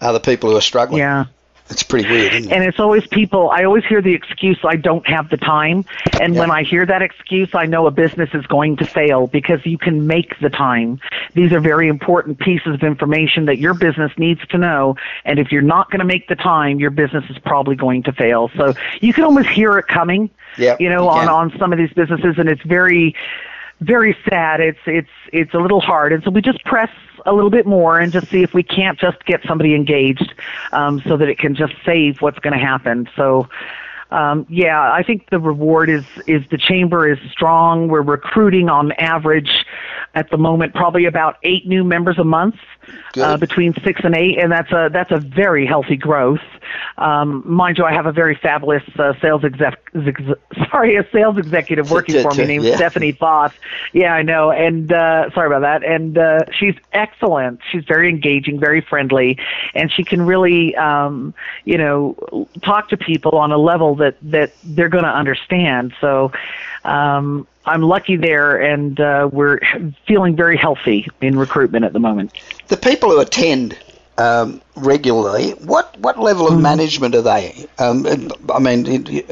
are 0.00 0.12
the 0.12 0.20
people 0.20 0.50
who 0.50 0.56
are 0.56 0.62
struggling. 0.62 1.00
Yeah. 1.00 1.26
It's 1.70 1.82
pretty 1.82 2.08
weird, 2.08 2.34
it? 2.34 2.52
And 2.52 2.64
it's 2.64 2.78
always 2.78 3.06
people, 3.06 3.50
I 3.50 3.64
always 3.64 3.84
hear 3.84 4.02
the 4.02 4.12
excuse, 4.12 4.58
I 4.64 4.76
don't 4.76 5.06
have 5.06 5.30
the 5.30 5.36
time. 5.36 5.84
And 6.20 6.34
yeah. 6.34 6.40
when 6.40 6.50
I 6.50 6.64
hear 6.64 6.84
that 6.84 7.02
excuse, 7.02 7.54
I 7.54 7.66
know 7.66 7.86
a 7.86 7.90
business 7.90 8.30
is 8.34 8.46
going 8.46 8.76
to 8.76 8.84
fail 8.84 9.26
because 9.26 9.64
you 9.64 9.78
can 9.78 10.06
make 10.06 10.38
the 10.40 10.50
time. 10.50 11.00
These 11.34 11.52
are 11.52 11.60
very 11.60 11.88
important 11.88 12.38
pieces 12.38 12.74
of 12.74 12.82
information 12.82 13.46
that 13.46 13.58
your 13.58 13.74
business 13.74 14.12
needs 14.18 14.46
to 14.48 14.58
know. 14.58 14.96
And 15.24 15.38
if 15.38 15.50
you're 15.50 15.62
not 15.62 15.90
going 15.90 16.00
to 16.00 16.04
make 16.04 16.28
the 16.28 16.36
time, 16.36 16.78
your 16.78 16.90
business 16.90 17.24
is 17.30 17.38
probably 17.38 17.76
going 17.76 18.02
to 18.04 18.12
fail. 18.12 18.50
So 18.56 18.74
you 19.00 19.12
can 19.12 19.24
almost 19.24 19.48
hear 19.48 19.78
it 19.78 19.86
coming, 19.86 20.30
yep, 20.58 20.80
you 20.80 20.90
know, 20.90 21.04
you 21.04 21.10
on, 21.10 21.28
on 21.28 21.58
some 21.58 21.72
of 21.72 21.78
these 21.78 21.92
businesses. 21.92 22.34
And 22.38 22.48
it's 22.48 22.62
very, 22.62 23.14
very 23.80 24.16
sad. 24.28 24.60
It's 24.60 24.78
it's 24.86 25.08
it's 25.32 25.54
a 25.54 25.58
little 25.58 25.80
hard, 25.80 26.12
and 26.12 26.22
so 26.22 26.30
we 26.30 26.40
just 26.40 26.62
press 26.64 26.90
a 27.26 27.32
little 27.32 27.50
bit 27.50 27.66
more 27.66 28.00
and 28.00 28.12
just 28.12 28.30
see 28.30 28.42
if 28.42 28.54
we 28.54 28.62
can't 28.62 28.98
just 28.98 29.24
get 29.24 29.40
somebody 29.46 29.74
engaged, 29.74 30.34
um, 30.72 31.02
so 31.06 31.16
that 31.16 31.28
it 31.28 31.38
can 31.38 31.54
just 31.54 31.74
save 31.84 32.20
what's 32.20 32.38
going 32.38 32.58
to 32.58 32.64
happen. 32.64 33.08
So. 33.16 33.48
Um, 34.12 34.46
yeah, 34.50 34.78
I 34.92 35.02
think 35.02 35.30
the 35.30 35.38
reward 35.38 35.88
is 35.88 36.04
is 36.26 36.42
the 36.50 36.58
chamber 36.58 37.10
is 37.10 37.18
strong. 37.30 37.88
We're 37.88 38.02
recruiting 38.02 38.68
on 38.68 38.92
average 38.92 39.64
at 40.14 40.30
the 40.30 40.36
moment 40.36 40.74
probably 40.74 41.06
about 41.06 41.38
eight 41.42 41.66
new 41.66 41.82
members 41.82 42.18
a 42.18 42.24
month 42.24 42.56
uh, 43.16 43.36
between 43.36 43.74
six 43.84 44.00
and 44.04 44.14
eight, 44.14 44.38
and 44.38 44.50
that's 44.52 44.70
a 44.72 44.90
that's 44.92 45.10
a 45.10 45.18
very 45.18 45.66
healthy 45.66 45.96
growth. 45.96 46.40
Um, 46.98 47.42
mind 47.46 47.78
you, 47.78 47.84
I 47.84 47.92
have 47.92 48.06
a 48.06 48.12
very 48.12 48.34
fabulous 48.34 48.82
uh, 48.98 49.14
sales 49.20 49.44
exec, 49.44 49.78
sorry, 50.70 50.96
a 50.96 51.06
sales 51.12 51.38
executive 51.38 51.90
working 51.90 52.22
for 52.22 52.34
me 52.34 52.44
named 52.44 52.64
yeah. 52.64 52.76
Stephanie 52.76 53.12
Foss. 53.12 53.52
Yeah, 53.92 54.14
I 54.14 54.22
know, 54.22 54.50
and 54.50 54.92
uh, 54.92 55.30
sorry 55.34 55.46
about 55.46 55.60
that. 55.60 55.88
And 55.88 56.18
uh, 56.18 56.40
she's 56.52 56.74
excellent. 56.92 57.60
She's 57.70 57.84
very 57.84 58.08
engaging, 58.08 58.58
very 58.58 58.80
friendly, 58.80 59.38
and 59.74 59.90
she 59.92 60.04
can 60.04 60.22
really, 60.22 60.74
um, 60.76 61.34
you 61.64 61.78
know, 61.78 62.48
talk 62.62 62.88
to 62.90 62.96
people 62.96 63.36
on 63.36 63.52
a 63.52 63.58
level 63.58 63.94
that 64.02 64.16
that 64.22 64.52
they're 64.62 64.88
going 64.88 65.04
to 65.04 65.14
understand. 65.14 65.94
So. 66.00 66.32
Um, 66.84 67.46
I'm 67.64 67.82
lucky 67.82 68.16
there, 68.16 68.56
and 68.60 68.98
uh, 68.98 69.28
we're 69.32 69.60
feeling 70.06 70.34
very 70.34 70.56
healthy 70.56 71.06
in 71.20 71.38
recruitment 71.38 71.84
at 71.84 71.92
the 71.92 72.00
moment. 72.00 72.32
The 72.66 72.76
people 72.76 73.10
who 73.10 73.20
attend 73.20 73.78
um, 74.18 74.60
regularly, 74.76 75.50
what 75.52 75.96
what 75.98 76.18
level 76.18 76.48
of 76.48 76.54
mm 76.54 76.62
management 76.62 77.14
are 77.14 77.22
they? 77.22 77.66
Um, 77.78 78.06
I 78.52 78.58
mean, 78.58 79.22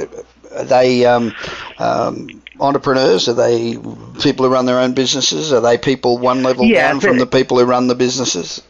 are 0.54 0.64
they 0.64 1.04
um, 1.06 1.34
um, 1.78 2.42
entrepreneurs? 2.58 3.28
Are 3.28 3.34
they 3.34 3.76
people 4.20 4.46
who 4.46 4.52
run 4.52 4.66
their 4.66 4.78
own 4.78 4.94
businesses? 4.94 5.52
Are 5.52 5.60
they 5.60 5.78
people 5.78 6.18
one 6.18 6.42
level 6.42 6.64
yeah, 6.64 6.88
down 6.88 7.00
from 7.00 7.18
the 7.18 7.26
people 7.26 7.58
who 7.58 7.64
run 7.64 7.88
the 7.88 7.94
businesses? 7.94 8.62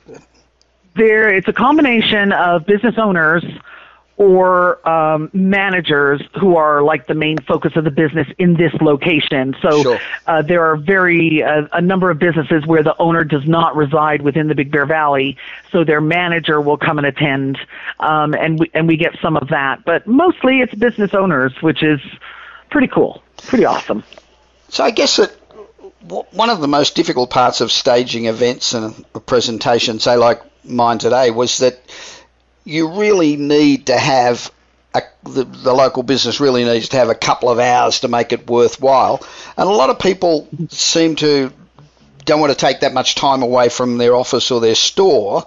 There, 0.96 1.32
it's 1.32 1.48
a 1.48 1.52
combination 1.52 2.32
of 2.32 2.66
business 2.66 2.96
owners 2.98 3.44
or 4.20 4.86
um, 4.86 5.30
managers 5.32 6.20
who 6.38 6.54
are 6.54 6.82
like 6.82 7.06
the 7.06 7.14
main 7.14 7.38
focus 7.38 7.72
of 7.74 7.84
the 7.84 7.90
business 7.90 8.28
in 8.36 8.52
this 8.52 8.70
location. 8.82 9.56
So 9.62 9.82
sure. 9.82 10.00
uh, 10.26 10.42
there 10.42 10.62
are 10.62 10.76
very 10.76 11.42
uh, 11.42 11.66
a 11.72 11.80
number 11.80 12.10
of 12.10 12.18
businesses 12.18 12.66
where 12.66 12.82
the 12.82 12.94
owner 12.98 13.24
does 13.24 13.46
not 13.46 13.74
reside 13.76 14.20
within 14.20 14.48
the 14.48 14.54
Big 14.54 14.70
Bear 14.70 14.84
Valley, 14.84 15.38
so 15.72 15.84
their 15.84 16.02
manager 16.02 16.60
will 16.60 16.76
come 16.76 16.98
and 16.98 17.06
attend, 17.06 17.58
um, 17.98 18.34
and 18.34 18.60
we 18.60 18.70
and 18.74 18.86
we 18.86 18.98
get 18.98 19.16
some 19.22 19.38
of 19.38 19.48
that. 19.48 19.86
But 19.86 20.06
mostly 20.06 20.60
it's 20.60 20.74
business 20.74 21.14
owners, 21.14 21.54
which 21.62 21.82
is 21.82 22.00
pretty 22.68 22.88
cool, 22.88 23.22
pretty 23.38 23.64
awesome. 23.64 24.04
So 24.68 24.84
I 24.84 24.90
guess 24.90 25.16
that 25.16 25.34
one 26.32 26.50
of 26.50 26.60
the 26.60 26.68
most 26.68 26.94
difficult 26.94 27.30
parts 27.30 27.62
of 27.62 27.72
staging 27.72 28.26
events 28.26 28.74
and 28.74 29.02
a 29.14 29.20
presentation, 29.20 29.98
say 29.98 30.16
like 30.16 30.42
mine 30.62 30.98
today, 30.98 31.30
was 31.30 31.56
that 31.58 31.80
you 32.70 32.88
really 32.88 33.36
need 33.36 33.86
to 33.86 33.98
have 33.98 34.50
a, 34.94 35.02
the, 35.24 35.44
the, 35.44 35.72
local 35.72 36.02
business 36.02 36.40
really 36.40 36.64
needs 36.64 36.90
to 36.90 36.96
have 36.96 37.08
a 37.08 37.14
couple 37.14 37.50
of 37.50 37.58
hours 37.58 38.00
to 38.00 38.08
make 38.08 38.32
it 38.32 38.48
worthwhile. 38.48 39.24
And 39.56 39.68
a 39.68 39.72
lot 39.72 39.90
of 39.90 39.98
people 39.98 40.48
seem 40.68 41.16
to 41.16 41.52
don't 42.24 42.40
want 42.40 42.52
to 42.52 42.58
take 42.58 42.80
that 42.80 42.94
much 42.94 43.16
time 43.16 43.42
away 43.42 43.70
from 43.70 43.98
their 43.98 44.14
office 44.14 44.50
or 44.50 44.60
their 44.60 44.74
store. 44.74 45.46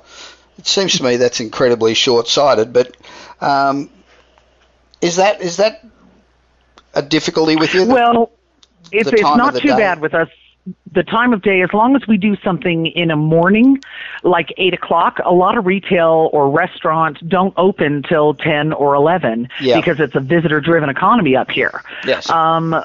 It 0.57 0.67
seems 0.67 0.97
to 0.97 1.03
me 1.03 1.17
that's 1.17 1.39
incredibly 1.39 1.93
short-sighted. 1.93 2.73
But 2.73 2.95
um, 3.39 3.89
is 5.01 5.15
that 5.15 5.41
is 5.41 5.57
that 5.57 5.85
a 6.93 7.01
difficulty 7.01 7.55
with 7.55 7.73
you? 7.73 7.85
Well, 7.85 8.31
it's, 8.91 9.11
it's 9.11 9.21
not 9.21 9.55
too 9.55 9.69
day? 9.69 9.77
bad 9.77 10.01
with 10.01 10.13
us 10.13 10.29
the 10.91 11.03
time 11.03 11.33
of 11.33 11.41
day, 11.41 11.61
as 11.61 11.73
long 11.73 11.95
as 11.95 12.07
we 12.07 12.17
do 12.17 12.35
something 12.37 12.85
in 12.87 13.11
a 13.11 13.15
morning, 13.17 13.81
like 14.23 14.53
eight 14.57 14.73
o'clock, 14.73 15.19
a 15.25 15.33
lot 15.33 15.57
of 15.57 15.65
retail 15.65 16.29
or 16.31 16.49
restaurants 16.49 17.19
don't 17.27 17.53
open 17.57 18.03
till 18.03 18.33
ten 18.33 18.71
or 18.73 18.95
eleven 18.95 19.49
yeah. 19.59 19.75
because 19.75 19.99
it's 19.99 20.15
a 20.15 20.19
visitor-driven 20.19 20.89
economy 20.89 21.35
up 21.35 21.51
here. 21.51 21.83
Yes. 22.05 22.29
Um, 22.29 22.75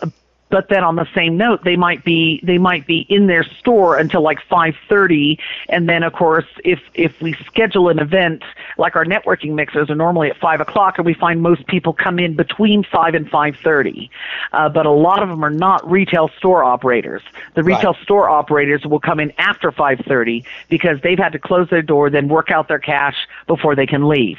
but 0.51 0.68
then 0.68 0.84
on 0.84 0.96
the 0.96 1.07
same 1.14 1.36
note 1.36 1.64
they 1.64 1.76
might 1.76 2.05
be 2.05 2.40
they 2.42 2.59
might 2.59 2.86
be 2.86 3.07
in 3.09 3.26
their 3.26 3.44
store 3.44 3.96
until 3.96 4.22
like 4.22 4.38
5:30 4.51 5.38
and 5.68 5.88
then 5.88 6.03
of 6.03 6.12
course 6.12 6.46
if 6.64 6.80
if 6.94 7.20
we 7.20 7.34
schedule 7.46 7.88
an 7.88 7.99
event 7.99 8.42
like 8.76 8.96
our 8.96 9.05
networking 9.05 9.55
mixers 9.55 9.90
are 9.90 9.94
normally 9.94 10.30
at 10.30 10.36
5 10.38 10.61
o'clock 10.61 10.99
and 10.99 11.07
we 11.07 11.14
find 11.14 11.42
most 11.42 11.66
people 11.66 11.92
come 11.92 12.18
in 12.18 12.34
between 12.34 12.84
5 12.84 13.14
and 13.14 13.30
5:30 13.30 14.11
uh, 14.53 14.68
but 14.68 14.86
a 14.86 14.90
lot 14.90 15.22
of 15.22 15.28
them 15.28 15.44
are 15.44 15.51
not 15.51 15.88
retail 15.90 16.28
store 16.38 16.64
operators. 16.64 17.22
The 17.55 17.62
retail 17.62 17.92
right. 17.92 18.03
store 18.03 18.28
operators 18.28 18.84
will 18.84 19.01
come 19.01 19.20
in 19.20 19.32
after 19.38 19.70
5:30 19.70 20.44
because 20.68 21.01
they've 21.03 21.18
had 21.18 21.32
to 21.32 21.38
close 21.38 21.68
their 21.70 21.82
door 21.82 22.11
then 22.11 22.28
work 22.28 22.51
out 22.51 22.68
their 22.68 22.78
cash 22.78 23.16
before 23.46 23.74
they 23.74 23.86
can 23.86 24.09
leave 24.09 24.38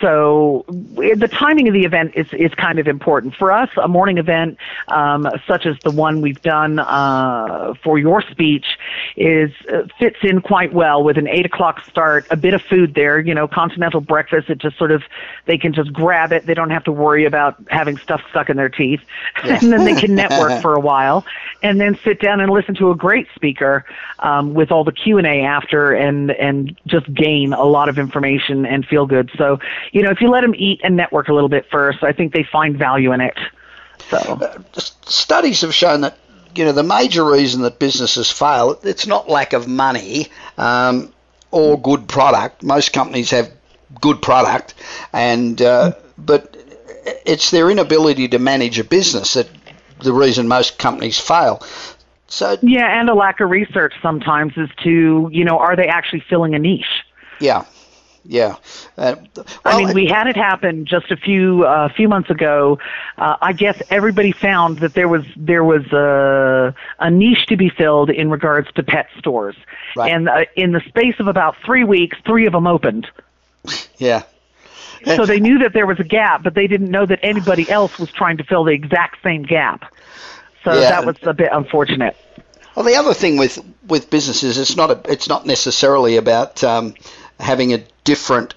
so 0.00 0.64
the 0.68 1.28
timing 1.30 1.68
of 1.68 1.74
the 1.74 1.84
event 1.84 2.12
is, 2.14 2.26
is 2.32 2.54
kind 2.54 2.78
of 2.78 2.86
important 2.86 3.34
for 3.34 3.50
us. 3.50 3.68
A 3.82 3.88
morning 3.88 4.18
event, 4.18 4.58
um, 4.88 5.28
such 5.46 5.66
as 5.66 5.76
the 5.82 5.90
one 5.90 6.20
we've 6.20 6.40
done 6.42 6.78
uh, 6.78 7.74
for 7.82 7.98
your 7.98 8.22
speech, 8.22 8.78
is 9.16 9.50
uh, 9.72 9.82
fits 9.98 10.18
in 10.22 10.40
quite 10.40 10.72
well 10.72 11.02
with 11.02 11.18
an 11.18 11.28
eight 11.28 11.46
o'clock 11.46 11.82
start. 11.88 12.26
A 12.30 12.36
bit 12.36 12.54
of 12.54 12.62
food 12.62 12.94
there, 12.94 13.20
you 13.20 13.34
know, 13.34 13.48
continental 13.48 14.00
breakfast. 14.00 14.50
It 14.50 14.58
just 14.58 14.78
sort 14.78 14.92
of 14.92 15.02
they 15.46 15.58
can 15.58 15.72
just 15.72 15.92
grab 15.92 16.32
it. 16.32 16.46
They 16.46 16.54
don't 16.54 16.70
have 16.70 16.84
to 16.84 16.92
worry 16.92 17.24
about 17.24 17.56
having 17.68 17.96
stuff 17.98 18.22
stuck 18.30 18.50
in 18.50 18.56
their 18.56 18.68
teeth, 18.68 19.00
and 19.42 19.72
then 19.72 19.84
they 19.84 19.94
can 19.94 20.14
network 20.14 20.62
for 20.62 20.74
a 20.74 20.80
while, 20.80 21.24
and 21.62 21.80
then 21.80 21.98
sit 22.04 22.20
down 22.20 22.40
and 22.40 22.50
listen 22.50 22.74
to 22.76 22.90
a 22.90 22.96
great 22.96 23.26
speaker 23.34 23.84
um, 24.20 24.54
with 24.54 24.70
all 24.70 24.84
the 24.84 24.92
Q 24.92 25.18
and 25.18 25.26
A 25.26 25.42
after, 25.42 25.92
and 25.92 26.30
and 26.32 26.78
just 26.86 27.12
gain 27.12 27.52
a 27.52 27.64
lot 27.64 27.88
of 27.88 27.98
information 27.98 28.64
and 28.64 28.86
feel 28.86 29.06
good. 29.06 29.30
So 29.36 29.58
you 29.92 30.02
know, 30.02 30.10
if 30.10 30.20
you 30.20 30.28
let 30.28 30.42
them 30.42 30.54
eat 30.56 30.80
and 30.84 30.96
network 30.96 31.28
a 31.28 31.32
little 31.32 31.48
bit 31.48 31.66
first, 31.70 32.02
I 32.02 32.12
think 32.12 32.32
they 32.32 32.44
find 32.44 32.76
value 32.76 33.12
in 33.12 33.20
it. 33.20 33.36
So 34.10 34.16
uh, 34.16 34.62
studies 34.74 35.60
have 35.60 35.74
shown 35.74 36.02
that 36.02 36.18
you 36.54 36.64
know 36.64 36.72
the 36.72 36.82
major 36.82 37.24
reason 37.24 37.62
that 37.62 37.78
businesses 37.78 38.30
fail 38.30 38.78
it's 38.82 39.06
not 39.06 39.28
lack 39.28 39.52
of 39.52 39.66
money 39.66 40.28
um, 40.58 41.12
or 41.50 41.80
good 41.80 42.08
product. 42.08 42.62
Most 42.62 42.92
companies 42.92 43.30
have 43.30 43.50
good 44.00 44.20
product, 44.22 44.74
and 45.12 45.60
uh, 45.60 45.92
but 46.18 46.56
it's 47.26 47.50
their 47.50 47.70
inability 47.70 48.28
to 48.28 48.38
manage 48.38 48.78
a 48.78 48.84
business 48.84 49.34
that 49.34 49.48
the 50.02 50.12
reason 50.12 50.48
most 50.48 50.78
companies 50.78 51.18
fail. 51.18 51.62
So 52.26 52.56
yeah, 52.62 52.98
and 52.98 53.08
a 53.08 53.14
lack 53.14 53.40
of 53.40 53.50
research 53.50 53.92
sometimes 54.02 54.54
as 54.56 54.68
to 54.84 55.28
you 55.32 55.44
know 55.44 55.58
are 55.58 55.76
they 55.76 55.86
actually 55.86 56.24
filling 56.28 56.54
a 56.54 56.58
niche? 56.58 57.04
Yeah, 57.40 57.64
yeah. 58.24 58.56
Uh, 58.96 59.16
well, 59.36 59.44
I 59.64 59.84
mean, 59.84 59.94
we 59.94 60.06
had 60.06 60.26
it 60.26 60.36
happen 60.36 60.86
just 60.86 61.10
a 61.10 61.16
few 61.16 61.64
a 61.64 61.86
uh, 61.86 61.88
few 61.88 62.08
months 62.08 62.30
ago. 62.30 62.78
Uh, 63.18 63.36
I 63.40 63.52
guess 63.52 63.82
everybody 63.90 64.32
found 64.32 64.78
that 64.78 64.94
there 64.94 65.08
was 65.08 65.24
there 65.36 65.64
was 65.64 65.84
a, 65.92 66.74
a 67.00 67.10
niche 67.10 67.46
to 67.46 67.56
be 67.56 67.68
filled 67.68 68.10
in 68.10 68.30
regards 68.30 68.70
to 68.72 68.82
pet 68.82 69.08
stores, 69.18 69.56
right. 69.96 70.12
and 70.12 70.28
uh, 70.28 70.44
in 70.56 70.72
the 70.72 70.80
space 70.80 71.18
of 71.18 71.26
about 71.26 71.56
three 71.64 71.84
weeks, 71.84 72.16
three 72.24 72.46
of 72.46 72.52
them 72.52 72.66
opened. 72.66 73.08
Yeah. 73.98 74.24
so 75.04 75.26
they 75.26 75.38
knew 75.38 75.58
that 75.60 75.74
there 75.74 75.86
was 75.86 76.00
a 76.00 76.04
gap, 76.04 76.42
but 76.42 76.54
they 76.54 76.66
didn't 76.66 76.90
know 76.90 77.06
that 77.06 77.20
anybody 77.22 77.70
else 77.70 78.00
was 78.00 78.10
trying 78.10 78.36
to 78.38 78.44
fill 78.44 78.64
the 78.64 78.72
exact 78.72 79.22
same 79.22 79.44
gap. 79.44 79.92
So 80.64 80.72
yeah. 80.72 80.90
that 80.90 81.06
was 81.06 81.16
a 81.22 81.32
bit 81.32 81.50
unfortunate. 81.52 82.16
Well, 82.74 82.84
the 82.84 82.96
other 82.96 83.14
thing 83.14 83.36
with 83.36 83.62
with 83.86 84.10
businesses, 84.10 84.58
it's 84.58 84.76
not 84.76 84.90
a, 84.90 85.12
it's 85.12 85.28
not 85.28 85.46
necessarily 85.46 86.16
about 86.16 86.64
um, 86.64 86.94
having 87.42 87.74
a 87.74 87.84
different 88.04 88.54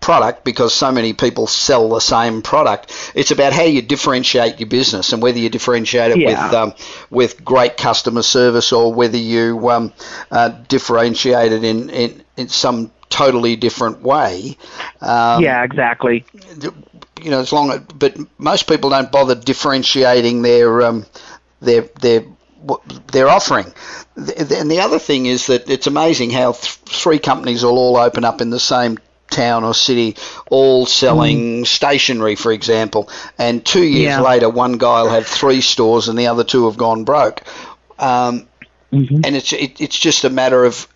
product 0.00 0.44
because 0.44 0.74
so 0.74 0.90
many 0.90 1.12
people 1.12 1.46
sell 1.46 1.88
the 1.88 2.00
same 2.00 2.42
product. 2.42 2.92
It's 3.14 3.30
about 3.30 3.52
how 3.52 3.62
you 3.62 3.80
differentiate 3.80 4.60
your 4.60 4.68
business 4.68 5.12
and 5.12 5.22
whether 5.22 5.38
you 5.38 5.48
differentiate 5.48 6.10
it 6.12 6.18
yeah. 6.18 6.44
with 6.44 6.54
um, 6.54 6.74
with 7.08 7.44
great 7.44 7.76
customer 7.76 8.22
service 8.22 8.72
or 8.72 8.92
whether 8.92 9.16
you 9.16 9.70
um, 9.70 9.92
uh, 10.30 10.50
differentiate 10.68 11.52
it 11.52 11.64
in, 11.64 11.88
in, 11.90 12.24
in 12.36 12.48
some 12.48 12.90
totally 13.08 13.56
different 13.56 14.02
way. 14.02 14.56
Um, 15.00 15.42
yeah, 15.42 15.62
exactly. 15.62 16.24
You 17.22 17.30
know, 17.30 17.40
as 17.40 17.52
long 17.52 17.86
but 17.94 18.16
most 18.38 18.68
people 18.68 18.90
don't 18.90 19.12
bother 19.12 19.36
differentiating 19.36 20.42
their 20.42 20.82
um, 20.82 21.06
their 21.60 21.82
their 22.66 22.78
their 23.12 23.28
offering. 23.28 23.66
And 24.16 24.70
the 24.70 24.80
other 24.80 24.98
thing 24.98 25.26
is 25.26 25.46
that 25.46 25.68
it's 25.70 25.86
amazing 25.86 26.30
how 26.30 26.52
th- 26.52 26.74
three 26.86 27.18
companies 27.18 27.64
will 27.64 27.78
all 27.78 27.96
open 27.96 28.24
up 28.24 28.40
in 28.40 28.50
the 28.50 28.60
same 28.60 28.98
town 29.30 29.64
or 29.64 29.74
city, 29.74 30.16
all 30.50 30.86
selling 30.86 31.62
mm. 31.62 31.66
stationery, 31.66 32.34
for 32.34 32.52
example, 32.52 33.08
and 33.38 33.64
two 33.64 33.84
years 33.84 34.12
yeah. 34.16 34.20
later, 34.20 34.48
one 34.48 34.78
guy 34.78 35.02
will 35.02 35.10
have 35.10 35.26
three 35.26 35.60
stores 35.60 36.08
and 36.08 36.18
the 36.18 36.26
other 36.26 36.44
two 36.44 36.66
have 36.66 36.76
gone 36.76 37.04
broke. 37.04 37.42
Um, 37.98 38.46
mm-hmm. 38.92 39.20
And 39.24 39.36
it's 39.36 39.52
it, 39.52 39.80
it's 39.80 39.98
just 39.98 40.24
a 40.24 40.30
matter 40.30 40.64
of 40.64 40.86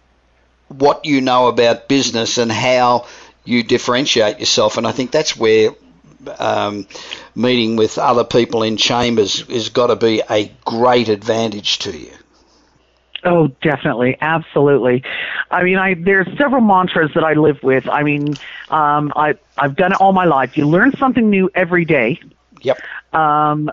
what 0.68 1.04
you 1.04 1.20
know 1.20 1.48
about 1.48 1.88
business 1.88 2.38
and 2.38 2.50
how 2.52 3.06
you 3.44 3.62
differentiate 3.62 4.40
yourself. 4.40 4.76
And 4.76 4.86
I 4.86 4.92
think 4.92 5.10
that's 5.10 5.36
where 5.36 5.70
um, 6.38 6.86
meeting 7.34 7.76
with 7.76 7.98
other 7.98 8.24
people 8.24 8.62
in 8.62 8.76
chambers 8.76 9.40
has 9.48 9.68
got 9.68 9.88
to 9.88 9.96
be 9.96 10.22
a 10.28 10.50
great 10.64 11.08
advantage 11.08 11.78
to 11.80 11.96
you. 11.96 12.12
Oh, 13.24 13.48
definitely, 13.60 14.16
absolutely. 14.20 15.02
I 15.50 15.64
mean, 15.64 15.78
I 15.78 15.94
there's 15.94 16.28
several 16.38 16.60
mantras 16.60 17.10
that 17.14 17.24
I 17.24 17.32
live 17.32 17.60
with. 17.62 17.88
I 17.88 18.02
mean, 18.02 18.34
um, 18.70 19.12
I 19.16 19.34
I've 19.58 19.74
done 19.74 19.92
it 19.92 20.00
all 20.00 20.12
my 20.12 20.26
life. 20.26 20.56
You 20.56 20.68
learn 20.68 20.96
something 20.96 21.28
new 21.28 21.50
every 21.54 21.84
day. 21.84 22.20
Yep. 22.62 22.78
Um, 23.12 23.70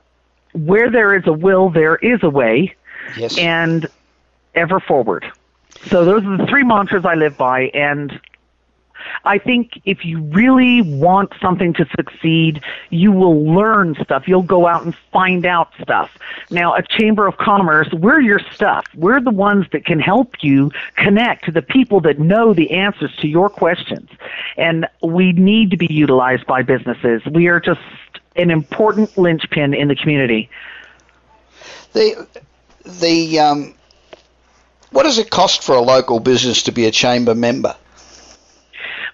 where 0.54 0.90
there 0.90 1.16
is 1.16 1.28
a 1.28 1.34
will, 1.34 1.70
there 1.70 1.96
is 1.96 2.24
a 2.24 2.30
way. 2.30 2.76
Yes. 3.18 3.38
And 3.38 3.88
ever 4.56 4.80
forward. 4.80 5.26
So 5.88 6.06
those 6.06 6.24
are 6.24 6.38
the 6.38 6.46
three 6.48 6.64
mantras 6.64 7.06
I 7.06 7.16
live 7.16 7.38
by, 7.38 7.64
and 7.74 8.20
I 9.26 9.38
think 9.38 9.82
if 9.86 10.06
you 10.06 10.22
really 10.22 10.82
want 10.82 11.34
something 11.42 11.74
to 11.74 11.86
succeed, 11.96 12.62
you 12.90 13.12
will 13.12 13.46
learn 13.46 13.96
stuff. 14.04 14.28
You'll 14.28 14.44
go 14.44 14.68
out 14.68 14.84
and 14.84 14.96
find 15.12 15.46
out 15.46 15.72
stuff. 15.82 16.18
Now, 16.50 16.76
a 16.76 16.84
Chamber 16.84 17.28
of 17.28 17.38
Commerce, 17.38 17.92
we're 17.94 18.22
your 18.22 18.40
stuff. 18.40 18.86
We're 18.96 19.22
the 19.22 19.32
ones 19.32 19.66
that 19.72 19.86
can 19.86 20.00
help 20.00 20.44
you 20.44 20.72
connect 20.96 21.46
to 21.46 21.52
the 21.52 21.62
people 21.62 22.00
that 22.02 22.20
know 22.20 22.54
the 22.54 22.72
answers 22.72 23.16
to 23.18 23.28
your 23.28 23.50
questions. 23.50 24.10
And 24.58 24.88
we 25.02 25.32
need 25.34 25.72
to 25.72 25.78
be 25.78 25.88
utilized 25.92 26.46
by 26.46 26.62
businesses. 26.62 27.22
We 27.26 27.48
are 27.48 27.60
just 27.60 27.82
an 28.36 28.52
important 28.52 29.18
linchpin 29.18 29.74
in 29.74 29.88
the 29.88 29.96
community. 29.96 30.50
The, 31.94 32.28
the, 32.86 33.40
um, 33.40 33.76
what 34.92 35.04
does 35.04 35.18
it 35.18 35.30
cost 35.30 35.64
for 35.64 35.76
a 35.76 35.82
local 35.82 36.20
business 36.20 36.64
to 36.64 36.72
be 36.72 36.86
a 36.86 36.92
chamber 36.92 37.36
member? 37.36 37.76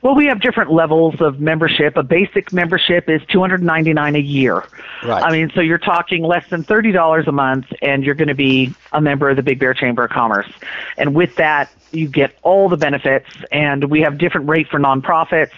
Well, 0.01 0.15
we 0.15 0.27
have 0.27 0.39
different 0.39 0.71
levels 0.71 1.19
of 1.19 1.41
membership. 1.41 1.97
A 1.97 2.03
basic 2.03 2.53
membership 2.53 3.09
is 3.09 3.21
two 3.27 3.41
hundred 3.41 3.61
ninety 3.61 3.91
nine 3.91 4.15
a 4.15 4.19
year. 4.19 4.63
Right. 5.03 5.23
I 5.23 5.31
mean, 5.31 5.51
so 5.53 5.61
you're 5.61 5.77
talking 5.77 6.23
less 6.23 6.47
than 6.49 6.63
thirty 6.63 6.91
dollars 6.91 7.27
a 7.27 7.33
month, 7.33 7.65
and 7.81 8.03
you're 8.03 8.15
going 8.15 8.29
to 8.29 8.35
be 8.35 8.73
a 8.93 9.01
member 9.01 9.29
of 9.29 9.35
the 9.35 9.43
Big 9.43 9.59
Bear 9.59 9.73
Chamber 9.73 10.05
of 10.05 10.11
Commerce. 10.11 10.49
And 10.97 11.13
with 11.13 11.35
that, 11.35 11.69
you 11.91 12.07
get 12.07 12.37
all 12.43 12.69
the 12.69 12.77
benefits. 12.77 13.29
And 13.51 13.89
we 13.89 14.01
have 14.01 14.17
different 14.17 14.47
rates 14.47 14.69
for 14.69 14.79
nonprofits. 14.79 15.51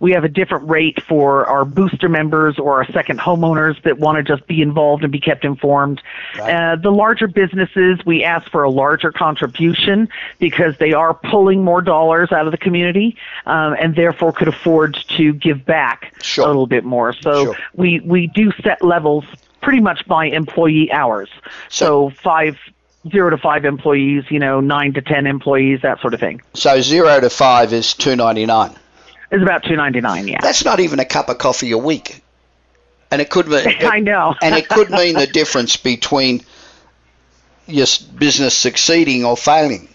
We 0.00 0.12
have 0.12 0.24
a 0.24 0.28
different 0.28 0.68
rate 0.68 1.02
for 1.02 1.46
our 1.46 1.64
booster 1.64 2.08
members 2.08 2.58
or 2.58 2.76
our 2.76 2.92
second 2.92 3.18
homeowners 3.18 3.80
that 3.82 3.98
want 3.98 4.16
to 4.18 4.22
just 4.22 4.46
be 4.46 4.62
involved 4.62 5.02
and 5.02 5.12
be 5.12 5.20
kept 5.20 5.44
informed. 5.44 6.02
Right. 6.38 6.52
Uh, 6.52 6.76
the 6.76 6.90
larger 6.90 7.28
businesses, 7.28 7.98
we 8.04 8.24
ask 8.24 8.50
for 8.50 8.62
a 8.62 8.70
larger 8.70 9.12
contribution 9.12 10.08
because 10.38 10.76
they 10.78 10.92
are 10.92 11.14
pulling 11.14 11.64
more 11.64 11.82
dollars 11.82 12.32
out 12.32 12.46
of 12.46 12.52
the 12.52 12.58
community 12.58 13.16
um, 13.46 13.76
and 13.80 13.94
therefore 13.94 14.32
could 14.32 14.48
afford 14.48 14.94
to 15.16 15.32
give 15.32 15.64
back 15.64 16.14
sure. 16.22 16.44
a 16.44 16.46
little 16.46 16.66
bit 16.66 16.84
more. 16.84 17.12
So 17.12 17.44
sure. 17.44 17.56
we, 17.74 18.00
we 18.00 18.26
do 18.26 18.52
set 18.62 18.82
levels 18.82 19.24
pretty 19.60 19.80
much 19.80 20.06
by 20.06 20.26
employee 20.26 20.92
hours. 20.92 21.28
So, 21.68 22.10
so 22.10 22.16
five 22.22 22.58
zero 23.10 23.30
to 23.30 23.38
five 23.38 23.64
employees, 23.64 24.24
you 24.30 24.38
know, 24.38 24.60
nine 24.60 24.92
to 24.94 25.02
ten 25.02 25.26
employees, 25.26 25.82
that 25.82 26.00
sort 26.00 26.14
of 26.14 26.20
thing. 26.20 26.42
So 26.54 26.80
zero 26.80 27.20
to 27.20 27.30
five 27.30 27.72
is 27.72 27.94
two 27.94 28.16
ninety 28.16 28.46
nine. 28.46 28.74
It's 29.30 29.42
about 29.42 29.64
two 29.64 29.76
ninety 29.76 30.00
nine. 30.00 30.28
Yeah. 30.28 30.38
That's 30.40 30.64
not 30.64 30.80
even 30.80 31.00
a 31.00 31.04
cup 31.04 31.28
of 31.28 31.38
coffee 31.38 31.72
a 31.72 31.78
week, 31.78 32.22
and 33.10 33.20
it 33.20 33.30
could 33.30 33.48
mean. 33.48 33.66
I 33.80 34.00
know. 34.00 34.34
and 34.40 34.54
it 34.54 34.68
could 34.68 34.90
mean 34.90 35.16
the 35.16 35.26
difference 35.26 35.76
between 35.76 36.42
your 37.66 37.86
business 38.16 38.56
succeeding 38.56 39.24
or 39.24 39.36
failing. 39.36 39.88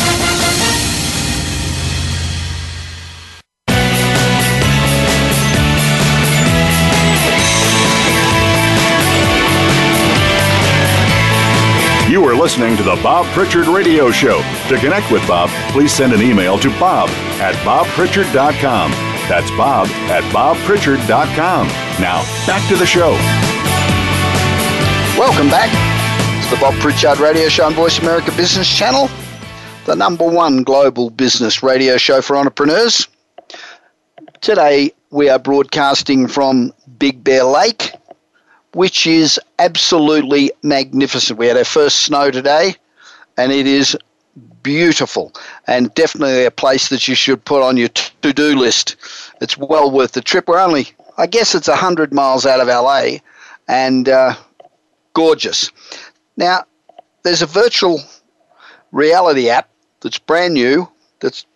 Listening 12.43 12.77
to 12.77 12.83
the 12.83 12.99
Bob 13.05 13.25
Pritchard 13.27 13.69
Radio 13.69 14.11
Show. 14.11 14.43
To 14.69 14.77
connect 14.79 15.13
with 15.13 15.25
Bob, 15.29 15.49
please 15.71 15.93
send 15.93 16.13
an 16.13 16.21
email 16.21 16.59
to 16.59 16.71
bob 16.71 17.09
at 17.39 17.55
bobpritchard.com. 17.65 18.91
That's 19.29 19.49
bob 19.53 19.87
at 20.11 20.25
bobpritchard.com. 20.35 21.69
Now, 22.01 22.25
back 22.45 22.69
to 22.69 22.75
the 22.75 22.85
show. 22.85 23.13
Welcome 25.17 25.51
back 25.51 25.71
to 26.43 26.51
the 26.51 26.61
Bob 26.61 26.75
Pritchard 26.81 27.21
Radio 27.21 27.49
Show 27.49 27.65
on 27.65 27.75
Voice 27.75 28.01
America 28.01 28.33
Business 28.37 28.69
Channel, 28.69 29.09
the 29.87 29.95
number 29.95 30.29
one 30.29 30.65
global 30.65 31.11
business 31.11 31.63
radio 31.63 31.97
show 31.97 32.21
for 32.21 32.37
entrepreneurs. 32.37 33.07
Today, 34.41 34.91
we 35.11 35.29
are 35.29 35.39
broadcasting 35.39 36.27
from 36.27 36.73
Big 36.99 37.23
Bear 37.23 37.45
Lake 37.45 37.92
which 38.75 39.07
is 39.07 39.41
absolutely 39.59 40.51
magnificent. 40.63 41.39
We 41.39 41.47
had 41.47 41.57
our 41.57 41.65
first 41.65 42.01
snow 42.01 42.31
today, 42.31 42.75
and 43.37 43.53
it 43.53 43.67
is 43.67 43.97
beautiful 44.63 45.33
and 45.67 45.93
definitely 45.95 46.45
a 46.45 46.51
place 46.51 46.89
that 46.89 47.09
you 47.09 47.15
should 47.15 47.45
put 47.45 47.63
on 47.63 47.77
your 47.77 47.89
to 47.89 48.33
do 48.33 48.57
list. 48.57 48.97
It's 49.41 49.59
well 49.59 49.91
worth 49.91 50.13
the 50.13 50.21
trip. 50.21 50.49
We're 50.49 50.59
only, 50.59 50.89
I 51.19 51.27
guess, 51.27 51.55
it's 51.55 51.69
100 51.69 52.13
miles 52.13 52.47
out 52.47 52.61
of 52.61 52.69
LA 52.69 53.19
and 53.69 54.09
uh, 54.09 54.35
gorgeous. 55.15 55.71
Now, 56.37 56.65
there's 57.23 57.43
a 57.43 57.47
virtual 57.47 58.01
reality 58.93 59.49
app 59.49 59.69
that's 60.01 60.19
brand 60.19 60.55
new 60.55 60.89
that's 61.21 61.47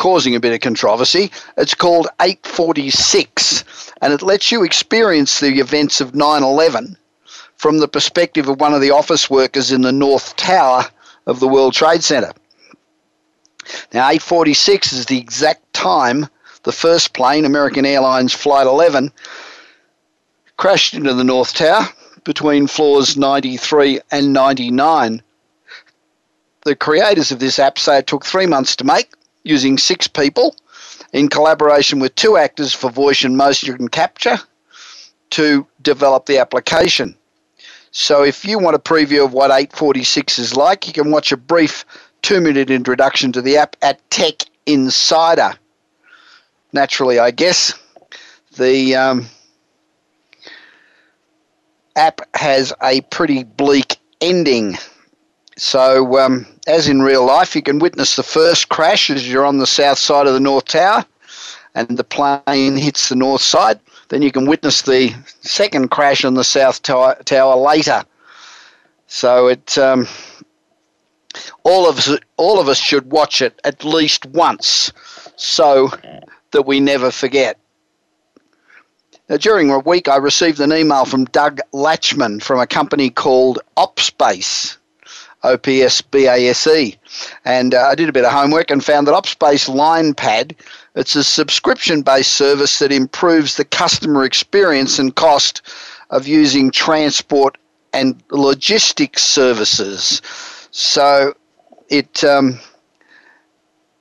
causing 0.00 0.34
a 0.34 0.40
bit 0.40 0.54
of 0.54 0.60
controversy. 0.60 1.30
It's 1.58 1.74
called 1.74 2.08
846, 2.22 3.92
and 4.00 4.14
it 4.14 4.22
lets 4.22 4.50
you 4.50 4.64
experience 4.64 5.40
the 5.40 5.60
events 5.60 6.00
of 6.00 6.14
9 6.14 6.42
11 6.42 6.96
from 7.56 7.78
the 7.78 7.86
perspective 7.86 8.48
of 8.48 8.58
one 8.58 8.72
of 8.72 8.80
the 8.80 8.92
office 8.92 9.28
workers 9.28 9.70
in 9.70 9.82
the 9.82 9.92
North 9.92 10.34
Tower 10.36 10.86
of 11.26 11.38
the 11.38 11.46
World 11.46 11.74
Trade 11.74 12.02
Center. 12.02 12.32
Now, 13.92 14.08
846 14.08 14.94
is 14.94 15.04
the 15.04 15.18
exact 15.18 15.70
time 15.74 16.28
the 16.62 16.72
first 16.72 17.12
plane, 17.12 17.44
American 17.44 17.84
Airlines 17.84 18.32
Flight 18.32 18.66
11, 18.66 19.12
crashed 20.56 20.94
into 20.94 21.12
the 21.12 21.24
North 21.24 21.52
Tower 21.52 21.86
between 22.24 22.66
floors 22.66 23.18
93 23.18 24.00
and 24.10 24.32
99. 24.32 25.22
The 26.64 26.74
creators 26.74 27.30
of 27.30 27.38
this 27.38 27.58
app 27.58 27.78
say 27.78 27.98
it 27.98 28.06
took 28.06 28.24
three 28.24 28.46
months 28.46 28.76
to 28.76 28.84
make, 28.84 29.10
using 29.42 29.78
six 29.78 30.06
people 30.06 30.54
in 31.12 31.28
collaboration 31.28 31.98
with 31.98 32.14
two 32.14 32.36
actors 32.36 32.72
for 32.72 32.90
voice 32.90 33.24
and 33.24 33.36
motion 33.36 33.88
capture 33.88 34.38
to 35.30 35.66
develop 35.82 36.26
the 36.26 36.38
application. 36.38 37.16
So 37.92 38.22
if 38.22 38.44
you 38.44 38.58
want 38.58 38.76
a 38.76 38.78
preview 38.78 39.24
of 39.24 39.32
what 39.32 39.50
846 39.50 40.38
is 40.38 40.56
like, 40.56 40.86
you 40.86 40.92
can 40.92 41.10
watch 41.10 41.32
a 41.32 41.36
brief 41.36 41.84
two 42.22 42.40
minute 42.40 42.70
introduction 42.70 43.32
to 43.32 43.42
the 43.42 43.56
app 43.56 43.76
at 43.82 44.08
Tech 44.10 44.44
Insider. 44.66 45.54
Naturally, 46.72 47.18
I 47.18 47.32
guess 47.32 47.74
the 48.56 48.94
um, 48.94 49.26
app 51.96 52.20
has 52.34 52.72
a 52.82 53.00
pretty 53.02 53.42
bleak 53.42 53.96
ending. 54.20 54.76
So, 55.60 56.18
um, 56.18 56.46
as 56.66 56.88
in 56.88 57.02
real 57.02 57.26
life, 57.26 57.54
you 57.54 57.60
can 57.60 57.80
witness 57.80 58.16
the 58.16 58.22
first 58.22 58.70
crash 58.70 59.10
as 59.10 59.30
you're 59.30 59.44
on 59.44 59.58
the 59.58 59.66
south 59.66 59.98
side 59.98 60.26
of 60.26 60.32
the 60.32 60.40
North 60.40 60.64
Tower 60.64 61.04
and 61.74 61.98
the 61.98 62.02
plane 62.02 62.78
hits 62.78 63.10
the 63.10 63.14
north 63.14 63.42
side. 63.42 63.78
Then 64.08 64.22
you 64.22 64.32
can 64.32 64.46
witness 64.46 64.80
the 64.80 65.14
second 65.42 65.90
crash 65.90 66.24
on 66.24 66.32
the 66.32 66.44
south 66.44 66.80
tower, 66.80 67.14
tower 67.26 67.56
later. 67.56 68.02
So 69.06 69.48
it, 69.48 69.76
um, 69.76 70.08
all 71.62 71.86
of 71.86 71.98
us, 71.98 72.16
all 72.38 72.58
of 72.58 72.70
us 72.70 72.78
should 72.78 73.12
watch 73.12 73.42
it 73.42 73.60
at 73.62 73.84
least 73.84 74.24
once, 74.24 74.90
so 75.36 75.90
that 76.52 76.62
we 76.62 76.80
never 76.80 77.10
forget. 77.10 77.58
Now, 79.28 79.36
during 79.36 79.70
a 79.70 79.78
week, 79.78 80.08
I 80.08 80.16
received 80.16 80.58
an 80.60 80.72
email 80.72 81.04
from 81.04 81.26
Doug 81.26 81.60
Latchman 81.74 82.42
from 82.42 82.60
a 82.60 82.66
company 82.66 83.10
called 83.10 83.58
OpsBase. 83.76 84.78
OPSBASE. 85.44 86.96
And 87.44 87.74
uh, 87.74 87.88
I 87.90 87.94
did 87.94 88.08
a 88.08 88.12
bit 88.12 88.24
of 88.24 88.32
homework 88.32 88.70
and 88.70 88.84
found 88.84 89.06
that 89.06 89.14
OpsBase 89.14 89.68
LinePad, 89.68 90.54
it's 90.94 91.16
a 91.16 91.24
subscription-based 91.24 92.32
service 92.32 92.78
that 92.78 92.92
improves 92.92 93.56
the 93.56 93.64
customer 93.64 94.24
experience 94.24 94.98
and 94.98 95.14
cost 95.14 95.62
of 96.10 96.26
using 96.26 96.70
transport 96.70 97.56
and 97.92 98.22
logistics 98.30 99.22
services. 99.22 100.20
So 100.70 101.34
it 101.88 102.22
um, 102.24 102.60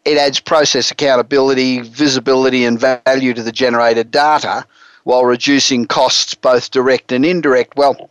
it 0.05 0.17
adds 0.17 0.39
process 0.39 0.91
accountability, 0.91 1.81
visibility, 1.81 2.65
and 2.65 2.79
value 2.79 3.33
to 3.33 3.43
the 3.43 3.51
generated 3.51 4.11
data 4.11 4.65
while 5.03 5.25
reducing 5.25 5.85
costs 5.85 6.33
both 6.35 6.71
direct 6.71 7.11
and 7.11 7.25
indirect. 7.25 7.75
Well, 7.75 8.09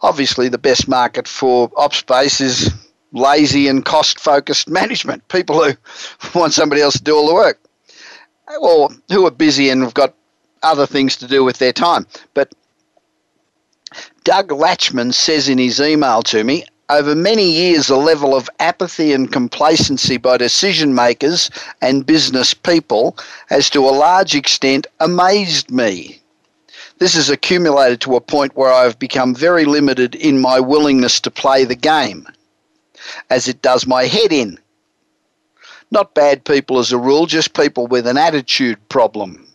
obviously 0.00 0.48
the 0.48 0.58
best 0.58 0.88
market 0.88 1.26
for 1.28 1.70
OpsBase 1.70 2.40
is 2.40 2.72
lazy 3.12 3.68
and 3.68 3.84
cost 3.84 4.20
focused 4.20 4.68
management, 4.68 5.26
people 5.28 5.62
who 5.62 5.72
want 6.38 6.52
somebody 6.52 6.82
else 6.82 6.94
to 6.94 7.02
do 7.02 7.16
all 7.16 7.28
the 7.28 7.34
work, 7.34 7.58
or 8.60 8.90
who 9.10 9.26
are 9.26 9.30
busy 9.30 9.70
and 9.70 9.82
have 9.82 9.94
got 9.94 10.14
other 10.62 10.86
things 10.86 11.16
to 11.16 11.26
do 11.26 11.44
with 11.44 11.58
their 11.58 11.72
time. 11.72 12.06
But 12.34 12.52
Doug 14.24 14.48
Latchman 14.48 15.14
says 15.14 15.48
in 15.48 15.58
his 15.58 15.80
email 15.80 16.22
to 16.24 16.44
me, 16.44 16.64
over 16.88 17.16
many 17.16 17.50
years, 17.50 17.88
the 17.88 17.96
level 17.96 18.34
of 18.34 18.48
apathy 18.60 19.12
and 19.12 19.32
complacency 19.32 20.18
by 20.18 20.36
decision 20.36 20.94
makers 20.94 21.50
and 21.82 22.06
business 22.06 22.54
people 22.54 23.16
has 23.48 23.68
to 23.70 23.80
a 23.80 23.90
large 23.90 24.36
extent 24.36 24.86
amazed 25.00 25.70
me. 25.70 26.20
This 26.98 27.14
has 27.14 27.28
accumulated 27.28 28.00
to 28.02 28.16
a 28.16 28.20
point 28.20 28.56
where 28.56 28.72
I 28.72 28.84
have 28.84 28.98
become 28.98 29.34
very 29.34 29.66
limited 29.66 30.14
in 30.14 30.40
my 30.40 30.60
willingness 30.60 31.20
to 31.20 31.30
play 31.30 31.64
the 31.64 31.74
game, 31.74 32.26
as 33.28 33.48
it 33.48 33.60
does 33.60 33.86
my 33.86 34.04
head 34.04 34.32
in. 34.32 34.58
Not 35.90 36.14
bad 36.14 36.44
people 36.44 36.78
as 36.78 36.92
a 36.92 36.98
rule, 36.98 37.26
just 37.26 37.52
people 37.54 37.86
with 37.86 38.06
an 38.06 38.16
attitude 38.16 38.78
problem. 38.88 39.46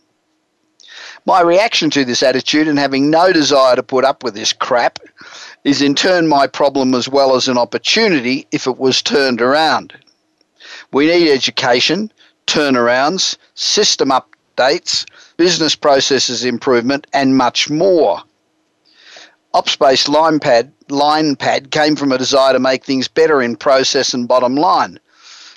My 1.26 1.40
reaction 1.40 1.90
to 1.90 2.04
this 2.04 2.22
attitude 2.22 2.68
and 2.68 2.78
having 2.78 3.10
no 3.10 3.32
desire 3.32 3.76
to 3.76 3.82
put 3.82 4.04
up 4.04 4.24
with 4.24 4.34
this 4.34 4.52
crap 4.52 4.98
is 5.64 5.82
in 5.82 5.94
turn 5.94 6.26
my 6.28 6.46
problem 6.46 6.94
as 6.94 7.08
well 7.08 7.34
as 7.36 7.48
an 7.48 7.58
opportunity 7.58 8.46
if 8.50 8.66
it 8.66 8.78
was 8.78 9.02
turned 9.02 9.40
around. 9.40 9.94
We 10.92 11.06
need 11.06 11.30
education, 11.30 12.12
turnarounds, 12.46 13.36
system 13.54 14.10
updates, 14.10 15.06
business 15.42 15.74
processes 15.74 16.44
improvement, 16.44 17.04
and 17.12 17.36
much 17.36 17.68
more. 17.68 18.22
OpsBase 19.54 20.06
LinePad, 20.06 20.70
LinePad 20.86 21.72
came 21.72 21.96
from 21.96 22.12
a 22.12 22.16
desire 22.16 22.52
to 22.52 22.60
make 22.60 22.84
things 22.84 23.08
better 23.08 23.42
in 23.42 23.56
process 23.56 24.14
and 24.14 24.28
bottom 24.28 24.54
line. 24.54 25.00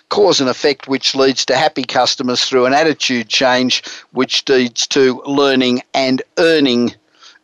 Cause 0.09 0.41
and 0.41 0.49
effect, 0.49 0.87
which 0.87 1.13
leads 1.13 1.45
to 1.45 1.55
happy 1.55 1.83
customers 1.83 2.43
through 2.45 2.65
an 2.65 2.73
attitude 2.73 3.29
change, 3.29 3.83
which 4.11 4.49
leads 4.49 4.87
to 4.87 5.21
learning 5.27 5.83
and 5.93 6.23
earning 6.39 6.95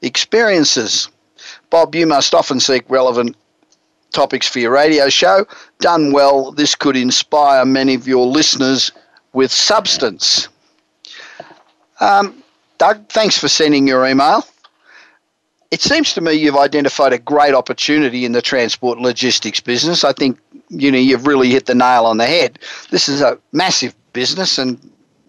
experiences. 0.02 1.10
Bob, 1.70 1.94
you 1.94 2.08
must 2.08 2.34
often 2.34 2.60
seek 2.60 2.84
relevant 2.90 3.38
topics 4.14 4.48
for 4.48 4.58
your 4.58 4.72
radio 4.72 5.10
show. 5.10 5.46
Done 5.80 6.12
well, 6.12 6.52
this 6.52 6.74
could 6.74 6.98
inspire 6.98 7.66
many 7.68 7.94
of 7.94 8.08
your 8.08 8.26
listeners 8.26 8.92
with 9.32 9.52
substance. 9.52 10.48
Um, 12.02 12.44
Doug, 12.80 13.08
thanks 13.10 13.38
for 13.38 13.48
sending 13.48 13.88
your 13.88 14.06
email. 14.08 14.44
It 15.70 15.82
seems 15.82 16.14
to 16.16 16.22
me 16.22 16.34
you've 16.34 16.58
identified 16.58 17.14
a 17.14 17.20
great 17.20 17.54
opportunity 17.54 18.26
in 18.26 18.34
the 18.34 18.42
transport 18.42 19.00
logistics 19.00 19.62
business. 19.62 20.04
I 20.04 20.12
think 20.12 20.38
you 20.70 20.92
know 20.92 20.98
you've 20.98 21.28
really 21.28 21.50
hit 21.52 21.68
the 21.68 21.76
nail 21.76 22.06
on 22.06 22.18
the 22.18 22.26
head. 22.26 22.60
This 22.90 23.08
is 23.08 23.22
a 23.22 23.38
massive 23.54 23.96
business, 24.12 24.58
and 24.58 24.78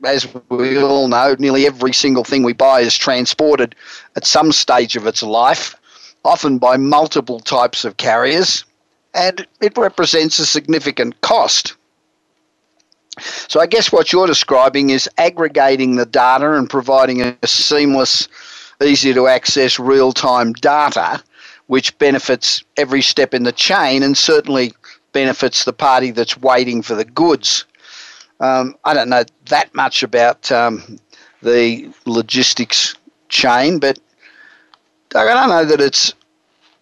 as 0.03 0.27
we 0.49 0.83
all 0.83 1.07
know, 1.07 1.37
nearly 1.39 1.67
every 1.67 1.93
single 1.93 2.25
thing 2.25 2.43
we 2.43 2.55
buy 2.55 2.81
is 2.81 2.97
transported 2.97 3.77
at 4.17 4.25
some 4.25 4.51
stage 4.51 4.97
of 4.97 5.07
its 5.07 5.23
life, 5.23 5.77
often 6.25 6.59
by 6.59 6.77
multiple 6.77 7.39
types 7.39 7.85
of 7.85 7.99
carriers, 7.99 8.65
and 9.15 9.47
it 9.61 9.77
represents 9.77 10.39
a 10.39 10.47
significant 10.47 11.21
cost. 11.21 11.77
So 13.21 13.61
I 13.61 13.67
guess 13.67 13.93
what 13.93 14.13
you're 14.13 14.27
describing 14.27 14.91
is 14.91 15.09
aggregating 15.19 15.97
the 15.97 16.07
data 16.07 16.55
and 16.55 16.69
providing 16.69 17.21
a 17.21 17.47
seamless, 17.47 18.29
easy 18.83 19.13
to 19.13 19.29
access 19.29 19.79
real 19.79 20.13
time 20.13 20.53
data, 20.55 21.23
which 21.67 21.97
benefits 21.99 22.65
every 22.77 23.03
step 23.03 23.35
in 23.35 23.43
the 23.43 23.53
chain 23.53 24.03
and 24.03 24.17
certainly 24.17 24.73
benefits 25.13 25.65
the 25.65 25.73
party 25.73 26.11
that's 26.11 26.39
waiting 26.39 26.83
for 26.83 26.95
the 26.95 27.05
goods. 27.05 27.67
Um, 28.41 28.77
I 28.85 28.95
don't 28.95 29.11
know 29.11 29.25
that 29.47 29.75
much 29.75 30.03
about 30.03 30.51
um, 30.51 30.99
the 31.43 31.93
logistics 32.07 32.97
chain, 33.29 33.79
but 33.79 33.99
I 35.15 35.25
don't 35.25 35.51
know 35.51 35.65
that 35.67 35.81
it's 35.81 36.15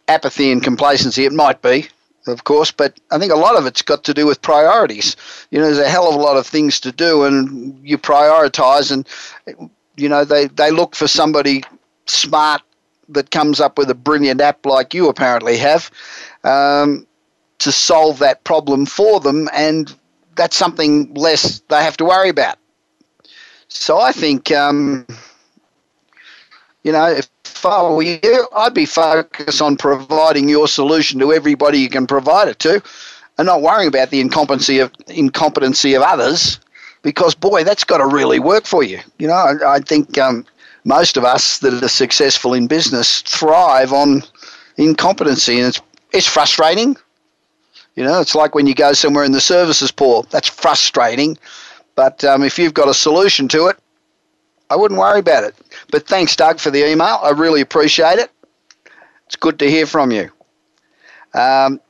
apathy 0.06 0.52
and 0.52 0.62
complacency. 0.62 1.24
It 1.24 1.32
might 1.32 1.60
be 1.60 1.88
of 2.26 2.44
course, 2.44 2.70
but 2.70 2.98
I 3.10 3.18
think 3.18 3.32
a 3.32 3.36
lot 3.36 3.56
of 3.56 3.66
it's 3.66 3.82
got 3.82 4.04
to 4.04 4.14
do 4.14 4.26
with 4.26 4.42
priorities. 4.42 5.16
You 5.50 5.58
know, 5.58 5.66
there's 5.66 5.78
a 5.78 5.88
hell 5.88 6.08
of 6.08 6.14
a 6.14 6.18
lot 6.18 6.36
of 6.36 6.46
things 6.46 6.78
to 6.80 6.92
do, 6.92 7.24
and 7.24 7.78
you 7.82 7.98
prioritize, 7.98 8.92
and 8.92 9.70
you 9.96 10.08
know 10.08 10.24
they 10.24 10.46
they 10.46 10.70
look 10.70 10.94
for 10.94 11.08
somebody 11.08 11.62
smart 12.06 12.62
that 13.08 13.30
comes 13.30 13.60
up 13.60 13.78
with 13.78 13.90
a 13.90 13.94
brilliant 13.94 14.40
app 14.40 14.64
like 14.66 14.94
you 14.94 15.08
apparently 15.08 15.56
have 15.56 15.90
um, 16.44 17.06
to 17.58 17.72
solve 17.72 18.18
that 18.18 18.44
problem 18.44 18.86
for 18.86 19.20
them, 19.20 19.48
and 19.54 19.96
that's 20.36 20.56
something 20.56 21.12
less 21.14 21.60
they 21.68 21.82
have 21.82 21.96
to 21.96 22.04
worry 22.04 22.28
about. 22.28 22.58
So 23.68 23.98
I 23.98 24.12
think. 24.12 24.52
Um, 24.52 25.06
you 26.82 26.92
know, 26.92 27.06
if 27.06 27.28
I 27.64 27.82
were 27.82 28.02
you, 28.02 28.48
I'd 28.56 28.74
be 28.74 28.86
focused 28.86 29.60
on 29.60 29.76
providing 29.76 30.48
your 30.48 30.66
solution 30.66 31.20
to 31.20 31.32
everybody 31.32 31.78
you 31.78 31.90
can 31.90 32.06
provide 32.06 32.48
it 32.48 32.58
to, 32.60 32.82
and 33.38 33.46
not 33.46 33.62
worrying 33.62 33.88
about 33.88 34.10
the 34.10 34.20
incompetency 34.20 34.78
of 34.78 34.92
incompetency 35.08 35.94
of 35.94 36.02
others, 36.02 36.58
because 37.02 37.34
boy, 37.34 37.64
that's 37.64 37.84
got 37.84 37.98
to 37.98 38.06
really 38.06 38.38
work 38.38 38.64
for 38.66 38.82
you. 38.82 38.98
You 39.18 39.28
know, 39.28 39.34
I, 39.34 39.76
I 39.76 39.78
think 39.80 40.18
um, 40.18 40.46
most 40.84 41.16
of 41.16 41.24
us 41.24 41.58
that 41.58 41.82
are 41.82 41.88
successful 41.88 42.54
in 42.54 42.66
business 42.66 43.22
thrive 43.22 43.92
on 43.92 44.22
incompetency, 44.76 45.58
and 45.58 45.68
it's 45.68 45.80
it's 46.12 46.26
frustrating. 46.26 46.96
You 47.94 48.04
know, 48.04 48.20
it's 48.20 48.34
like 48.34 48.54
when 48.54 48.66
you 48.66 48.74
go 48.74 48.92
somewhere 48.92 49.24
and 49.24 49.34
the 49.34 49.40
service 49.40 49.82
is 49.82 49.90
poor. 49.90 50.22
That's 50.30 50.48
frustrating. 50.48 51.36
But 51.94 52.24
um, 52.24 52.42
if 52.42 52.58
you've 52.58 52.72
got 52.72 52.88
a 52.88 52.94
solution 52.94 53.48
to 53.48 53.66
it, 53.66 53.76
I 54.70 54.76
wouldn't 54.76 54.98
worry 54.98 55.18
about 55.20 55.44
it. 55.44 55.54
But 55.90 56.06
thanks, 56.06 56.36
Doug, 56.36 56.60
for 56.60 56.70
the 56.70 56.88
email. 56.88 57.18
I 57.22 57.30
really 57.30 57.60
appreciate 57.60 58.18
it. 58.18 58.30
It's 59.26 59.36
good 59.36 59.58
to 59.60 59.70
hear 59.70 59.86
from 59.86 60.10
you. 60.10 60.30
Um, 61.34 61.80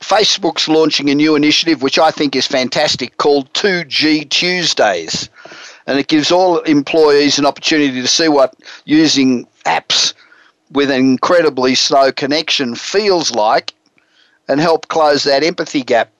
Facebook's 0.00 0.68
launching 0.68 1.08
a 1.08 1.14
new 1.14 1.34
initiative, 1.34 1.82
which 1.82 1.98
I 1.98 2.10
think 2.10 2.36
is 2.36 2.46
fantastic, 2.46 3.16
called 3.16 3.52
2G 3.54 4.28
Tuesdays. 4.28 5.30
And 5.86 5.98
it 5.98 6.08
gives 6.08 6.30
all 6.30 6.58
employees 6.60 7.38
an 7.38 7.46
opportunity 7.46 8.00
to 8.00 8.08
see 8.08 8.28
what 8.28 8.54
using 8.84 9.46
apps 9.64 10.12
with 10.72 10.90
an 10.90 11.00
incredibly 11.00 11.74
slow 11.74 12.12
connection 12.12 12.74
feels 12.74 13.30
like 13.30 13.72
and 14.48 14.60
help 14.60 14.88
close 14.88 15.24
that 15.24 15.42
empathy 15.42 15.82
gap 15.82 16.10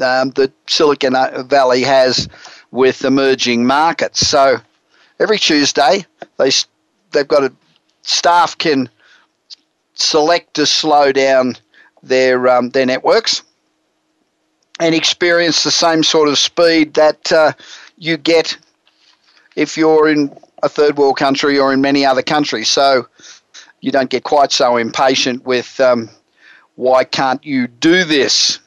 um, 0.00 0.30
that 0.30 0.52
Silicon 0.66 1.14
Valley 1.46 1.82
has 1.82 2.28
with 2.70 3.04
emerging 3.04 3.66
markets. 3.66 4.26
So 4.26 4.60
every 5.18 5.38
Tuesday 5.38 6.04
they 6.38 6.50
they've 7.12 7.28
got 7.28 7.44
a 7.44 7.52
staff 8.02 8.56
can 8.58 8.88
select 9.94 10.54
to 10.54 10.66
slow 10.66 11.12
down 11.12 11.56
their 12.02 12.48
um, 12.48 12.70
their 12.70 12.86
networks 12.86 13.42
and 14.80 14.94
experience 14.94 15.62
the 15.62 15.70
same 15.70 16.02
sort 16.02 16.28
of 16.28 16.38
speed 16.38 16.94
that 16.94 17.30
uh, 17.30 17.52
you 17.98 18.16
get 18.16 18.56
if 19.54 19.76
you're 19.76 20.08
in 20.08 20.34
a 20.62 20.68
third 20.68 20.96
world 20.96 21.16
country 21.16 21.58
or 21.58 21.72
in 21.72 21.80
many 21.80 22.04
other 22.04 22.22
countries. 22.22 22.68
So 22.68 23.06
you 23.80 23.92
don't 23.92 24.10
get 24.10 24.24
quite 24.24 24.52
so 24.52 24.76
impatient 24.76 25.44
with 25.44 25.78
um, 25.80 26.08
why 26.76 27.04
can't 27.04 27.44
you 27.44 27.68
do 27.68 28.04
this? 28.04 28.58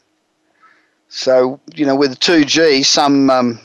So 1.10 1.60
you 1.74 1.86
know, 1.86 1.96
with 1.96 2.20
2G, 2.20 2.86
some 2.86 3.30
um, 3.30 3.60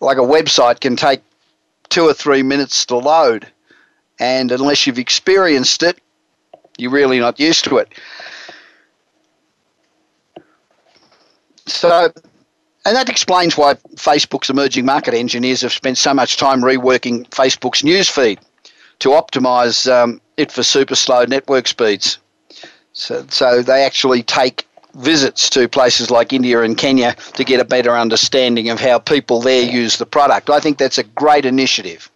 like 0.00 0.18
a 0.18 0.22
website 0.22 0.80
can 0.80 0.96
take 0.96 1.22
two 1.88 2.04
or 2.04 2.12
three 2.12 2.42
minutes 2.42 2.84
to 2.86 2.96
load. 2.96 3.46
And 4.18 4.52
unless 4.52 4.86
you've 4.86 4.98
experienced 4.98 5.82
it, 5.82 5.98
you're 6.78 6.90
really 6.90 7.18
not 7.18 7.38
used 7.38 7.64
to 7.64 7.78
it. 7.78 7.92
So, 11.66 12.12
and 12.84 12.96
that 12.96 13.08
explains 13.08 13.56
why 13.56 13.74
Facebook's 13.96 14.50
emerging 14.50 14.84
market 14.84 15.14
engineers 15.14 15.62
have 15.62 15.72
spent 15.72 15.98
so 15.98 16.12
much 16.12 16.36
time 16.36 16.60
reworking 16.60 17.28
Facebook's 17.30 17.82
newsfeed 17.82 18.38
to 18.98 19.10
optimize 19.10 19.90
um, 19.90 20.20
it 20.36 20.52
for 20.52 20.62
super 20.62 20.94
slow 20.94 21.24
network 21.24 21.66
speeds. 21.66 22.18
So, 22.92 23.26
so 23.28 23.62
they 23.62 23.82
actually 23.84 24.22
take 24.22 24.66
visits 24.94 25.50
to 25.50 25.68
places 25.68 26.10
like 26.10 26.32
India 26.32 26.62
and 26.62 26.78
Kenya 26.78 27.14
to 27.34 27.44
get 27.44 27.60
a 27.60 27.64
better 27.64 27.96
understanding 27.96 28.70
of 28.70 28.80
how 28.80 28.98
people 28.98 29.40
there 29.40 29.62
use 29.62 29.98
the 29.98 30.06
product. 30.06 30.50
I 30.50 30.60
think 30.60 30.78
that's 30.78 30.98
a 30.98 31.04
great 31.04 31.44
initiative. 31.44 32.10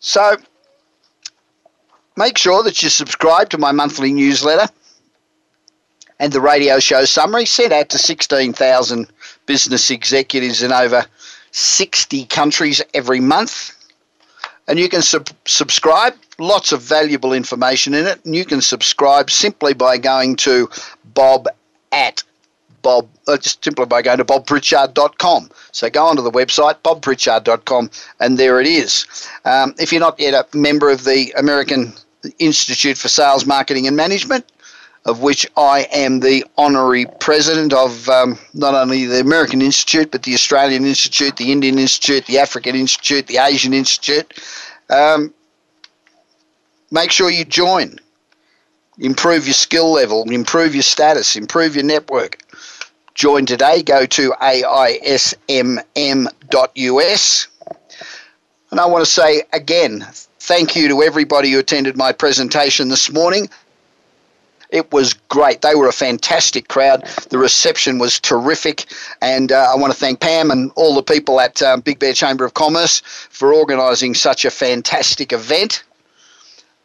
So 0.00 0.36
make 2.16 2.36
sure 2.38 2.62
that 2.62 2.82
you 2.82 2.88
subscribe 2.88 3.50
to 3.50 3.58
my 3.58 3.72
monthly 3.72 4.12
newsletter 4.12 4.68
and 6.18 6.32
the 6.32 6.40
radio 6.40 6.78
show 6.78 7.04
summary 7.04 7.46
sent 7.46 7.72
out 7.72 7.88
to 7.90 7.98
16,000 7.98 9.08
business 9.46 9.90
executives 9.90 10.62
in 10.62 10.72
over 10.72 11.04
60 11.50 12.26
countries 12.26 12.82
every 12.94 13.20
month. 13.20 13.72
And 14.66 14.78
you 14.78 14.88
can 14.88 15.02
sub- 15.02 15.28
subscribe 15.44 16.14
lots 16.38 16.72
of 16.72 16.80
valuable 16.82 17.32
information 17.32 17.94
in 17.94 18.06
it, 18.06 18.24
and 18.24 18.34
you 18.34 18.44
can 18.44 18.60
subscribe 18.60 19.30
simply 19.30 19.74
by 19.74 19.98
going 19.98 20.36
to 20.36 20.68
bob 21.14 21.48
at 21.92 22.22
bob 22.84 23.08
uh, 23.26 23.36
just 23.36 23.64
simply 23.64 23.86
by 23.86 24.02
going 24.02 24.18
to 24.18 24.24
bobpritchard.com. 24.24 25.50
So 25.72 25.90
go 25.90 26.06
onto 26.06 26.22
the 26.22 26.30
website 26.30 26.76
bobpritchard.com, 26.84 27.90
and 28.20 28.38
there 28.38 28.60
it 28.60 28.66
is. 28.68 29.06
Um, 29.44 29.74
if 29.78 29.90
you're 29.90 30.00
not 30.00 30.20
yet 30.20 30.34
a 30.34 30.56
member 30.56 30.90
of 30.90 31.04
the 31.04 31.32
American 31.36 31.92
Institute 32.38 32.96
for 32.96 33.08
Sales, 33.08 33.44
Marketing, 33.44 33.86
and 33.86 33.96
Management, 33.96 34.44
of 35.06 35.20
which 35.20 35.46
I 35.56 35.86
am 35.92 36.20
the 36.20 36.44
honorary 36.56 37.06
president 37.20 37.72
of 37.72 38.08
um, 38.08 38.38
not 38.54 38.74
only 38.74 39.04
the 39.04 39.20
American 39.20 39.60
Institute, 39.60 40.10
but 40.10 40.22
the 40.22 40.32
Australian 40.34 40.86
Institute, 40.86 41.36
the 41.36 41.52
Indian 41.52 41.78
Institute, 41.78 42.24
the 42.26 42.38
African 42.38 42.74
Institute, 42.74 43.26
the 43.26 43.38
Asian 43.38 43.74
Institute. 43.74 44.32
Um, 44.88 45.34
make 46.90 47.10
sure 47.10 47.30
you 47.30 47.44
join. 47.44 47.98
Improve 48.98 49.46
your 49.46 49.54
skill 49.54 49.92
level, 49.92 50.30
improve 50.30 50.74
your 50.74 50.82
status, 50.82 51.36
improve 51.36 51.74
your 51.74 51.84
network. 51.84 52.38
Join 53.14 53.44
today. 53.44 53.82
Go 53.82 54.06
to 54.06 54.30
aismm.us. 54.40 55.38
And 58.70 58.80
I 58.80 58.86
want 58.86 59.04
to 59.04 59.10
say 59.10 59.42
again, 59.52 60.06
thank 60.40 60.74
you 60.74 60.88
to 60.88 61.02
everybody 61.02 61.50
who 61.52 61.58
attended 61.58 61.96
my 61.96 62.12
presentation 62.12 62.88
this 62.88 63.10
morning. 63.12 63.48
It 64.74 64.90
was 64.90 65.12
great. 65.28 65.62
They 65.62 65.76
were 65.76 65.86
a 65.86 65.92
fantastic 65.92 66.66
crowd. 66.66 67.06
The 67.30 67.38
reception 67.38 68.00
was 68.00 68.18
terrific. 68.18 68.86
And 69.22 69.52
uh, 69.52 69.68
I 69.72 69.76
want 69.76 69.92
to 69.92 69.98
thank 69.98 70.18
Pam 70.18 70.50
and 70.50 70.72
all 70.74 70.96
the 70.96 71.02
people 71.02 71.40
at 71.40 71.62
um, 71.62 71.80
Big 71.80 72.00
Bear 72.00 72.12
Chamber 72.12 72.44
of 72.44 72.54
Commerce 72.54 73.00
for 73.30 73.54
organising 73.54 74.14
such 74.14 74.44
a 74.44 74.50
fantastic 74.50 75.32
event. 75.32 75.84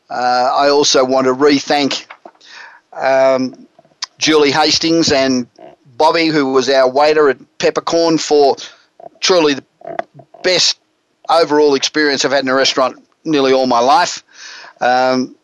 Uh, 0.07 0.51
I 0.53 0.69
also 0.69 1.03
want 1.03 1.25
to 1.25 1.33
re 1.33 1.57
thank 1.57 2.07
um, 2.93 3.67
Julie 4.19 4.51
Hastings 4.51 5.11
and 5.11 5.47
Bobby, 5.97 6.27
who 6.27 6.53
was 6.53 6.69
our 6.69 6.87
waiter 6.87 7.27
at 7.27 7.39
Peppercorn, 7.57 8.19
for 8.19 8.55
truly 9.19 9.55
the 9.55 9.63
best 10.43 10.79
overall 11.27 11.73
experience 11.73 12.23
I've 12.23 12.33
had 12.33 12.43
in 12.43 12.49
a 12.49 12.55
restaurant 12.55 13.03
nearly 13.25 13.51
all 13.51 13.65
my 13.65 13.79
life. 13.79 14.23
Um, 14.79 15.35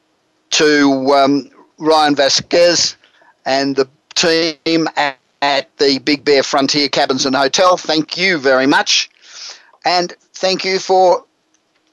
to 0.52 1.12
um, 1.14 1.50
Ryan 1.78 2.16
Vasquez 2.16 2.96
and 3.46 3.76
the 3.76 3.88
team 4.16 4.88
at, 4.96 5.18
at 5.42 5.78
the 5.78 6.00
Big 6.00 6.24
Bear 6.24 6.44
Frontier 6.44 6.90
Cabins 6.90 7.26
and 7.26 7.36
Hotel, 7.36 7.78
thank 7.78 8.18
you 8.18 8.38
very 8.38 8.68
much. 8.68 9.10
And 9.86 10.14
thank 10.34 10.64
you 10.66 10.80
for 10.80 11.26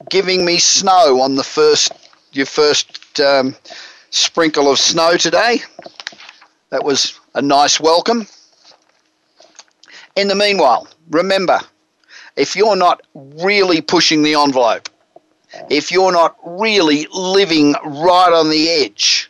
giving 0.09 0.45
me 0.45 0.57
snow 0.57 1.21
on 1.21 1.35
the 1.35 1.43
first 1.43 1.91
your 2.31 2.45
first 2.45 3.19
um, 3.19 3.55
sprinkle 4.09 4.71
of 4.71 4.79
snow 4.79 5.17
today. 5.17 5.61
That 6.71 6.83
was 6.83 7.19
a 7.35 7.41
nice 7.41 7.79
welcome. 7.79 8.27
In 10.15 10.27
the 10.27 10.35
meanwhile, 10.35 10.87
remember, 11.11 11.59
if 12.35 12.55
you're 12.55 12.75
not 12.75 13.01
really 13.13 13.81
pushing 13.81 14.23
the 14.23 14.33
envelope, 14.33 14.89
if 15.69 15.91
you're 15.91 16.11
not 16.11 16.35
really 16.43 17.07
living 17.13 17.75
right 17.83 18.33
on 18.33 18.49
the 18.49 18.69
edge, 18.69 19.29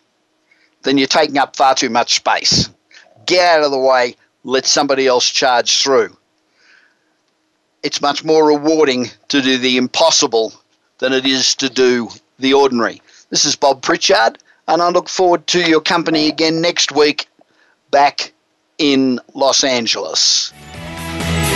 then 0.83 0.97
you're 0.97 1.07
taking 1.07 1.37
up 1.37 1.55
far 1.55 1.75
too 1.75 1.89
much 1.89 2.15
space. 2.15 2.69
Get 3.25 3.57
out 3.57 3.63
of 3.63 3.71
the 3.71 3.79
way, 3.79 4.15
let 4.43 4.65
somebody 4.65 5.07
else 5.07 5.29
charge 5.29 5.81
through. 5.81 6.15
It's 7.81 8.01
much 8.01 8.23
more 8.23 8.45
rewarding 8.45 9.09
to 9.29 9.41
do 9.41 9.57
the 9.57 9.77
impossible 9.77 10.53
than 10.99 11.13
it 11.13 11.25
is 11.25 11.55
to 11.55 11.69
do 11.69 12.09
the 12.39 12.53
ordinary. 12.53 13.01
This 13.29 13.45
is 13.45 13.55
Bob 13.55 13.81
Pritchard, 13.81 14.37
and 14.67 14.81
I 14.81 14.89
look 14.89 15.09
forward 15.09 15.47
to 15.47 15.61
your 15.61 15.81
company 15.81 16.27
again 16.27 16.61
next 16.61 16.91
week 16.91 17.27
back 17.91 18.31
in 18.77 19.19
Los 19.33 19.63
Angeles. 19.63 20.53